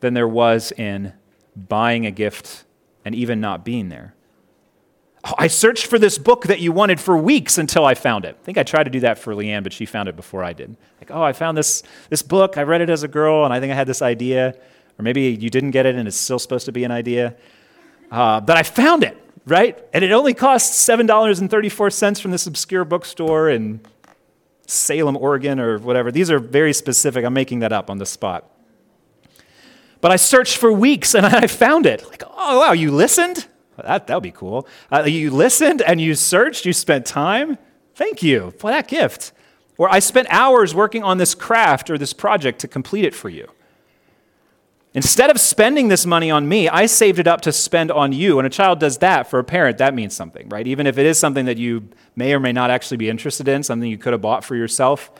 than 0.00 0.14
there 0.14 0.28
was 0.28 0.72
in 0.72 1.12
buying 1.54 2.06
a 2.06 2.10
gift 2.10 2.64
and 3.04 3.14
even 3.14 3.40
not 3.40 3.64
being 3.64 3.90
there. 3.90 4.14
Oh, 5.24 5.34
I 5.38 5.48
searched 5.48 5.86
for 5.86 5.98
this 5.98 6.18
book 6.18 6.44
that 6.44 6.60
you 6.60 6.72
wanted 6.72 7.00
for 7.00 7.16
weeks 7.16 7.58
until 7.58 7.84
I 7.84 7.94
found 7.94 8.24
it. 8.24 8.36
I 8.40 8.44
think 8.44 8.58
I 8.58 8.62
tried 8.62 8.84
to 8.84 8.90
do 8.90 9.00
that 9.00 9.18
for 9.18 9.34
Leanne, 9.34 9.62
but 9.62 9.72
she 9.72 9.84
found 9.84 10.08
it 10.08 10.16
before 10.16 10.44
I 10.44 10.52
did. 10.52 10.76
Like, 11.00 11.10
oh, 11.10 11.22
I 11.22 11.32
found 11.32 11.58
this, 11.58 11.82
this 12.08 12.22
book. 12.22 12.56
I 12.56 12.62
read 12.62 12.80
it 12.80 12.90
as 12.90 13.02
a 13.02 13.08
girl, 13.08 13.44
and 13.44 13.52
I 13.52 13.60
think 13.60 13.72
I 13.72 13.74
had 13.74 13.88
this 13.88 14.02
idea. 14.02 14.54
Or 14.98 15.02
maybe 15.02 15.22
you 15.22 15.50
didn't 15.50 15.72
get 15.72 15.86
it, 15.86 15.94
and 15.94 16.08
it's 16.08 16.16
still 16.16 16.38
supposed 16.38 16.66
to 16.66 16.72
be 16.72 16.84
an 16.84 16.90
idea. 16.90 17.36
Uh, 18.10 18.40
but 18.40 18.56
I 18.56 18.62
found 18.62 19.02
it, 19.02 19.16
right? 19.44 19.78
And 19.92 20.04
it 20.04 20.12
only 20.12 20.32
costs 20.32 20.86
$7.34 20.88 22.20
from 22.22 22.30
this 22.30 22.46
obscure 22.46 22.84
bookstore 22.84 23.50
in 23.50 23.80
Salem, 24.66 25.16
Oregon, 25.16 25.60
or 25.60 25.78
whatever. 25.78 26.10
These 26.10 26.30
are 26.30 26.38
very 26.38 26.72
specific. 26.72 27.24
I'm 27.24 27.34
making 27.34 27.60
that 27.60 27.72
up 27.72 27.90
on 27.90 27.98
the 27.98 28.06
spot. 28.06 28.50
But 30.00 30.10
I 30.12 30.16
searched 30.16 30.56
for 30.56 30.72
weeks 30.72 31.14
and 31.14 31.26
I 31.26 31.46
found 31.46 31.86
it. 31.86 32.08
Like, 32.08 32.22
oh, 32.26 32.60
wow, 32.60 32.72
you 32.72 32.90
listened? 32.90 33.46
That, 33.76 34.06
that 34.06 34.14
would 34.14 34.22
be 34.22 34.30
cool. 34.30 34.66
Uh, 34.90 35.04
you 35.04 35.30
listened 35.30 35.82
and 35.82 36.00
you 36.00 36.14
searched, 36.14 36.64
you 36.64 36.72
spent 36.72 37.06
time. 37.06 37.58
Thank 37.94 38.22
you 38.22 38.52
for 38.58 38.70
that 38.70 38.88
gift. 38.88 39.32
Or 39.78 39.90
I 39.90 39.98
spent 39.98 40.28
hours 40.30 40.74
working 40.74 41.02
on 41.02 41.18
this 41.18 41.34
craft 41.34 41.90
or 41.90 41.98
this 41.98 42.12
project 42.12 42.60
to 42.60 42.68
complete 42.68 43.04
it 43.04 43.14
for 43.14 43.28
you. 43.28 43.48
Instead 44.96 45.30
of 45.30 45.38
spending 45.38 45.88
this 45.88 46.06
money 46.06 46.30
on 46.30 46.48
me, 46.48 46.70
I 46.70 46.86
saved 46.86 47.18
it 47.18 47.26
up 47.26 47.42
to 47.42 47.52
spend 47.52 47.90
on 47.90 48.12
you. 48.12 48.38
And 48.38 48.46
a 48.46 48.50
child 48.50 48.80
does 48.80 48.96
that 48.98 49.28
for 49.28 49.38
a 49.38 49.44
parent, 49.44 49.76
that 49.76 49.92
means 49.92 50.16
something, 50.16 50.48
right? 50.48 50.66
Even 50.66 50.86
if 50.86 50.96
it 50.96 51.04
is 51.04 51.18
something 51.18 51.44
that 51.44 51.58
you 51.58 51.90
may 52.16 52.32
or 52.32 52.40
may 52.40 52.50
not 52.50 52.70
actually 52.70 52.96
be 52.96 53.10
interested 53.10 53.46
in, 53.46 53.62
something 53.62 53.90
you 53.90 53.98
could 53.98 54.14
have 54.14 54.22
bought 54.22 54.42
for 54.42 54.56
yourself. 54.56 55.10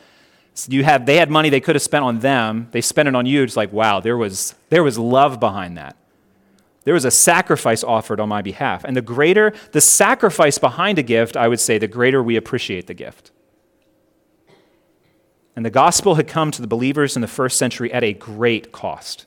You 0.67 0.83
have, 0.83 1.05
they 1.05 1.17
had 1.17 1.29
money 1.29 1.51
they 1.51 1.59
could 1.59 1.75
have 1.75 1.83
spent 1.83 2.03
on 2.03 2.21
them. 2.21 2.69
They 2.71 2.81
spent 2.81 3.07
it 3.07 3.15
on 3.15 3.27
you. 3.27 3.43
It's 3.43 3.55
like, 3.55 3.71
wow, 3.71 3.99
there 3.99 4.17
was, 4.17 4.55
there 4.69 4.81
was 4.81 4.97
love 4.97 5.39
behind 5.39 5.77
that. 5.77 5.95
There 6.83 6.95
was 6.95 7.05
a 7.05 7.11
sacrifice 7.11 7.83
offered 7.83 8.19
on 8.19 8.29
my 8.29 8.41
behalf. 8.41 8.83
And 8.83 8.97
the 8.97 9.03
greater 9.03 9.53
the 9.73 9.81
sacrifice 9.81 10.57
behind 10.57 10.97
a 10.97 11.03
gift, 11.03 11.37
I 11.37 11.47
would 11.47 11.59
say, 11.59 11.77
the 11.77 11.87
greater 11.87 12.23
we 12.23 12.35
appreciate 12.35 12.87
the 12.87 12.95
gift. 12.95 13.29
And 15.55 15.63
the 15.63 15.69
gospel 15.69 16.15
had 16.15 16.27
come 16.27 16.49
to 16.49 16.63
the 16.63 16.67
believers 16.67 17.15
in 17.15 17.21
the 17.21 17.27
first 17.27 17.57
century 17.57 17.93
at 17.93 18.03
a 18.03 18.13
great 18.13 18.71
cost, 18.71 19.26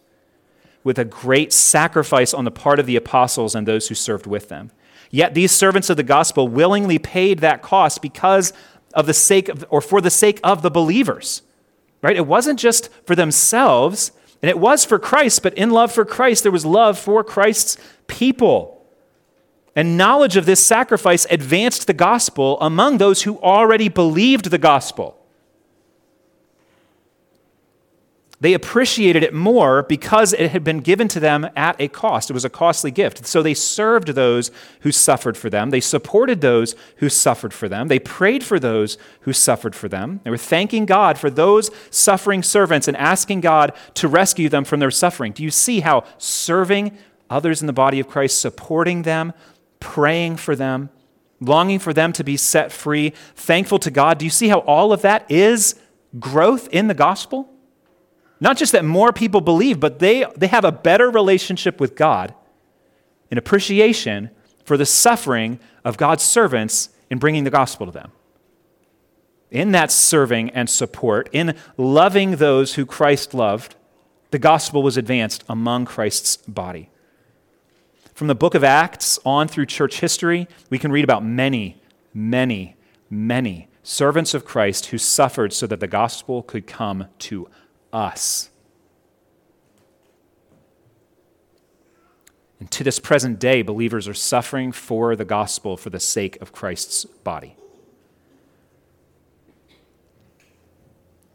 with 0.83 0.99
a 0.99 1.05
great 1.05 1.53
sacrifice 1.53 2.33
on 2.33 2.45
the 2.45 2.51
part 2.51 2.79
of 2.79 2.87
the 2.87 2.97
apostles 2.97 3.55
and 3.55 3.67
those 3.67 3.89
who 3.89 3.95
served 3.95 4.27
with 4.27 4.49
them. 4.49 4.71
Yet 5.11 5.35
these 5.35 5.53
servants 5.53 5.91
of 5.91 5.97
the 5.97 6.03
gospel 6.03 6.49
willingly 6.49 6.99
paid 6.99 7.41
that 7.41 7.63
cost 7.63 8.01
because 8.01 8.53
of 8.95 9.07
the 9.07 9.15
sake 9.15 9.49
of, 9.49 9.65
or 9.69 9.81
for 9.81 10.01
the 10.01 10.11
sake 10.11 10.41
of 10.43 10.63
the 10.63 10.71
believers. 10.71 11.43
Right? 12.03 12.17
It 12.17 12.27
wasn't 12.27 12.59
just 12.59 12.89
for 13.05 13.15
themselves, 13.15 14.13
and 14.41 14.49
it 14.49 14.59
was 14.59 14.85
for 14.85 14.99
Christ, 14.99 15.43
but 15.43 15.55
in 15.55 15.71
love 15.71 15.93
for 15.93 16.05
Christ, 16.05 16.45
there 16.45 16.53
was 16.53 16.65
love 16.65 16.99
for 16.99 17.23
Christ's 17.23 17.77
people. 18.07 18.87
And 19.77 19.99
knowledge 19.99 20.37
of 20.37 20.47
this 20.47 20.65
sacrifice 20.65 21.27
advanced 21.31 21.87
the 21.87 21.93
gospel 21.93 22.59
among 22.61 22.99
those 22.99 23.23
who 23.23 23.39
already 23.41 23.89
believed 23.89 24.51
the 24.51 24.59
gospel. 24.59 25.20
They 28.43 28.55
appreciated 28.55 29.23
it 29.23 29.35
more 29.35 29.83
because 29.83 30.33
it 30.33 30.51
had 30.51 30.65
been 30.65 30.81
given 30.81 31.09
to 31.09 31.21
them 31.21 31.51
at 31.55 31.79
a 31.79 31.89
cost. 31.89 32.31
It 32.31 32.33
was 32.33 32.45
a 32.47 32.51
costly 32.51 32.91
gift. 32.91 33.27
So 33.27 33.43
they 33.43 33.53
served 33.53 34.09
those 34.09 34.51
who 34.81 34.93
suffered 34.93 35.37
for 35.37 35.51
them. 35.51 35.69
They 35.69 35.81
supported 35.81 36.41
those 36.41 36.75
who 36.97 37.11
suffered 37.11 37.53
for 37.53 37.69
them. 37.69 37.89
They 37.89 37.99
prayed 37.99 38.43
for 38.43 38.59
those 38.59 38.97
who 39.21 39.35
suffered 39.35 39.77
for 39.77 39.91
them. 39.91 40.21
They 40.25 40.31
were 40.31 40.39
thanking 40.39 40.87
God 40.87 41.19
for 41.19 41.29
those 41.29 41.71
suffering 41.91 42.43
servants 42.43 42.89
and 42.89 42.97
asking 42.97 43.43
God 43.43 43.75
to 43.95 44.09
rescue 44.09 44.49
them 44.49 44.65
from 44.65 44.81
their 44.81 44.91
suffering. 44.91 45.33
Do 45.33 45.43
you 45.43 45.51
see 45.51 45.81
how 45.81 46.05
serving 46.17 46.97
others 47.29 47.61
in 47.61 47.67
the 47.67 47.75
body 47.75 48.01
of 48.01 48.09
Christ, 48.09 48.41
supporting 48.41 49.03
them, 49.03 49.35
praying 49.81 50.37
for 50.37 50.57
them, 50.57 50.89
longing 51.41 51.79
for 51.79 51.93
them 51.93 52.15
to 52.15 52.25
be 52.25 52.39
set 52.39 52.73
free, 52.73 53.13
thankful 53.37 53.79
to 53.81 53.91
God, 53.91 54.17
do 54.17 54.25
you 54.25 54.31
see 54.31 54.49
how 54.49 54.61
all 54.61 54.95
of 54.95 55.03
that 55.03 55.31
is 55.31 55.75
growth 56.19 56.69
in 56.69 56.87
the 56.87 56.95
gospel? 56.95 57.50
Not 58.41 58.57
just 58.57 58.73
that 58.73 58.85
more 58.85 59.13
people 59.13 59.41
believe, 59.41 59.79
but 59.79 59.99
they, 59.99 60.25
they 60.37 60.47
have 60.47 60.65
a 60.65 60.73
better 60.73 61.11
relationship 61.11 61.79
with 61.79 61.95
God 61.95 62.35
in 63.31 63.39
appreciation 63.39 64.31
for 64.65 64.77
the 64.77 64.87
suffering 64.87 65.61
of 65.85 65.97
God's 65.97 66.23
servants 66.23 66.89
in 67.11 67.19
bringing 67.19 67.45
the 67.45 67.51
gospel 67.51 67.87
to 67.87 67.93
them. 67.93 68.13
In 69.51 69.73
that 69.73 69.91
serving 69.91 70.51
and 70.51 70.71
support, 70.71 71.29
in 71.33 71.57
loving 71.77 72.37
those 72.37 72.75
who 72.75 72.87
Christ 72.87 73.35
loved, 73.35 73.75
the 74.31 74.39
gospel 74.39 74.83
was 74.83 74.97
advanced 74.97 75.45
among 75.49 75.85
Christ's 75.87 76.37
body. 76.37 76.89
From 78.15 78.29
the 78.29 78.35
book 78.35 78.55
of 78.55 78.63
Acts 78.63 79.19
on 79.25 79.49
through 79.49 79.67
church 79.67 80.01
history, 80.01 80.47
we 80.69 80.79
can 80.79 80.93
read 80.93 81.05
about 81.05 81.25
many, 81.25 81.83
many, 82.15 82.77
many 83.09 83.69
servants 83.83 84.35
of 84.35 84.45
Christ 84.45 84.87
who 84.87 84.99
suffered 84.99 85.53
so 85.53 85.67
that 85.67 85.81
the 85.81 85.89
gospel 85.89 86.43
could 86.43 86.67
come 86.67 87.07
to 87.21 87.49
us. 87.93 88.51
And 92.59 92.71
to 92.71 92.85
this 92.85 92.99
present 92.99 93.39
day, 93.39 93.63
believers 93.63 94.07
are 94.07 94.15
suffering 94.15 94.71
for 94.73 95.17
the 95.17 95.25
gospel 95.25 95.77
for 95.77 95.91
the 95.91 96.01
sake 96.01 96.41
of 96.43 96.53
Christ's 96.53 97.05
body. 97.05 97.57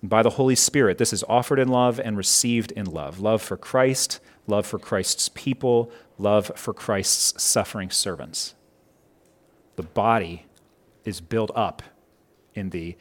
by 0.09 0.23
the 0.23 0.31
Holy 0.31 0.55
Spirit, 0.55 0.97
this 0.97 1.13
is 1.13 1.23
offered 1.27 1.59
in 1.59 1.67
love 1.67 1.99
and 1.99 2.17
received 2.17 2.71
in 2.71 2.85
love 2.85 3.19
love 3.19 3.41
for 3.41 3.57
Christ, 3.57 4.19
love 4.47 4.65
for 4.65 4.79
Christ's 4.79 5.29
people, 5.29 5.91
love 6.17 6.51
for 6.55 6.73
Christ's 6.73 7.41
suffering 7.41 7.89
servants. 7.89 8.55
The 9.75 9.83
body 9.83 10.45
is 11.03 11.21
built 11.21 11.51
up 11.55 11.83
in 12.53 12.69
the 12.69 12.95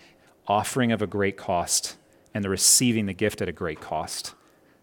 offering 0.47 0.93
of 0.93 1.01
a 1.01 1.07
great 1.07 1.37
cost 1.37 1.97
and 2.35 2.45
the 2.45 2.51
receiving 2.51 3.07
the 3.07 3.15
gift 3.15 3.41
at 3.41 3.49
a 3.49 3.53
great 3.53 3.81
cost. 3.81 4.35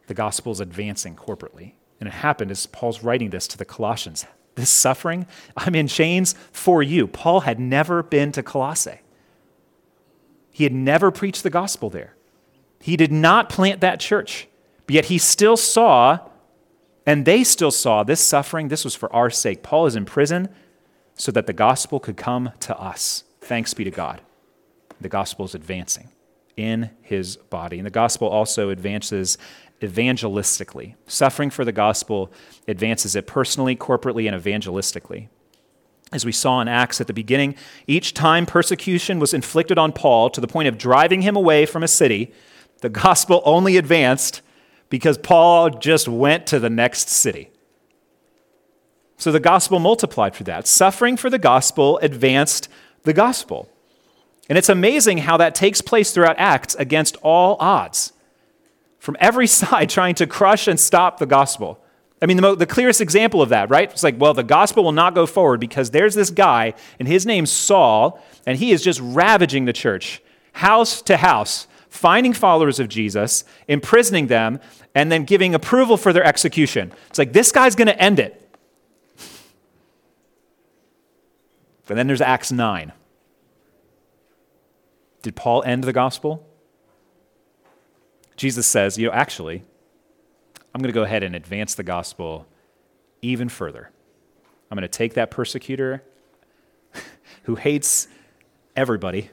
The 0.08 0.14
gospel 0.14 0.54
is 0.54 0.60
advancing 0.60 1.16
corporately. 1.16 1.74
And 2.00 2.08
it 2.08 2.14
happened 2.14 2.50
as 2.50 2.66
Paul's 2.66 3.04
writing 3.04 3.30
this 3.30 3.48
to 3.50 3.58
the 3.58 3.66
Colossians. 3.66 4.26
This 4.56 4.70
suffering, 4.70 5.28
I'm 5.56 5.76
in 5.76 5.88
chains 5.88 6.34
for 6.52 6.82
you. 6.82 7.08
Paul 7.08 7.42
had 7.42 7.60
never 7.60 8.02
been 8.02 8.32
to 8.34 8.44
Colossae. 8.44 9.02
He 10.50 10.64
had 10.64 10.74
never 10.74 11.12
preached 11.12 11.44
the 11.44 11.50
gospel 11.50 11.90
there. 11.90 12.16
He 12.82 12.98
did 12.98 13.12
not 13.12 13.50
plant 13.50 13.82
that 13.82 14.00
church, 14.00 14.48
but 14.88 14.96
yet 14.96 15.06
he 15.06 15.18
still 15.18 15.56
saw, 15.56 16.20
and 17.06 17.26
they 17.26 17.44
still 17.44 17.72
saw, 17.72 18.04
this 18.04 18.20
suffering. 18.20 18.68
This 18.68 18.84
was 18.84 18.96
for 18.96 19.14
our 19.16 19.30
sake. 19.30 19.64
Paul 19.64 19.86
is 19.86 19.96
in 19.96 20.06
prison 20.06 20.50
so 21.16 21.32
that 21.32 21.46
the 21.46 21.54
gospel 21.54 22.00
could 22.00 22.18
come 22.18 22.52
to 22.62 22.78
us. 22.78 23.24
Thanks 23.40 23.74
be 23.74 23.84
to 23.84 23.92
God. 23.92 24.22
The 25.00 25.10
gospel 25.10 25.46
is 25.46 25.56
advancing 25.56 26.10
in 26.58 26.90
his 27.02 27.38
body. 27.38 27.78
And 27.78 27.86
the 27.86 27.92
gospel 27.92 28.28
also 28.28 28.70
advances 28.70 29.38
evangelistically. 29.82 30.96
Suffering 31.08 31.50
for 31.50 31.66
the 31.66 31.72
gospel 31.72 32.32
advances 32.68 33.16
it 33.16 33.28
personally, 33.28 33.76
corporately, 33.76 34.32
and 34.32 34.42
evangelistically. 34.42 35.28
As 36.12 36.26
we 36.26 36.32
saw 36.32 36.60
in 36.62 36.68
Acts 36.68 37.00
at 37.00 37.08
the 37.08 37.14
beginning, 37.14 37.56
each 37.88 38.14
time 38.14 38.46
persecution 38.46 39.18
was 39.18 39.34
inflicted 39.34 39.78
on 39.78 39.94
Paul 39.94 40.30
to 40.32 40.42
the 40.42 40.48
point 40.48 40.68
of 40.68 40.78
driving 40.78 41.22
him 41.22 41.36
away 41.36 41.66
from 41.66 41.84
a 41.84 41.88
city, 41.88 42.34
the 42.82 42.90
gospel 42.90 43.42
only 43.46 43.78
advanced 43.78 44.42
because 44.90 45.18
Paul 45.18 45.70
just 45.70 46.08
went 46.08 46.46
to 46.48 46.60
the 46.60 46.70
next 46.70 47.10
city. 47.10 47.50
So 49.18 49.32
the 49.32 49.40
gospel 49.40 49.80
multiplied 49.80 50.36
for 50.36 50.44
that. 50.46 50.68
Suffering 50.68 51.16
for 51.16 51.30
the 51.30 51.40
gospel 51.40 51.98
advanced 52.00 52.68
the 53.04 53.14
gospel. 53.14 53.70
And 54.50 54.58
it's 54.58 54.70
amazing 54.70 55.20
how 55.20 55.38
that 55.38 55.56
takes 55.56 55.82
place 55.82 56.12
throughout 56.12 56.36
Acts 56.38 56.76
against 56.76 57.16
all 57.22 57.58
odds, 57.60 58.14
from 59.00 59.16
every 59.20 59.48
side 59.60 59.90
trying 59.90 60.16
to 60.16 60.28
crush 60.28 60.68
and 60.68 60.80
stop 60.80 61.20
the 61.20 61.26
gospel. 61.26 61.84
I 62.22 62.28
mean, 62.28 62.38
the, 62.38 62.42
mo- 62.42 62.56
the 62.56 62.68
clearest 62.68 63.02
example 63.02 63.42
of 63.42 63.50
that, 63.50 63.70
right? 63.70 63.90
It's 63.92 64.04
like, 64.04 64.20
well, 64.20 64.34
the 64.34 64.44
gospel 64.44 64.84
will 64.84 64.92
not 64.92 65.16
go 65.16 65.26
forward 65.26 65.60
because 65.60 65.90
there's 65.90 66.14
this 66.14 66.30
guy, 66.30 66.74
and 67.00 67.08
his 67.08 67.26
name's 67.26 67.52
Saul, 67.52 68.22
and 68.46 68.58
he 68.58 68.72
is 68.72 68.84
just 68.84 69.00
ravaging 69.02 69.66
the 69.66 69.74
church, 69.74 70.22
house 70.54 71.02
to 71.04 71.18
house, 71.18 71.68
finding 71.90 72.34
followers 72.34 72.80
of 72.80 72.90
Jesus, 72.90 73.44
imprisoning 73.68 74.28
them, 74.28 74.60
and 74.94 75.12
then 75.12 75.24
giving 75.24 75.56
approval 75.56 75.98
for 75.98 76.14
their 76.14 76.24
execution. 76.24 76.92
It's 77.10 77.18
like, 77.18 77.34
this 77.34 77.52
guy's 77.52 77.76
going 77.76 77.88
to 77.88 78.00
end 78.02 78.20
it. 78.20 78.38
But 81.88 81.96
then 81.96 82.08
there's 82.08 82.22
Acts 82.22 82.54
9. 82.54 82.94
Did 85.22 85.36
Paul 85.36 85.64
end 85.64 85.84
the 85.84 85.94
gospel? 85.94 86.48
Jesus 88.36 88.66
says, 88.66 88.98
you 88.98 89.08
know, 89.08 89.14
actually, 89.14 89.64
I'm 90.74 90.82
going 90.82 90.92
to 90.92 90.98
go 90.98 91.04
ahead 91.04 91.24
and 91.24 91.36
advance 91.36 91.76
the 91.76 91.84
gospel 91.84 92.48
even 93.22 93.50
further. 93.50 93.92
I'm 94.70 94.78
going 94.78 94.82
to 94.82 94.88
take 94.88 95.14
that 95.16 95.30
persecutor 95.30 96.04
who 97.44 97.56
hates 97.56 98.08
everybody, 98.76 99.30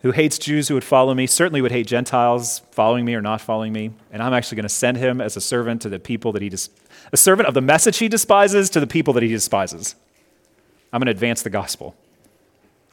who 0.00 0.12
hates 0.12 0.38
Jews 0.38 0.68
who 0.68 0.74
would 0.74 0.84
follow 0.84 1.14
me, 1.14 1.26
certainly 1.26 1.60
would 1.60 1.72
hate 1.72 1.86
Gentiles 1.86 2.62
following 2.70 3.04
me 3.04 3.14
or 3.14 3.20
not 3.20 3.40
following 3.40 3.72
me, 3.72 3.90
and 4.10 4.22
I'm 4.22 4.32
actually 4.32 4.56
going 4.56 4.64
to 4.64 4.70
send 4.70 4.96
him 4.96 5.20
as 5.20 5.36
a 5.36 5.40
servant 5.40 5.82
to 5.82 5.88
the 5.88 5.98
people 5.98 6.32
that 6.32 6.42
he 6.42 6.48
des- 6.48 6.70
a 7.12 7.16
servant 7.16 7.48
of 7.48 7.54
the 7.54 7.60
message 7.60 7.98
he 7.98 8.08
despises 8.08 8.70
to 8.70 8.80
the 8.80 8.86
people 8.86 9.12
that 9.14 9.22
he 9.22 9.28
despises. 9.28 9.94
I'm 10.92 11.00
going 11.00 11.06
to 11.06 11.12
advance 11.12 11.42
the 11.42 11.50
gospel, 11.50 11.94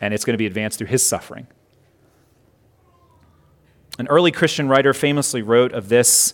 and 0.04 0.14
it's 0.14 0.26
going 0.26 0.34
to 0.34 0.38
be 0.38 0.46
advanced 0.46 0.78
through 0.78 0.88
his 0.88 1.06
suffering. 1.06 1.48
An 3.98 4.08
early 4.08 4.32
Christian 4.32 4.68
writer 4.68 4.94
famously 4.94 5.42
wrote 5.42 5.72
of 5.72 5.88
this 5.88 6.34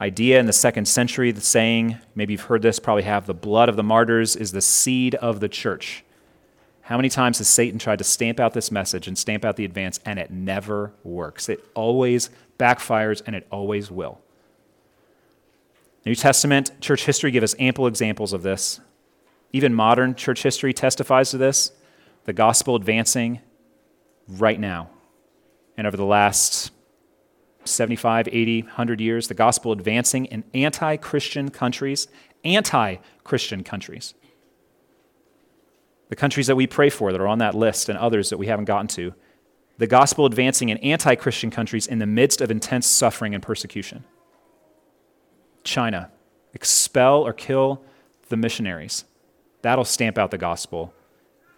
idea 0.00 0.40
in 0.40 0.46
the 0.46 0.52
second 0.52 0.86
century, 0.86 1.30
the 1.30 1.40
saying, 1.40 1.98
maybe 2.16 2.32
you've 2.32 2.42
heard 2.42 2.62
this, 2.62 2.80
probably 2.80 3.04
have, 3.04 3.26
the 3.26 3.34
blood 3.34 3.68
of 3.68 3.76
the 3.76 3.82
martyrs 3.84 4.34
is 4.34 4.50
the 4.50 4.60
seed 4.60 5.14
of 5.16 5.38
the 5.38 5.48
church. 5.48 6.04
How 6.82 6.96
many 6.96 7.08
times 7.08 7.38
has 7.38 7.48
Satan 7.48 7.78
tried 7.78 7.98
to 7.98 8.04
stamp 8.04 8.40
out 8.40 8.54
this 8.54 8.72
message 8.72 9.06
and 9.06 9.16
stamp 9.16 9.44
out 9.44 9.56
the 9.56 9.64
advance, 9.64 10.00
and 10.04 10.18
it 10.18 10.30
never 10.32 10.92
works? 11.04 11.48
It 11.48 11.64
always 11.74 12.30
backfires, 12.58 13.22
and 13.24 13.36
it 13.36 13.46
always 13.52 13.88
will. 13.88 14.20
New 16.04 16.14
Testament 16.14 16.80
church 16.80 17.04
history 17.04 17.30
give 17.30 17.44
us 17.44 17.54
ample 17.58 17.86
examples 17.86 18.32
of 18.32 18.42
this. 18.42 18.80
Even 19.52 19.74
modern 19.74 20.14
church 20.16 20.42
history 20.42 20.72
testifies 20.72 21.30
to 21.30 21.38
this. 21.38 21.72
The 22.26 22.32
gospel 22.32 22.74
advancing 22.76 23.40
right 24.28 24.58
now. 24.58 24.90
And 25.76 25.86
over 25.86 25.96
the 25.96 26.04
last 26.04 26.72
75, 27.64 28.28
80, 28.28 28.62
100 28.62 29.00
years, 29.00 29.28
the 29.28 29.34
gospel 29.34 29.72
advancing 29.72 30.26
in 30.26 30.44
anti 30.52 30.96
Christian 30.96 31.50
countries, 31.50 32.08
anti 32.44 32.96
Christian 33.24 33.62
countries. 33.62 34.14
The 36.08 36.16
countries 36.16 36.46
that 36.48 36.56
we 36.56 36.66
pray 36.66 36.90
for 36.90 37.12
that 37.12 37.20
are 37.20 37.26
on 37.26 37.38
that 37.38 37.54
list 37.54 37.88
and 37.88 37.98
others 37.98 38.30
that 38.30 38.38
we 38.38 38.46
haven't 38.46 38.66
gotten 38.66 38.88
to. 38.88 39.14
The 39.78 39.86
gospel 39.86 40.26
advancing 40.26 40.68
in 40.68 40.78
anti 40.78 41.14
Christian 41.14 41.50
countries 41.50 41.86
in 41.86 42.00
the 42.00 42.06
midst 42.06 42.40
of 42.40 42.50
intense 42.50 42.86
suffering 42.86 43.34
and 43.34 43.42
persecution. 43.42 44.04
China, 45.62 46.10
expel 46.54 47.22
or 47.26 47.32
kill 47.32 47.82
the 48.28 48.36
missionaries. 48.36 49.04
That'll 49.62 49.84
stamp 49.84 50.18
out 50.18 50.30
the 50.30 50.38
gospel. 50.38 50.92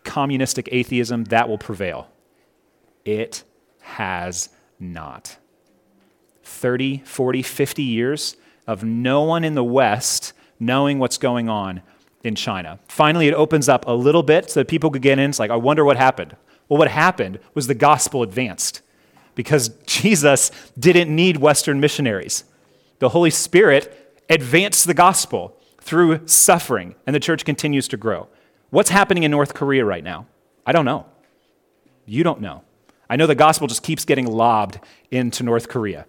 Communistic 0.09 0.71
atheism, 0.73 1.25
that 1.25 1.51
will 1.51 1.59
prevail. 1.59 2.09
It 3.05 3.45
has 3.81 4.49
not. 4.81 5.37
30, 6.45 7.03
40, 7.05 7.43
50 7.43 7.83
years 7.83 8.37
of 8.67 8.83
no 8.83 9.23
one 9.23 9.45
in 9.45 9.55
the 9.55 9.63
West 9.63 10.33
knowing 10.59 10.99
what's 10.99 11.19
going 11.19 11.51
on 11.51 11.83
in 12.25 12.35
China. 12.35 12.79
Finally, 12.89 13.29
it 13.29 13.35
opens 13.35 13.69
up 13.69 13.87
a 13.87 13.93
little 13.93 14.23
bit 14.23 14.51
so 14.51 14.61
that 14.61 14.69
people 14.69 14.91
could 14.91 15.03
get 15.03 15.19
in. 15.19 15.29
It's 15.29 15.39
like, 15.39 15.51
I 15.51 15.57
wonder 15.57 15.85
what 15.85 15.99
happened. 15.99 16.35
Well, 16.71 16.79
what 16.79 16.89
happened 16.89 17.39
was 17.53 17.67
the 17.67 17.75
gospel 17.75 18.23
advanced 18.23 18.81
because 19.35 19.69
Jesus 19.87 20.51
didn't 20.79 21.15
need 21.15 21.37
Western 21.37 21.81
missionaries. 21.81 22.45
The 22.99 23.11
Holy 23.11 23.31
Spirit 23.31 24.23
advanced 24.31 24.87
the 24.87 24.95
gospel 24.95 25.55
through 25.83 26.27
suffering, 26.27 26.95
and 27.07 27.15
the 27.15 27.21
church 27.21 27.45
continues 27.45 27.89
to 27.89 27.99
grow. 27.99 28.29
What's 28.71 28.91
happening 28.91 29.23
in 29.23 29.31
North 29.31 29.55
Korea 29.55 29.85
right 29.85 30.05
now? 30.05 30.27
I 30.67 30.73
don't 30.73 30.85
know. 30.85 31.07
You 32.05 32.23
don't 32.23 32.41
know. 32.41 32.65
I 33.09 33.17
know 33.17 33.27
the 33.27 33.35
gospel 33.35 33.67
just 33.67 33.83
keeps 33.83 34.05
getting 34.05 34.27
lobbed 34.27 34.79
into 35.11 35.43
North 35.43 35.69
Korea. 35.69 36.07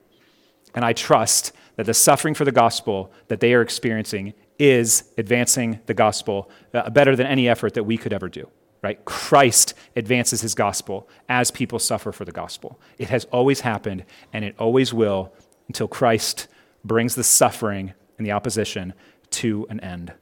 And 0.75 0.83
I 0.83 0.93
trust 0.93 1.53
that 1.77 1.85
the 1.85 1.93
suffering 1.93 2.33
for 2.33 2.43
the 2.43 2.51
gospel 2.51 3.11
that 3.29 3.39
they 3.39 3.53
are 3.53 3.61
experiencing 3.61 4.33
is 4.59 5.05
advancing 5.17 5.79
the 5.85 5.93
gospel 5.93 6.51
uh, 6.73 6.89
better 6.89 7.15
than 7.15 7.25
any 7.25 7.47
effort 7.47 7.73
that 7.75 7.85
we 7.85 7.97
could 7.97 8.11
ever 8.11 8.27
do. 8.27 8.49
Right? 8.81 9.03
Christ 9.05 9.73
advances 9.95 10.41
his 10.41 10.53
gospel 10.55 11.09
as 11.27 11.51
people 11.51 11.79
suffer 11.79 12.11
for 12.11 12.25
the 12.25 12.31
gospel. 12.31 12.79
It 12.97 13.09
has 13.09 13.25
always 13.25 13.61
happened, 13.61 14.05
and 14.31 14.45
it 14.45 14.55
always 14.57 14.93
will 14.93 15.33
until 15.67 15.87
Christ 15.87 16.47
brings 16.83 17.15
the 17.15 17.23
suffering 17.23 17.93
and 18.17 18.25
the 18.25 18.31
opposition 18.31 18.93
to 19.31 19.67
an 19.69 19.79
end. 19.81 20.13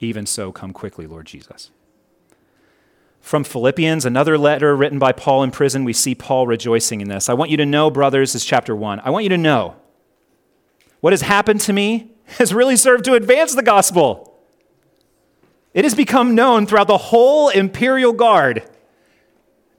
Even 0.00 0.26
so, 0.26 0.50
come 0.50 0.72
quickly, 0.72 1.06
Lord 1.06 1.26
Jesus. 1.26 1.70
From 3.20 3.44
Philippians, 3.44 4.06
another 4.06 4.38
letter 4.38 4.74
written 4.74 4.98
by 4.98 5.12
Paul 5.12 5.42
in 5.42 5.50
prison, 5.50 5.84
we 5.84 5.92
see 5.92 6.14
Paul 6.14 6.46
rejoicing 6.46 7.02
in 7.02 7.08
this. 7.08 7.28
I 7.28 7.34
want 7.34 7.50
you 7.50 7.58
to 7.58 7.66
know, 7.66 7.90
brothers, 7.90 8.34
is 8.34 8.44
chapter 8.44 8.74
one. 8.74 9.00
I 9.00 9.10
want 9.10 9.24
you 9.24 9.28
to 9.28 9.38
know 9.38 9.76
what 11.00 11.12
has 11.12 11.22
happened 11.22 11.60
to 11.62 11.72
me 11.72 12.12
has 12.38 12.54
really 12.54 12.76
served 12.76 13.04
to 13.04 13.14
advance 13.14 13.54
the 13.54 13.62
gospel. 13.62 14.26
It 15.74 15.84
has 15.84 15.94
become 15.94 16.34
known 16.34 16.66
throughout 16.66 16.88
the 16.88 16.98
whole 16.98 17.48
imperial 17.50 18.12
guard 18.12 18.68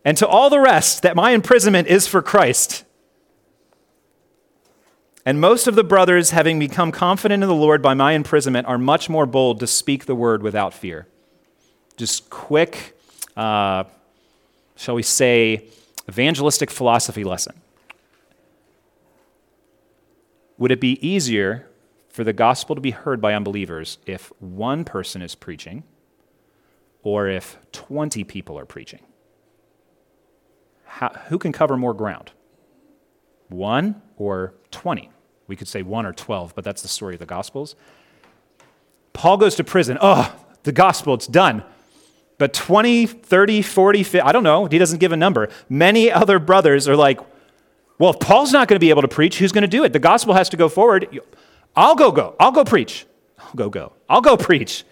and 0.06 0.18
to 0.18 0.28
all 0.28 0.50
the 0.50 0.60
rest 0.60 1.02
that 1.02 1.16
my 1.16 1.32
imprisonment 1.32 1.88
is 1.88 2.08
for 2.08 2.22
Christ. 2.22 2.86
And 5.26 5.40
most 5.40 5.68
of 5.68 5.76
the 5.76 5.84
brothers, 5.84 6.32
having 6.32 6.58
become 6.58 6.92
confident 6.92 7.44
in 7.44 7.50
the 7.50 7.56
Lord 7.56 7.82
by 7.82 7.94
my 7.94 8.14
imprisonment, 8.14 8.68
are 8.68 8.78
much 8.78 9.10
more 9.10 9.26
bold 9.26 9.60
to 9.60 9.68
speak 9.68 10.06
the 10.06 10.16
word 10.16 10.42
without 10.42 10.74
fear. 10.74 11.08
Just 11.96 12.30
quick 12.30 12.98
uh, 13.38 13.84
shall 14.76 14.96
we 14.96 15.04
say, 15.04 15.66
evangelistic 16.10 16.72
philosophy 16.72 17.24
lesson. 17.24 17.62
Would 20.58 20.72
it 20.72 20.80
be 20.80 21.06
easier 21.08 21.68
for 22.10 22.24
the 22.24 22.34
gospel 22.34 22.76
to 22.76 22.82
be 22.82 22.92
heard 22.92 23.22
by 23.22 23.34
unbelievers 23.34 24.00
if 24.06 24.32
one 24.40 24.84
person 24.84 25.22
is 25.22 25.36
preaching 25.36 25.84
or 27.04 27.28
if 27.28 27.58
20 27.72 28.24
people 28.24 28.58
are 28.58 28.66
preaching? 28.66 29.02
how, 30.92 31.10
who 31.30 31.40
can 31.40 31.52
cover 31.52 31.78
more 31.78 31.94
ground? 31.94 32.32
One 33.48 34.02
or 34.18 34.54
20? 34.72 35.10
We 35.48 35.56
could 35.56 35.68
say 35.68 35.82
one 35.82 36.06
or 36.06 36.14
12, 36.14 36.56
but 36.56 36.64
that's 36.64 36.82
the 36.82 36.88
story 36.88 37.16
of 37.16 37.20
the 37.20 37.26
Gospels. 37.26 37.76
Paul 39.14 39.38
goes 39.38 39.56
to 39.56 39.64
prison. 39.64 39.98
Oh, 40.02 40.34
the 40.64 40.72
gospel, 40.72 41.14
it's 41.14 41.28
done. 41.28 41.64
But 42.38 42.54
20, 42.54 43.06
30, 43.06 43.62
40, 43.62 44.04
50, 44.04 44.22
I 44.22 44.32
don't 44.32 44.44
know, 44.44 44.66
he 44.66 44.78
doesn't 44.78 45.00
give 45.00 45.12
a 45.12 45.18
number. 45.18 45.50
Many 45.70 46.12
other 46.12 46.40
brothers 46.40 46.88
are 46.88 46.96
like, 46.96 47.20
well, 48.00 48.12
if 48.12 48.20
Paul's 48.20 48.52
not 48.52 48.68
going 48.68 48.78
to 48.78 48.84
be 48.84 48.90
able 48.90 49.04
to 49.04 49.08
preach, 49.08 49.38
who's 49.38 49.52
going 49.52 49.62
to 49.62 49.68
do 49.68 49.84
it? 49.84 49.94
The 49.94 50.00
gospel 50.00 50.34
has 50.34 50.50
to 50.50 50.58
go 50.58 50.70
forward. 50.70 51.20
I'll 51.76 51.96
go, 51.96 52.12
go. 52.12 52.36
I'll 52.40 52.52
go 52.52 52.64
preach. 52.64 53.06
I'll 53.38 53.54
go, 53.54 53.70
go. 53.70 53.94
I'll 54.10 54.22
go 54.22 54.38
preach. 54.38 54.84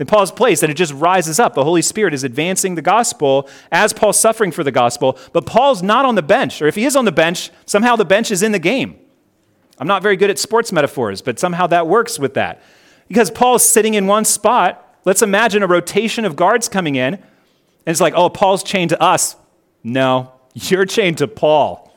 In 0.00 0.06
Paul's 0.06 0.30
place, 0.30 0.62
and 0.62 0.70
it 0.70 0.74
just 0.74 0.92
rises 0.92 1.40
up. 1.40 1.54
The 1.54 1.64
Holy 1.64 1.82
Spirit 1.82 2.14
is 2.14 2.22
advancing 2.22 2.76
the 2.76 2.82
gospel 2.82 3.48
as 3.72 3.92
Paul's 3.92 4.18
suffering 4.18 4.52
for 4.52 4.62
the 4.62 4.70
gospel, 4.70 5.18
but 5.32 5.44
Paul's 5.44 5.82
not 5.82 6.04
on 6.04 6.14
the 6.14 6.22
bench. 6.22 6.62
Or 6.62 6.68
if 6.68 6.76
he 6.76 6.84
is 6.84 6.94
on 6.94 7.04
the 7.04 7.12
bench, 7.12 7.50
somehow 7.66 7.96
the 7.96 8.04
bench 8.04 8.30
is 8.30 8.42
in 8.42 8.52
the 8.52 8.60
game. 8.60 8.98
I'm 9.78 9.86
not 9.86 10.02
very 10.02 10.16
good 10.16 10.30
at 10.30 10.38
sports 10.38 10.72
metaphors, 10.72 11.22
but 11.22 11.38
somehow 11.38 11.66
that 11.68 11.86
works 11.86 12.18
with 12.18 12.34
that. 12.34 12.62
Because 13.08 13.30
Paul's 13.30 13.64
sitting 13.64 13.94
in 13.94 14.06
one 14.06 14.24
spot. 14.24 14.84
Let's 15.04 15.22
imagine 15.22 15.62
a 15.62 15.66
rotation 15.66 16.24
of 16.24 16.36
guards 16.36 16.68
coming 16.68 16.96
in, 16.96 17.14
and 17.14 17.22
it's 17.86 18.00
like, 18.00 18.14
oh, 18.14 18.28
Paul's 18.28 18.62
chained 18.62 18.90
to 18.90 19.02
us. 19.02 19.36
No, 19.82 20.32
you're 20.54 20.84
chained 20.84 21.18
to 21.18 21.28
Paul. 21.28 21.88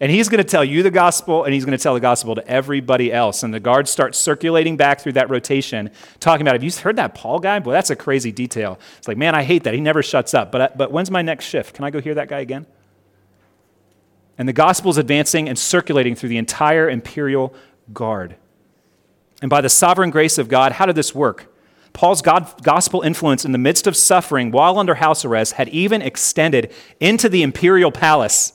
And 0.00 0.10
he's 0.10 0.28
going 0.28 0.42
to 0.42 0.48
tell 0.48 0.64
you 0.64 0.82
the 0.82 0.90
gospel, 0.90 1.44
and 1.44 1.54
he's 1.54 1.64
going 1.64 1.76
to 1.78 1.82
tell 1.82 1.94
the 1.94 2.00
gospel 2.00 2.34
to 2.34 2.46
everybody 2.46 3.12
else. 3.12 3.42
And 3.44 3.54
the 3.54 3.60
guards 3.60 3.90
start 3.90 4.14
circulating 4.14 4.76
back 4.76 5.00
through 5.00 5.12
that 5.12 5.30
rotation, 5.30 5.90
talking 6.18 6.46
about, 6.46 6.54
have 6.54 6.64
you 6.64 6.72
heard 6.72 6.96
that 6.96 7.14
Paul 7.14 7.38
guy? 7.38 7.60
Boy, 7.60 7.72
that's 7.72 7.90
a 7.90 7.96
crazy 7.96 8.32
detail. 8.32 8.78
It's 8.98 9.06
like, 9.06 9.16
man, 9.16 9.34
I 9.34 9.44
hate 9.44 9.62
that. 9.64 9.72
He 9.72 9.80
never 9.80 10.02
shuts 10.02 10.34
up. 10.34 10.50
But, 10.50 10.76
but 10.76 10.90
when's 10.90 11.10
my 11.12 11.22
next 11.22 11.46
shift? 11.46 11.74
Can 11.74 11.84
I 11.84 11.90
go 11.90 12.00
hear 12.00 12.14
that 12.14 12.28
guy 12.28 12.40
again? 12.40 12.66
And 14.36 14.48
the 14.48 14.52
gospel 14.52 14.90
is 14.90 14.98
advancing 14.98 15.48
and 15.48 15.58
circulating 15.58 16.14
through 16.14 16.30
the 16.30 16.38
entire 16.38 16.88
imperial 16.88 17.54
guard. 17.92 18.36
And 19.40 19.50
by 19.50 19.60
the 19.60 19.68
sovereign 19.68 20.10
grace 20.10 20.38
of 20.38 20.48
God, 20.48 20.72
how 20.72 20.86
did 20.86 20.96
this 20.96 21.14
work? 21.14 21.52
Paul's 21.92 22.22
God, 22.22 22.62
gospel 22.62 23.02
influence 23.02 23.44
in 23.44 23.52
the 23.52 23.58
midst 23.58 23.86
of 23.86 23.96
suffering 23.96 24.50
while 24.50 24.78
under 24.78 24.96
house 24.96 25.24
arrest 25.24 25.52
had 25.52 25.68
even 25.68 26.02
extended 26.02 26.72
into 26.98 27.28
the 27.28 27.42
imperial 27.42 27.92
palace. 27.92 28.52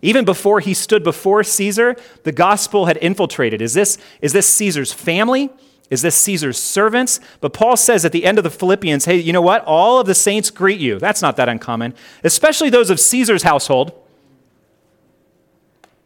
Even 0.00 0.24
before 0.24 0.60
he 0.60 0.72
stood 0.72 1.04
before 1.04 1.42
Caesar, 1.44 1.96
the 2.22 2.32
gospel 2.32 2.86
had 2.86 2.96
infiltrated. 2.98 3.60
Is 3.60 3.74
this, 3.74 3.98
is 4.22 4.32
this 4.32 4.46
Caesar's 4.46 4.92
family? 4.92 5.50
Is 5.90 6.02
this 6.02 6.14
Caesar's 6.16 6.58
servants? 6.58 7.20
But 7.40 7.52
Paul 7.52 7.76
says 7.76 8.04
at 8.04 8.12
the 8.12 8.24
end 8.24 8.38
of 8.38 8.44
the 8.44 8.50
Philippians, 8.50 9.06
hey, 9.06 9.16
you 9.16 9.32
know 9.32 9.42
what? 9.42 9.64
All 9.64 10.00
of 10.00 10.06
the 10.06 10.14
saints 10.14 10.50
greet 10.50 10.80
you. 10.80 10.98
That's 10.98 11.20
not 11.20 11.36
that 11.36 11.48
uncommon, 11.48 11.94
especially 12.24 12.70
those 12.70 12.90
of 12.90 13.00
Caesar's 13.00 13.42
household. 13.42 13.92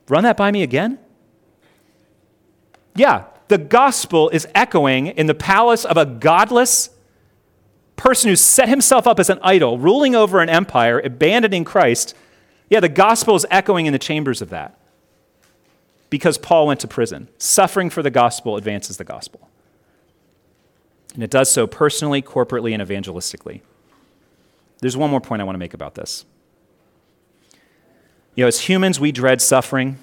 Run 0.09 0.25
that 0.25 0.37
by 0.37 0.51
me 0.51 0.63
again? 0.63 0.99
Yeah, 2.95 3.25
the 3.49 3.59
gospel 3.59 4.29
is 4.31 4.47
echoing 4.55 5.09
in 5.09 5.27
the 5.27 5.35
palace 5.35 5.85
of 5.85 5.97
a 5.97 6.05
godless 6.05 6.91
person 7.97 8.29
who 8.29 8.37
set 8.37 8.69
himself 8.69 9.07
up 9.07 9.21
as 9.21 9.31
an 9.31 9.39
idol, 9.43 9.79
ruling 9.79 10.15
over 10.15 10.41
an 10.41 10.49
empire, 10.49 11.01
abandoning 11.01 11.65
Christ 11.65 12.15
yeah, 12.73 12.81
the 12.81 12.89
gospel 12.89 13.37
is 13.37 13.45
echoing 13.51 13.85
in 13.85 13.93
the 13.93 13.99
chambers 13.99 14.41
of 14.41 14.49
that 14.49 14.79
because 16.09 16.39
Paul 16.39 16.67
went 16.67 16.81
to 16.81 16.89
prison. 16.89 17.29
Suffering 17.37 17.91
for 17.91 18.03
the 18.03 18.11
gospel 18.11 18.57
advances 18.57 18.97
the 18.97 19.05
gospel. 19.05 19.51
And 21.13 21.23
it 21.23 21.29
does 21.29 21.51
so 21.51 21.67
personally, 21.67 22.23
corporately, 22.23 22.73
and 22.73 22.83
evangelistically. 22.83 23.61
There's 24.81 24.97
one 24.97 25.11
more 25.11 25.21
point 25.21 25.43
I 25.43 25.45
want 25.45 25.55
to 25.55 25.59
make 25.59 25.75
about 25.75 25.97
this. 25.97 26.25
You 28.35 28.45
know, 28.45 28.49
as 28.49 28.61
humans, 28.61 28.99
we 28.99 29.13
dread 29.13 29.43
suffering. 29.43 29.99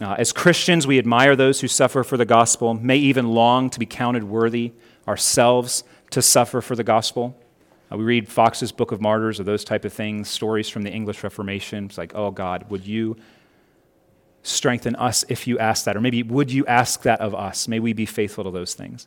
Uh, 0.00 0.14
as 0.18 0.32
Christians, 0.32 0.86
we 0.86 0.98
admire 0.98 1.36
those 1.36 1.60
who 1.60 1.68
suffer 1.68 2.02
for 2.02 2.16
the 2.16 2.24
gospel, 2.24 2.72
may 2.74 2.96
even 2.96 3.28
long 3.28 3.68
to 3.70 3.78
be 3.78 3.86
counted 3.86 4.24
worthy 4.24 4.72
ourselves 5.06 5.84
to 6.10 6.22
suffer 6.22 6.60
for 6.60 6.74
the 6.74 6.84
gospel. 6.84 7.38
Uh, 7.92 7.98
we 7.98 8.04
read 8.04 8.28
Foxe's 8.28 8.72
Book 8.72 8.92
of 8.92 9.00
Martyrs 9.00 9.38
or 9.38 9.44
those 9.44 9.62
type 9.64 9.84
of 9.84 9.92
things, 9.92 10.28
stories 10.28 10.68
from 10.68 10.82
the 10.82 10.90
English 10.90 11.22
Reformation. 11.22 11.84
It's 11.84 11.98
like, 11.98 12.14
oh 12.14 12.30
God, 12.30 12.70
would 12.70 12.86
you 12.86 13.16
strengthen 14.42 14.96
us 14.96 15.24
if 15.28 15.46
you 15.46 15.58
ask 15.58 15.84
that? 15.84 15.96
Or 15.96 16.00
maybe 16.00 16.22
would 16.22 16.50
you 16.50 16.66
ask 16.66 17.02
that 17.02 17.20
of 17.20 17.34
us? 17.34 17.68
May 17.68 17.78
we 17.78 17.92
be 17.92 18.06
faithful 18.06 18.44
to 18.44 18.50
those 18.50 18.74
things. 18.74 19.06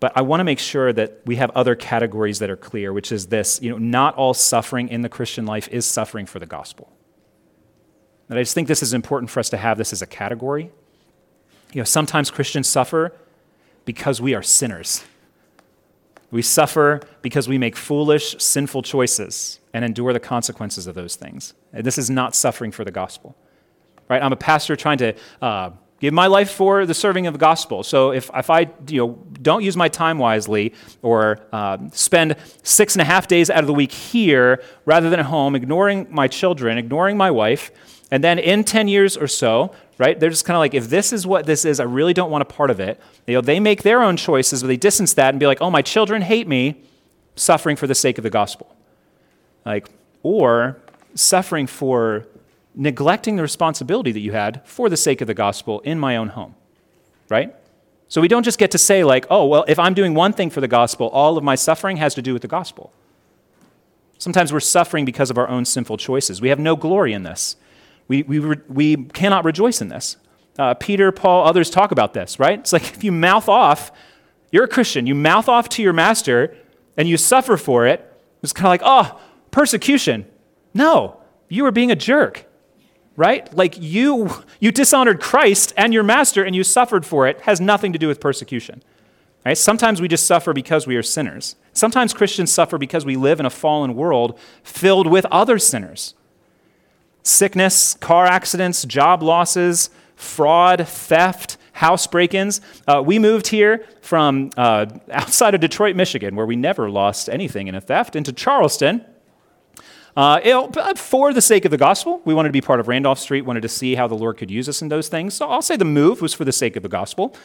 But 0.00 0.12
I 0.16 0.22
want 0.22 0.40
to 0.40 0.44
make 0.44 0.58
sure 0.58 0.92
that 0.92 1.22
we 1.26 1.36
have 1.36 1.50
other 1.50 1.74
categories 1.74 2.38
that 2.38 2.50
are 2.50 2.56
clear, 2.56 2.92
which 2.92 3.10
is 3.10 3.26
this 3.26 3.60
you 3.60 3.70
know, 3.70 3.78
not 3.78 4.14
all 4.14 4.34
suffering 4.34 4.88
in 4.88 5.02
the 5.02 5.08
Christian 5.08 5.44
life 5.44 5.68
is 5.68 5.86
suffering 5.86 6.26
for 6.26 6.38
the 6.38 6.46
gospel. 6.46 6.92
And 8.28 8.38
I 8.38 8.42
just 8.42 8.54
think 8.54 8.68
this 8.68 8.82
is 8.82 8.92
important 8.92 9.30
for 9.30 9.40
us 9.40 9.48
to 9.50 9.56
have 9.56 9.78
this 9.78 9.92
as 9.92 10.02
a 10.02 10.06
category. 10.06 10.70
You 11.72 11.80
know, 11.80 11.84
sometimes 11.84 12.30
Christians 12.30 12.68
suffer 12.68 13.14
because 13.84 14.20
we 14.20 14.34
are 14.34 14.42
sinners. 14.42 15.04
We 16.30 16.42
suffer 16.42 17.00
because 17.22 17.48
we 17.48 17.56
make 17.58 17.74
foolish, 17.74 18.36
sinful 18.38 18.82
choices 18.82 19.60
and 19.72 19.84
endure 19.84 20.12
the 20.12 20.20
consequences 20.20 20.86
of 20.86 20.94
those 20.94 21.16
things. 21.16 21.54
And 21.72 21.84
this 21.84 21.96
is 21.96 22.10
not 22.10 22.34
suffering 22.34 22.70
for 22.70 22.84
the 22.84 22.90
gospel. 22.90 23.34
Right? 24.08 24.22
I'm 24.22 24.32
a 24.32 24.36
pastor 24.36 24.76
trying 24.76 24.98
to 24.98 25.14
uh, 25.40 25.70
give 26.00 26.14
my 26.14 26.26
life 26.26 26.50
for 26.50 26.86
the 26.86 26.94
serving 26.94 27.26
of 27.26 27.34
the 27.34 27.38
gospel. 27.38 27.82
So 27.82 28.12
if, 28.12 28.30
if 28.34 28.50
I 28.50 28.70
you 28.86 29.06
know, 29.06 29.18
don't 29.42 29.62
use 29.62 29.76
my 29.76 29.88
time 29.88 30.18
wisely 30.18 30.74
or 31.02 31.40
uh, 31.52 31.78
spend 31.92 32.36
six 32.62 32.94
and 32.94 33.02
a 33.02 33.04
half 33.04 33.26
days 33.26 33.50
out 33.50 33.60
of 33.60 33.66
the 33.66 33.74
week 33.74 33.92
here 33.92 34.62
rather 34.84 35.10
than 35.10 35.20
at 35.20 35.26
home, 35.26 35.54
ignoring 35.54 36.06
my 36.10 36.28
children, 36.28 36.78
ignoring 36.78 37.16
my 37.16 37.30
wife, 37.30 37.70
and 38.10 38.24
then 38.24 38.38
in 38.38 38.64
10 38.64 38.88
years 38.88 39.16
or 39.16 39.26
so, 39.26 39.72
right, 39.98 40.18
they're 40.18 40.30
just 40.30 40.44
kind 40.44 40.56
of 40.56 40.60
like, 40.60 40.74
if 40.74 40.88
this 40.88 41.12
is 41.12 41.26
what 41.26 41.44
this 41.44 41.64
is, 41.64 41.80
I 41.80 41.84
really 41.84 42.14
don't 42.14 42.30
want 42.30 42.42
a 42.42 42.46
part 42.46 42.70
of 42.70 42.80
it. 42.80 43.00
You 43.26 43.34
know, 43.34 43.40
they 43.40 43.60
make 43.60 43.82
their 43.82 44.02
own 44.02 44.16
choices, 44.16 44.62
but 44.62 44.68
they 44.68 44.76
distance 44.76 45.14
that 45.14 45.30
and 45.30 45.40
be 45.40 45.46
like, 45.46 45.60
oh, 45.60 45.70
my 45.70 45.82
children 45.82 46.22
hate 46.22 46.48
me, 46.48 46.82
suffering 47.36 47.76
for 47.76 47.86
the 47.86 47.94
sake 47.94 48.16
of 48.18 48.24
the 48.24 48.30
gospel. 48.30 48.74
Like, 49.66 49.90
or 50.22 50.78
suffering 51.14 51.66
for 51.66 52.26
neglecting 52.78 53.34
the 53.34 53.42
responsibility 53.42 54.12
that 54.12 54.20
you 54.20 54.32
had 54.32 54.62
for 54.64 54.88
the 54.88 54.96
sake 54.96 55.20
of 55.20 55.26
the 55.26 55.34
gospel 55.34 55.80
in 55.80 55.98
my 55.98 56.16
own 56.16 56.28
home, 56.28 56.54
right? 57.28 57.54
So 58.06 58.20
we 58.20 58.28
don't 58.28 58.44
just 58.44 58.58
get 58.58 58.70
to 58.70 58.78
say, 58.78 59.04
like, 59.04 59.26
oh, 59.28 59.44
well, 59.46 59.64
if 59.68 59.78
I'm 59.78 59.92
doing 59.92 60.14
one 60.14 60.32
thing 60.32 60.48
for 60.48 60.62
the 60.62 60.68
gospel, 60.68 61.08
all 61.08 61.36
of 61.36 61.44
my 61.44 61.56
suffering 61.56 61.96
has 61.98 62.14
to 62.14 62.22
do 62.22 62.32
with 62.32 62.42
the 62.42 62.48
gospel. 62.48 62.92
Sometimes 64.16 64.52
we're 64.52 64.60
suffering 64.60 65.04
because 65.04 65.28
of 65.28 65.36
our 65.36 65.48
own 65.48 65.64
sinful 65.64 65.96
choices. 65.96 66.40
We 66.40 66.48
have 66.48 66.58
no 66.58 66.76
glory 66.76 67.12
in 67.12 67.24
this. 67.24 67.56
We, 68.06 68.22
we, 68.22 68.38
we 68.40 68.96
cannot 68.96 69.44
rejoice 69.44 69.80
in 69.80 69.88
this. 69.88 70.16
Uh, 70.58 70.74
Peter, 70.74 71.12
Paul, 71.12 71.46
others 71.46 71.70
talk 71.70 71.90
about 71.90 72.14
this, 72.14 72.38
right? 72.38 72.58
It's 72.58 72.72
like 72.72 72.82
if 72.82 73.04
you 73.04 73.12
mouth 73.12 73.48
off, 73.48 73.92
you're 74.50 74.64
a 74.64 74.68
Christian, 74.68 75.06
you 75.06 75.14
mouth 75.14 75.48
off 75.48 75.68
to 75.70 75.82
your 75.82 75.92
master 75.92 76.56
and 76.96 77.08
you 77.08 77.16
suffer 77.16 77.56
for 77.56 77.86
it, 77.86 78.04
it's 78.42 78.52
kind 78.52 78.66
of 78.66 78.70
like, 78.70 78.82
oh, 78.84 79.20
persecution. 79.50 80.26
No, 80.72 81.20
you 81.48 81.66
are 81.66 81.72
being 81.72 81.90
a 81.90 81.96
jerk, 81.96 82.47
right? 83.18 83.52
Like 83.52 83.74
you, 83.80 84.30
you 84.60 84.70
dishonored 84.70 85.20
Christ 85.20 85.74
and 85.76 85.92
your 85.92 86.04
master 86.04 86.44
and 86.44 86.54
you 86.54 86.62
suffered 86.62 87.04
for 87.04 87.26
it, 87.26 87.40
has 87.42 87.60
nothing 87.60 87.92
to 87.92 87.98
do 87.98 88.06
with 88.06 88.20
persecution. 88.20 88.80
Right? 89.44 89.58
Sometimes 89.58 90.00
we 90.00 90.06
just 90.06 90.24
suffer 90.24 90.52
because 90.52 90.86
we 90.86 90.94
are 90.94 91.02
sinners. 91.02 91.56
Sometimes 91.72 92.14
Christians 92.14 92.52
suffer 92.52 92.78
because 92.78 93.04
we 93.04 93.16
live 93.16 93.40
in 93.40 93.46
a 93.46 93.50
fallen 93.50 93.96
world 93.96 94.38
filled 94.62 95.08
with 95.08 95.26
other 95.26 95.58
sinners 95.58 96.14
sickness, 97.24 97.94
car 97.94 98.24
accidents, 98.24 98.84
job 98.84 99.22
losses, 99.22 99.90
fraud, 100.14 100.86
theft, 100.88 101.58
house 101.72 102.06
break 102.06 102.32
ins. 102.32 102.60
Uh, 102.86 103.02
we 103.04 103.18
moved 103.18 103.48
here 103.48 103.84
from 104.00 104.50
uh, 104.56 104.86
outside 105.10 105.54
of 105.54 105.60
Detroit, 105.60 105.94
Michigan, 105.94 106.36
where 106.36 106.46
we 106.46 106.56
never 106.56 106.88
lost 106.88 107.28
anything 107.28 107.66
in 107.66 107.74
a 107.74 107.80
theft, 107.82 108.16
into 108.16 108.32
Charleston. 108.32 109.04
Uh, 110.18 110.40
it, 110.42 110.98
for 110.98 111.32
the 111.32 111.40
sake 111.40 111.64
of 111.64 111.70
the 111.70 111.76
gospel, 111.76 112.20
we 112.24 112.34
wanted 112.34 112.48
to 112.48 112.52
be 112.52 112.60
part 112.60 112.80
of 112.80 112.88
Randolph 112.88 113.20
Street, 113.20 113.42
wanted 113.42 113.60
to 113.60 113.68
see 113.68 113.94
how 113.94 114.08
the 114.08 114.16
Lord 114.16 114.36
could 114.36 114.50
use 114.50 114.68
us 114.68 114.82
in 114.82 114.88
those 114.88 115.06
things. 115.06 115.32
So 115.32 115.48
I'll 115.48 115.62
say 115.62 115.76
the 115.76 115.84
move 115.84 116.20
was 116.20 116.34
for 116.34 116.44
the 116.44 116.50
sake 116.50 116.74
of 116.74 116.82
the 116.82 116.88
gospel. 116.88 117.36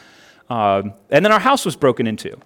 Uh, 0.50 0.82
and 1.08 1.24
then 1.24 1.30
our 1.30 1.38
house 1.38 1.64
was 1.64 1.76
broken 1.76 2.08
into. 2.08 2.36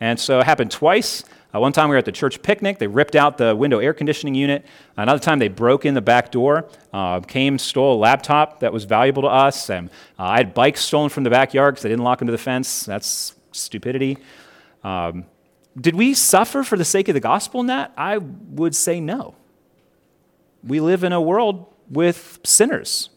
And 0.00 0.18
so 0.18 0.40
it 0.40 0.44
happened 0.44 0.72
twice. 0.72 1.22
Uh, 1.54 1.60
one 1.60 1.72
time 1.72 1.88
we 1.88 1.94
were 1.94 1.98
at 1.98 2.04
the 2.04 2.10
church 2.10 2.42
picnic. 2.42 2.80
They 2.80 2.88
ripped 2.88 3.14
out 3.14 3.38
the 3.38 3.54
window 3.54 3.78
air 3.78 3.94
conditioning 3.94 4.34
unit. 4.34 4.66
Another 4.96 5.20
time 5.20 5.38
they 5.38 5.46
broke 5.46 5.84
in 5.84 5.94
the 5.94 6.00
back 6.00 6.32
door, 6.32 6.68
uh, 6.92 7.20
came, 7.20 7.56
stole 7.56 7.94
a 7.94 8.00
laptop 8.00 8.58
that 8.58 8.72
was 8.72 8.86
valuable 8.86 9.22
to 9.22 9.28
us. 9.28 9.70
And 9.70 9.88
uh, 10.18 10.24
I 10.24 10.38
had 10.38 10.52
bikes 10.52 10.80
stolen 10.80 11.10
from 11.10 11.22
the 11.22 11.30
backyard 11.30 11.74
because 11.74 11.84
they 11.84 11.90
didn't 11.90 12.02
lock 12.02 12.18
them 12.18 12.26
to 12.26 12.32
the 12.32 12.38
fence. 12.38 12.84
That's 12.86 13.36
stupidity. 13.52 14.18
Um, 14.82 15.26
did 15.80 15.94
we 15.94 16.12
suffer 16.12 16.64
for 16.64 16.76
the 16.76 16.84
sake 16.84 17.06
of 17.06 17.14
the 17.14 17.20
gospel 17.20 17.60
in 17.60 17.68
that? 17.68 17.92
I 17.96 18.18
would 18.18 18.74
say 18.74 18.98
no. 18.98 19.36
We 20.66 20.80
live 20.80 21.04
in 21.04 21.12
a 21.12 21.20
world 21.20 21.72
with 21.88 22.40
sinners. 22.44 23.10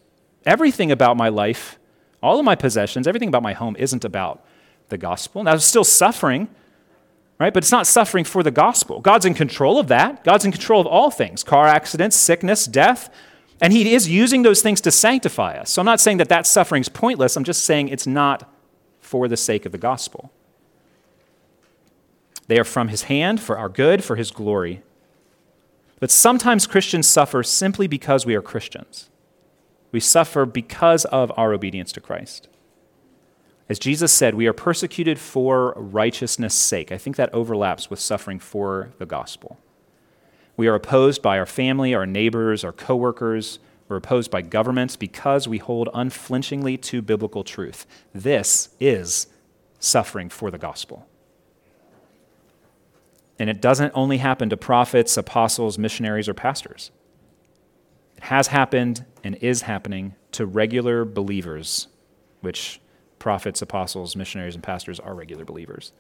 Everything 0.45 0.91
about 0.91 1.17
my 1.17 1.29
life, 1.29 1.79
all 2.21 2.39
of 2.39 2.45
my 2.45 2.55
possessions, 2.55 3.07
everything 3.07 3.29
about 3.29 3.43
my 3.43 3.53
home 3.53 3.75
isn't 3.77 4.05
about 4.05 4.45
the 4.89 4.97
gospel. 4.97 5.43
Now, 5.43 5.51
I 5.51 5.53
was 5.55 5.65
still 5.65 5.83
suffering 5.83 6.49
right? 7.39 7.53
But 7.53 7.63
it's 7.63 7.71
not 7.71 7.87
suffering 7.87 8.25
for 8.25 8.43
the 8.43 8.51
gospel. 8.51 8.99
God's 8.99 9.25
in 9.25 9.33
control 9.33 9.79
of 9.79 9.87
that. 9.87 10.23
God's 10.23 10.45
in 10.45 10.51
control 10.51 10.81
of 10.81 10.87
all 10.87 11.09
things 11.09 11.43
car 11.43 11.65
accidents, 11.65 12.15
sickness, 12.15 12.65
death. 12.65 13.09
And 13.61 13.73
He 13.73 13.93
is 13.93 14.07
using 14.07 14.43
those 14.43 14.61
things 14.61 14.81
to 14.81 14.91
sanctify 14.91 15.57
us. 15.57 15.71
So 15.71 15.81
I'm 15.81 15.85
not 15.85 15.99
saying 15.99 16.17
that 16.17 16.29
that 16.29 16.45
suffering 16.45 16.81
is 16.81 16.89
pointless. 16.89 17.35
I'm 17.35 17.43
just 17.43 17.63
saying 17.63 17.89
it's 17.89 18.07
not 18.07 18.49
for 18.99 19.27
the 19.27 19.37
sake 19.37 19.65
of 19.65 19.71
the 19.71 19.77
gospel. 19.77 20.31
They 22.47 22.59
are 22.59 22.65
from 22.65 22.89
His 22.89 23.03
hand 23.03 23.41
for 23.41 23.57
our 23.57 23.69
good, 23.69 24.03
for 24.03 24.15
His 24.15 24.31
glory. 24.31 24.81
But 25.99 26.11
sometimes 26.11 26.67
Christians 26.67 27.07
suffer 27.07 27.43
simply 27.43 27.87
because 27.87 28.25
we 28.25 28.35
are 28.35 28.41
Christians. 28.41 29.09
We 29.91 29.99
suffer 29.99 30.45
because 30.45 31.05
of 31.05 31.31
our 31.35 31.53
obedience 31.53 31.91
to 31.93 32.01
Christ. 32.01 32.47
As 33.67 33.79
Jesus 33.79 34.11
said, 34.11 34.35
we 34.35 34.47
are 34.47 34.53
persecuted 34.53 35.19
for 35.19 35.73
righteousness' 35.75 36.55
sake. 36.55 36.91
I 36.91 36.97
think 36.97 37.15
that 37.17 37.33
overlaps 37.33 37.89
with 37.89 37.99
suffering 37.99 38.39
for 38.39 38.93
the 38.97 39.05
gospel. 39.05 39.59
We 40.57 40.67
are 40.67 40.75
opposed 40.75 41.21
by 41.21 41.37
our 41.37 41.45
family, 41.45 41.93
our 41.93 42.05
neighbors, 42.05 42.63
our 42.63 42.71
coworkers. 42.71 43.59
We're 43.87 43.97
opposed 43.97 44.29
by 44.31 44.41
governments 44.41 44.95
because 44.95 45.47
we 45.47 45.57
hold 45.57 45.89
unflinchingly 45.93 46.77
to 46.77 47.01
biblical 47.01 47.43
truth. 47.43 47.85
This 48.13 48.69
is 48.79 49.27
suffering 49.79 50.29
for 50.29 50.51
the 50.51 50.57
gospel. 50.57 51.08
And 53.39 53.49
it 53.49 53.61
doesn't 53.61 53.93
only 53.95 54.17
happen 54.17 54.49
to 54.49 54.57
prophets, 54.57 55.15
apostles, 55.15 55.77
missionaries, 55.77 56.27
or 56.27 56.33
pastors. 56.33 56.91
It 58.17 58.25
has 58.25 58.47
happened 58.47 59.05
and 59.23 59.35
is 59.35 59.61
happening 59.61 60.15
to 60.33 60.45
regular 60.45 61.05
believers, 61.05 61.87
which 62.41 62.81
prophets, 63.17 63.61
apostles, 63.61 64.15
missionaries, 64.15 64.55
and 64.55 64.63
pastors 64.63 64.99
are 64.99 65.15
regular 65.15 65.45
believers. 65.45 65.93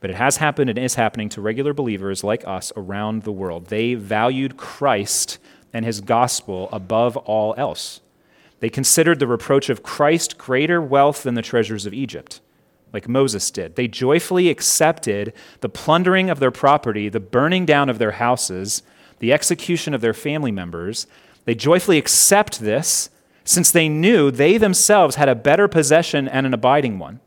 But 0.00 0.10
it 0.10 0.16
has 0.16 0.38
happened 0.38 0.70
and 0.70 0.78
is 0.78 0.94
happening 0.96 1.28
to 1.30 1.40
regular 1.40 1.72
believers 1.72 2.24
like 2.24 2.46
us 2.48 2.72
around 2.76 3.22
the 3.22 3.32
world. 3.32 3.66
They 3.66 3.94
valued 3.94 4.56
Christ 4.56 5.38
and 5.72 5.84
his 5.84 6.00
gospel 6.00 6.68
above 6.72 7.16
all 7.16 7.54
else. 7.56 8.00
They 8.60 8.70
considered 8.70 9.18
the 9.18 9.26
reproach 9.26 9.68
of 9.68 9.82
Christ 9.82 10.36
greater 10.36 10.80
wealth 10.80 11.22
than 11.22 11.34
the 11.34 11.42
treasures 11.42 11.86
of 11.86 11.94
Egypt, 11.94 12.40
like 12.92 13.08
Moses 13.08 13.50
did. 13.50 13.76
They 13.76 13.88
joyfully 13.88 14.48
accepted 14.48 15.32
the 15.60 15.68
plundering 15.68 16.30
of 16.30 16.40
their 16.40 16.50
property, 16.50 17.08
the 17.08 17.20
burning 17.20 17.64
down 17.66 17.88
of 17.88 17.98
their 17.98 18.12
houses, 18.12 18.82
the 19.18 19.32
execution 19.32 19.94
of 19.94 20.00
their 20.00 20.14
family 20.14 20.52
members. 20.52 21.06
They 21.44 21.54
joyfully 21.54 21.98
accept 21.98 22.60
this 22.60 23.10
since 23.44 23.70
they 23.70 23.88
knew 23.88 24.30
they 24.30 24.58
themselves 24.58 25.16
had 25.16 25.28
a 25.28 25.34
better 25.34 25.68
possession 25.68 26.28
and 26.28 26.46
an 26.46 26.54
abiding 26.54 26.98
one. 26.98 27.20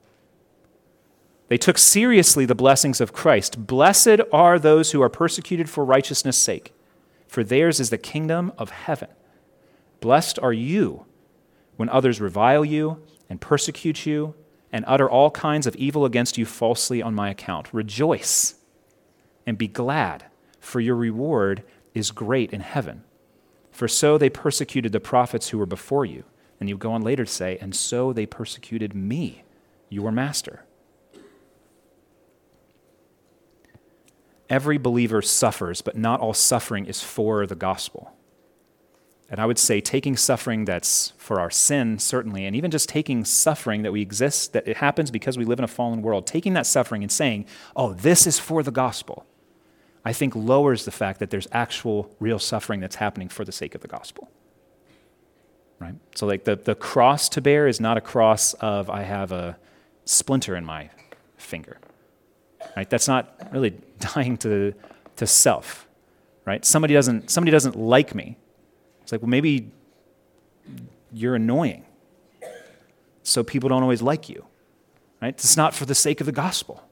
They 1.47 1.57
took 1.57 1.78
seriously 1.78 2.45
the 2.45 2.55
blessings 2.55 3.01
of 3.01 3.14
Christ. 3.14 3.68
Blessed 3.68 4.22
are 4.32 4.57
those 4.57 4.91
who 4.91 5.01
are 5.01 5.09
persecuted 5.09 5.70
for 5.70 5.86
righteousness' 5.86 6.38
sake, 6.38 6.74
for 7.28 7.43
theirs 7.43 7.80
is 7.80 7.89
the 7.89 7.97
kingdom 7.97 8.53
of 8.57 8.70
heaven. 8.72 9.09
Blessed 9.99 10.39
are 10.39 10.53
you 10.53 11.05
when 11.76 11.89
others 11.89 12.22
revile 12.22 12.66
you 12.66 13.01
and 13.30 13.41
persecute 13.41 14.05
you 14.05 14.36
and 14.74 14.84
utter 14.88 15.09
all 15.09 15.30
kinds 15.30 15.67
of 15.67 15.76
evil 15.76 16.03
against 16.03 16.38
you 16.38 16.45
falsely 16.45 17.01
on 17.01 17.13
my 17.13 17.30
account. 17.30 17.71
Rejoice 17.71 18.55
and 19.45 19.55
be 19.55 19.67
glad, 19.67 20.26
for 20.59 20.80
your 20.80 20.95
reward 20.95 21.63
is 21.93 22.09
great 22.09 22.51
in 22.51 22.61
heaven. 22.61 23.03
For 23.71 23.88
so 23.88 24.17
they 24.17 24.30
persecuted 24.30 24.91
the 24.91 24.99
prophets 24.99 25.49
who 25.49 25.59
were 25.59 25.67
before 25.67 26.05
you. 26.05 26.24
And 26.59 26.69
you 26.69 26.78
go 26.78 26.91
on 26.91 27.03
later 27.03 27.26
to 27.26 27.32
say, 27.32 27.57
And 27.61 27.76
so 27.76 28.13
they 28.13 28.26
persecuted 28.26 28.95
me, 28.95 29.43
your 29.89 30.11
master. 30.11 30.65
Every 34.49 34.78
believer 34.78 35.21
suffers, 35.21 35.82
but 35.82 35.97
not 35.97 36.19
all 36.19 36.34
suffering 36.34 36.86
is 36.86 37.01
for 37.01 37.45
the 37.45 37.55
gospel. 37.55 38.15
And 39.34 39.41
I 39.41 39.47
would 39.47 39.57
say 39.57 39.81
taking 39.81 40.15
suffering 40.15 40.65
that's 40.65 41.11
for 41.17 41.39
our 41.39 41.49
sin, 41.49 41.97
certainly, 41.97 42.45
and 42.45 42.55
even 42.55 42.69
just 42.69 42.88
taking 42.88 43.25
suffering 43.25 43.81
that 43.81 43.91
we 43.91 43.99
exist, 43.99 44.53
that 44.53 44.67
it 44.67 44.77
happens 44.77 45.09
because 45.09 45.39
we 45.39 45.43
live 45.43 45.57
in 45.57 45.65
a 45.65 45.67
fallen 45.67 46.03
world, 46.03 46.27
taking 46.27 46.53
that 46.53 46.67
suffering 46.67 47.01
and 47.01 47.11
saying, 47.11 47.47
oh, 47.75 47.93
this 47.93 48.27
is 48.27 48.38
for 48.38 48.61
the 48.61 48.69
gospel, 48.69 49.25
I 50.05 50.13
think 50.13 50.36
lowers 50.36 50.86
the 50.86 50.91
fact 50.91 51.19
that 51.19 51.31
there's 51.31 51.47
actual 51.51 52.15
real 52.19 52.38
suffering 52.38 52.79
that's 52.79 52.97
happening 52.97 53.27
for 53.27 53.43
the 53.43 53.51
sake 53.51 53.73
of 53.73 53.81
the 53.81 53.88
gospel. 53.88 54.29
Right? 55.79 55.95
So, 56.13 56.27
like, 56.27 56.43
the, 56.43 56.55
the 56.55 56.75
cross 56.75 57.27
to 57.29 57.41
bear 57.41 57.67
is 57.67 57.79
not 57.79 57.97
a 57.97 58.01
cross 58.01 58.53
of, 58.59 58.88
I 58.88 59.01
have 59.01 59.31
a 59.31 59.57
splinter 60.05 60.55
in 60.55 60.63
my 60.63 60.91
finger. 61.38 61.79
Right? 62.77 62.88
That's 62.88 63.07
not 63.07 63.49
really 63.51 63.71
dying 64.13 64.38
to, 64.38 64.75
to 65.15 65.25
self. 65.25 65.88
Right? 66.45 66.63
Somebody 66.63 66.93
doesn't, 66.93 67.31
somebody 67.31 67.51
doesn't 67.51 67.75
like 67.75 68.13
me. 68.13 68.38
It's 69.04 69.12
like, 69.12 69.22
well, 69.22 69.30
maybe 69.30 69.72
you're 71.12 71.36
annoying. 71.36 71.86
So 73.22 73.43
people 73.43 73.70
don't 73.70 73.84
always 73.84 74.01
like 74.01 74.28
you. 74.28 74.45
Right? 75.22 75.30
It's 75.30 75.56
not 75.56 75.74
for 75.74 75.86
the 75.86 75.95
sake 75.95 76.20
of 76.20 76.26
the 76.26 76.34
gospel 76.34 76.84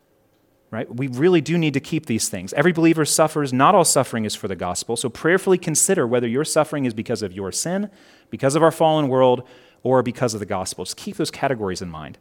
right? 0.71 0.93
We 0.93 1.07
really 1.07 1.41
do 1.41 1.57
need 1.57 1.73
to 1.73 1.79
keep 1.79 2.05
these 2.05 2.29
things. 2.29 2.53
Every 2.53 2.71
believer 2.71 3.03
suffers. 3.03 3.51
Not 3.51 3.75
all 3.75 3.83
suffering 3.83 4.23
is 4.23 4.33
for 4.33 4.47
the 4.47 4.55
gospel. 4.55 4.95
So 4.95 5.09
prayerfully 5.09 5.57
consider 5.57 6.07
whether 6.07 6.27
your 6.27 6.45
suffering 6.45 6.85
is 6.85 6.93
because 6.93 7.21
of 7.21 7.33
your 7.33 7.51
sin, 7.51 7.91
because 8.29 8.55
of 8.55 8.63
our 8.63 8.71
fallen 8.71 9.09
world, 9.09 9.47
or 9.83 10.01
because 10.01 10.33
of 10.33 10.39
the 10.39 10.45
gospel. 10.45 10.85
Just 10.85 10.97
keep 10.97 11.17
those 11.17 11.29
categories 11.29 11.81
in 11.81 11.89
mind. 11.89 12.17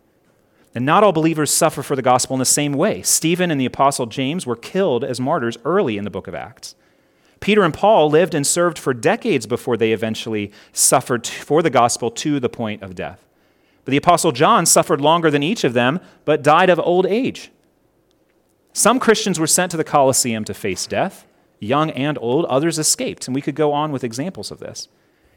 And 0.74 0.84
not 0.84 1.04
all 1.04 1.12
believers 1.12 1.52
suffer 1.52 1.82
for 1.82 1.94
the 1.94 2.02
gospel 2.02 2.34
in 2.34 2.38
the 2.38 2.44
same 2.44 2.72
way. 2.72 3.02
Stephen 3.02 3.50
and 3.50 3.60
the 3.60 3.66
apostle 3.66 4.06
James 4.06 4.46
were 4.46 4.56
killed 4.56 5.04
as 5.04 5.20
martyrs 5.20 5.56
early 5.64 5.96
in 5.96 6.04
the 6.04 6.10
book 6.10 6.26
of 6.26 6.34
Acts. 6.34 6.74
Peter 7.40 7.62
and 7.62 7.74
Paul 7.74 8.10
lived 8.10 8.34
and 8.34 8.46
served 8.46 8.78
for 8.78 8.94
decades 8.94 9.46
before 9.46 9.76
they 9.76 9.92
eventually 9.92 10.52
suffered 10.72 11.26
for 11.26 11.62
the 11.62 11.70
gospel 11.70 12.10
to 12.10 12.38
the 12.38 12.48
point 12.48 12.82
of 12.82 12.94
death. 12.94 13.26
But 13.84 13.92
the 13.92 13.96
apostle 13.96 14.30
John 14.30 14.66
suffered 14.66 15.00
longer 15.00 15.30
than 15.30 15.42
each 15.42 15.64
of 15.64 15.72
them, 15.72 16.00
but 16.24 16.42
died 16.42 16.68
of 16.68 16.78
old 16.78 17.06
age. 17.06 17.50
Some 18.72 19.00
Christians 19.00 19.40
were 19.40 19.46
sent 19.46 19.70
to 19.70 19.76
the 19.76 19.84
Colosseum 19.84 20.44
to 20.44 20.54
face 20.54 20.86
death, 20.86 21.26
young 21.58 21.90
and 21.90 22.18
old. 22.20 22.44
Others 22.44 22.78
escaped, 22.78 23.26
and 23.26 23.34
we 23.34 23.40
could 23.40 23.54
go 23.54 23.72
on 23.72 23.90
with 23.90 24.04
examples 24.04 24.50
of 24.50 24.60
this. 24.60 24.88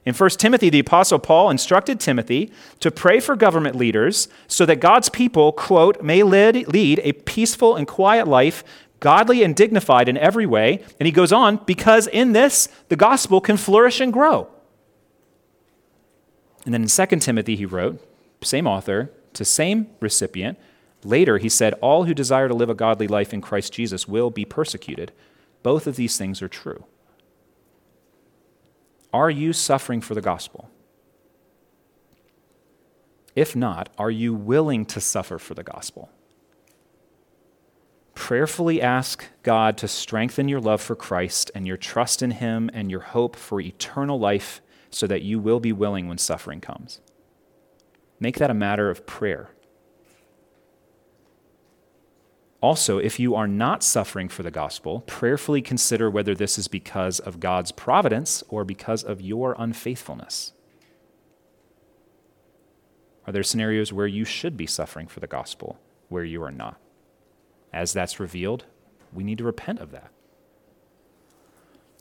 In 0.06 0.14
1 0.14 0.30
Timothy, 0.32 0.70
the 0.70 0.80
Apostle 0.80 1.18
Paul 1.18 1.50
instructed 1.50 2.00
Timothy 2.00 2.52
to 2.82 2.92
pray 2.92 3.22
for 3.22 3.38
government 3.38 3.78
leaders 3.78 4.28
so 4.48 4.66
that 4.66 4.82
God's 4.82 5.08
people, 5.08 5.54
quote, 5.54 6.02
may 6.02 6.24
lead, 6.24 6.68
lead 6.68 7.00
a 7.04 7.14
peaceful 7.14 7.78
and 7.78 7.88
quiet 7.88 8.28
life, 8.28 8.66
godly 9.04 9.44
and 9.44 9.56
dignified 9.56 10.10
in 10.10 10.18
every 10.18 10.48
way. 10.48 10.84
And 11.00 11.06
he 11.06 11.12
goes 11.12 11.32
on, 11.32 11.58
because 11.66 12.08
in 12.08 12.32
this, 12.32 12.68
the 12.90 12.96
gospel 12.96 13.40
can 13.40 13.58
flourish 13.58 14.00
and 14.00 14.12
grow. 14.12 14.48
And 16.66 16.74
then 16.74 16.82
in 16.82 16.88
2 16.88 17.20
Timothy, 17.20 17.56
he 17.56 17.66
wrote, 17.66 18.02
same 18.42 18.66
author, 18.66 19.12
to 19.34 19.46
same 19.46 19.88
recipient, 20.00 20.58
Later, 21.04 21.38
he 21.38 21.50
said, 21.50 21.74
All 21.76 22.06
who 22.06 22.14
desire 22.14 22.48
to 22.48 22.54
live 22.54 22.70
a 22.70 22.76
godly 22.76 23.08
life 23.08 23.34
in 23.34 23.42
Christ 23.42 23.74
Jesus 23.74 24.08
will 24.08 24.30
be 24.30 24.46
persecuted. 24.46 25.12
Both 25.62 25.88
of 25.88 25.96
these 25.96 26.18
things 26.18 26.42
are 26.42 26.48
true. 26.48 26.86
Are 29.14 29.30
you 29.30 29.54
suffering 29.54 30.02
for 30.02 30.16
the 30.16 30.22
gospel? 30.22 30.70
If 33.36 33.56
not, 33.56 33.90
are 33.98 34.12
you 34.12 34.34
willing 34.34 34.86
to 34.88 35.02
suffer 35.02 35.40
for 35.40 35.54
the 35.54 35.64
gospel? 35.64 36.10
Prayerfully 38.16 38.82
ask 38.82 39.26
God 39.42 39.78
to 39.80 39.88
strengthen 39.88 40.48
your 40.48 40.62
love 40.62 40.82
for 40.82 40.96
Christ 40.96 41.52
and 41.56 41.68
your 41.68 41.78
trust 41.78 42.22
in 42.22 42.32
Him 42.32 42.70
and 42.74 42.92
your 42.92 43.00
hope 43.00 43.36
for 43.36 43.60
eternal 43.60 44.20
life 44.20 44.62
so 44.90 45.08
that 45.08 45.24
you 45.24 45.40
will 45.40 45.60
be 45.60 45.72
willing 45.72 46.08
when 46.08 46.18
suffering 46.18 46.62
comes. 46.62 47.02
Make 48.20 48.38
that 48.38 48.52
a 48.52 48.56
matter 48.56 48.90
of 48.90 49.06
prayer. 49.06 49.50
Also, 52.62 52.98
if 52.98 53.20
you 53.20 53.36
are 53.36 53.48
not 53.48 53.84
suffering 53.84 54.30
for 54.30 54.42
the 54.42 54.52
gospel, 54.52 55.02
prayerfully 55.02 55.62
consider 55.62 56.10
whether 56.10 56.34
this 56.34 56.58
is 56.58 56.70
because 56.70 57.20
of 57.20 57.42
God's 57.42 57.74
providence 57.74 58.42
or 58.48 58.64
because 58.64 59.04
of 59.04 59.20
your 59.20 59.54
unfaithfulness. 59.60 60.54
Are 63.28 63.34
there 63.34 63.44
scenarios 63.44 63.92
where 63.92 64.08
you 64.08 64.24
should 64.24 64.56
be 64.56 64.66
suffering 64.68 65.08
for 65.08 65.20
the 65.20 65.28
gospel, 65.28 65.78
where 66.08 66.24
you 66.24 66.42
are 66.42 66.52
not? 66.52 66.80
As 67.74 67.92
that's 67.94 68.20
revealed, 68.20 68.66
we 69.12 69.24
need 69.24 69.40
to 69.40 69.44
repent 69.44 69.80
of 69.80 69.92
that. 69.92 70.12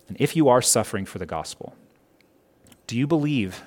And 0.09 0.17
if 0.21 0.37
you 0.37 0.49
are 0.49 0.61
suffering 0.61 1.07
for 1.07 1.19
the 1.19 1.27
gospel, 1.27 1.75
do 2.87 2.99
you 2.99 3.07
believe, 3.07 3.63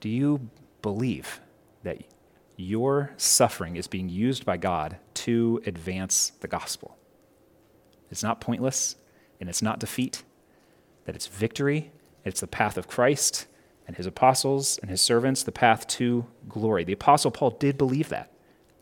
do 0.00 0.08
you 0.08 0.48
believe 0.80 1.40
that 1.82 2.02
your 2.58 3.12
suffering 3.16 3.76
is 3.76 3.86
being 3.86 4.08
used 4.08 4.44
by 4.44 4.56
God 4.56 4.96
to 5.14 5.62
advance 5.64 6.32
the 6.40 6.48
gospel. 6.48 6.98
It's 8.10 8.22
not 8.22 8.40
pointless 8.40 8.96
and 9.40 9.48
it's 9.48 9.62
not 9.62 9.78
defeat, 9.78 10.24
that 11.04 11.14
it's 11.14 11.28
victory, 11.28 11.92
it's 12.24 12.40
the 12.40 12.48
path 12.48 12.76
of 12.76 12.88
Christ 12.88 13.46
and 13.86 13.96
his 13.96 14.06
apostles 14.06 14.78
and 14.82 14.90
his 14.90 15.00
servants, 15.00 15.44
the 15.44 15.52
path 15.52 15.86
to 15.86 16.26
glory. 16.48 16.82
The 16.82 16.92
apostle 16.92 17.30
Paul 17.30 17.50
did 17.50 17.78
believe 17.78 18.08
that. 18.08 18.32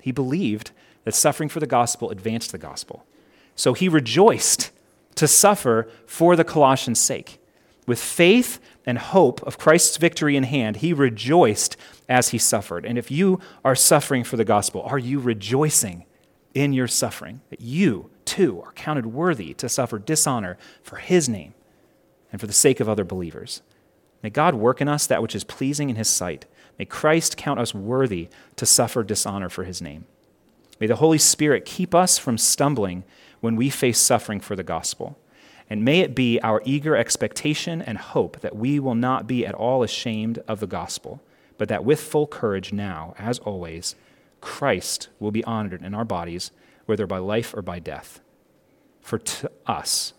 He 0.01 0.11
believed 0.11 0.71
that 1.07 1.15
suffering 1.15 1.49
for 1.49 1.61
the 1.61 1.69
gospel 1.69 2.11
advanced 2.11 2.51
the 2.51 2.59
gospel. 2.59 3.07
So 3.55 3.75
he 3.75 3.89
rejoiced 3.89 4.73
to 5.15 5.29
suffer 5.29 5.89
for 6.05 6.35
the 6.35 6.45
Colossians' 6.45 6.99
sake. 6.99 7.39
With 7.87 8.01
faith 8.01 8.59
and 8.85 8.99
hope 8.99 9.41
of 9.45 9.57
Christ's 9.57 9.99
victory 9.99 10.37
in 10.37 10.43
hand, 10.43 10.79
he 10.79 10.93
rejoiced 10.93 11.77
as 12.09 12.31
he 12.31 12.39
suffered. 12.39 12.85
And 12.85 12.99
if 12.99 13.09
you 13.09 13.39
are 13.65 13.77
suffering 13.77 14.25
for 14.25 14.37
the 14.37 14.45
gospel, 14.45 14.83
are 14.83 14.99
you 14.99 15.21
rejoicing 15.21 16.07
in 16.55 16.73
your 16.73 16.89
suffering? 16.89 17.41
That 17.51 17.61
you, 17.61 18.11
too, 18.25 18.61
are 18.63 18.73
counted 18.73 19.07
worthy 19.07 19.55
to 19.55 19.69
suffer 19.69 20.01
dishonor 20.01 20.59
for 20.83 20.97
his 20.97 21.29
name 21.29 21.55
and 22.33 22.41
for 22.41 22.49
the 22.49 22.53
sake 22.53 22.81
of 22.81 22.89
other 22.89 23.05
believers. 23.05 23.63
May 24.25 24.31
God 24.31 24.57
work 24.57 24.81
in 24.81 24.89
us 24.89 25.07
that 25.07 25.23
which 25.23 25.37
is 25.37 25.45
pleasing 25.45 25.89
in 25.89 25.95
his 25.95 26.09
sight. 26.09 26.47
May 26.81 26.85
Christ 26.85 27.37
count 27.37 27.61
us 27.61 27.73
worthy 27.73 28.29
to 28.57 28.67
suffer 28.67 29.05
dishonor 29.05 29.49
for 29.49 29.63
his 29.63 29.81
name. 29.81 30.07
May 30.79 30.87
the 30.87 30.97
Holy 30.97 31.19
Spirit 31.19 31.65
keep 31.65 31.95
us 31.95 32.19
from 32.19 32.39
stumbling 32.39 33.05
when 33.41 33.57
we 33.57 33.71
face 33.71 33.99
suffering 33.99 34.41
for 34.41 34.57
the 34.57 34.63
gospel. 34.63 35.19
And 35.69 35.85
may 35.85 36.01
it 36.01 36.15
be 36.15 36.41
our 36.41 36.63
eager 36.65 36.97
expectation 36.97 37.83
and 37.83 37.99
hope 37.99 38.41
that 38.41 38.55
we 38.55 38.79
will 38.79 38.95
not 38.95 39.27
be 39.27 39.45
at 39.45 39.55
all 39.55 39.83
ashamed 39.83 40.39
of 40.47 40.61
the 40.61 40.67
gospel, 40.67 41.21
but 41.59 41.69
that 41.69 41.85
with 41.85 42.01
full 42.01 42.27
courage 42.27 42.73
now, 42.73 43.15
as 43.19 43.39
always, 43.41 43.97
Christ 44.41 45.09
will 45.19 45.33
be 45.33 45.43
honored 45.45 45.83
in 45.83 45.95
our 45.95 46.05
bodies, 46.05 46.53
whether 46.85 47.07
by 47.07 47.19
life 47.19 47.53
or 47.55 47.63
by 47.63 47.79
death. 47.79 48.21
For 49.01 49.19
to 49.19 49.51
us, 49.67 50.13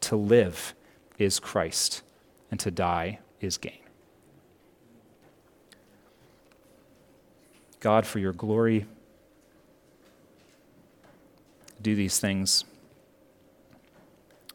to 0.00 0.16
live 0.16 0.74
is 1.18 1.38
Christ, 1.38 2.02
and 2.50 2.58
to 2.60 2.70
die 2.70 3.20
is 3.40 3.56
gain. 3.56 3.78
God, 7.80 8.06
for 8.06 8.18
your 8.18 8.32
glory, 8.32 8.86
do 11.82 11.94
these 11.94 12.18
things. 12.18 12.64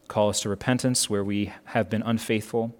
Call 0.08 0.30
us 0.30 0.40
to 0.40 0.48
repentance 0.48 1.10
where 1.10 1.22
we 1.22 1.52
have 1.66 1.90
been 1.90 2.02
unfaithful. 2.02 2.74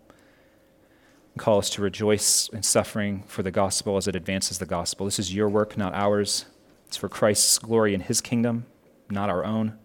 Call 1.37 1.59
us 1.59 1.71
to 1.71 1.83
rejoice 1.83 2.49
in 2.49 2.63
suffering 2.63 3.23
for 3.27 3.43
the 3.43 3.51
gospel 3.51 3.97
as 3.97 4.09
it 4.09 4.17
advances 4.17 4.59
the 4.59 4.67
gospel. 4.67 5.07
This 5.07 5.19
is 5.19 5.35
your 5.35 5.49
work, 5.49 5.77
not 5.77 5.95
ours. 5.95 6.47
It's 6.87 6.97
for 6.97 7.09
Christ's 7.09 7.59
glory 7.59 7.95
in 7.95 8.01
his 8.01 8.21
kingdom, 8.21 8.67
not 9.11 9.29
our 9.31 9.45
own. 9.45 9.79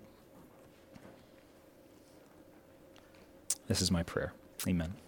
This 3.67 3.81
is 3.81 3.91
my 3.91 4.03
prayer. 4.03 4.33
Amen. 4.67 5.03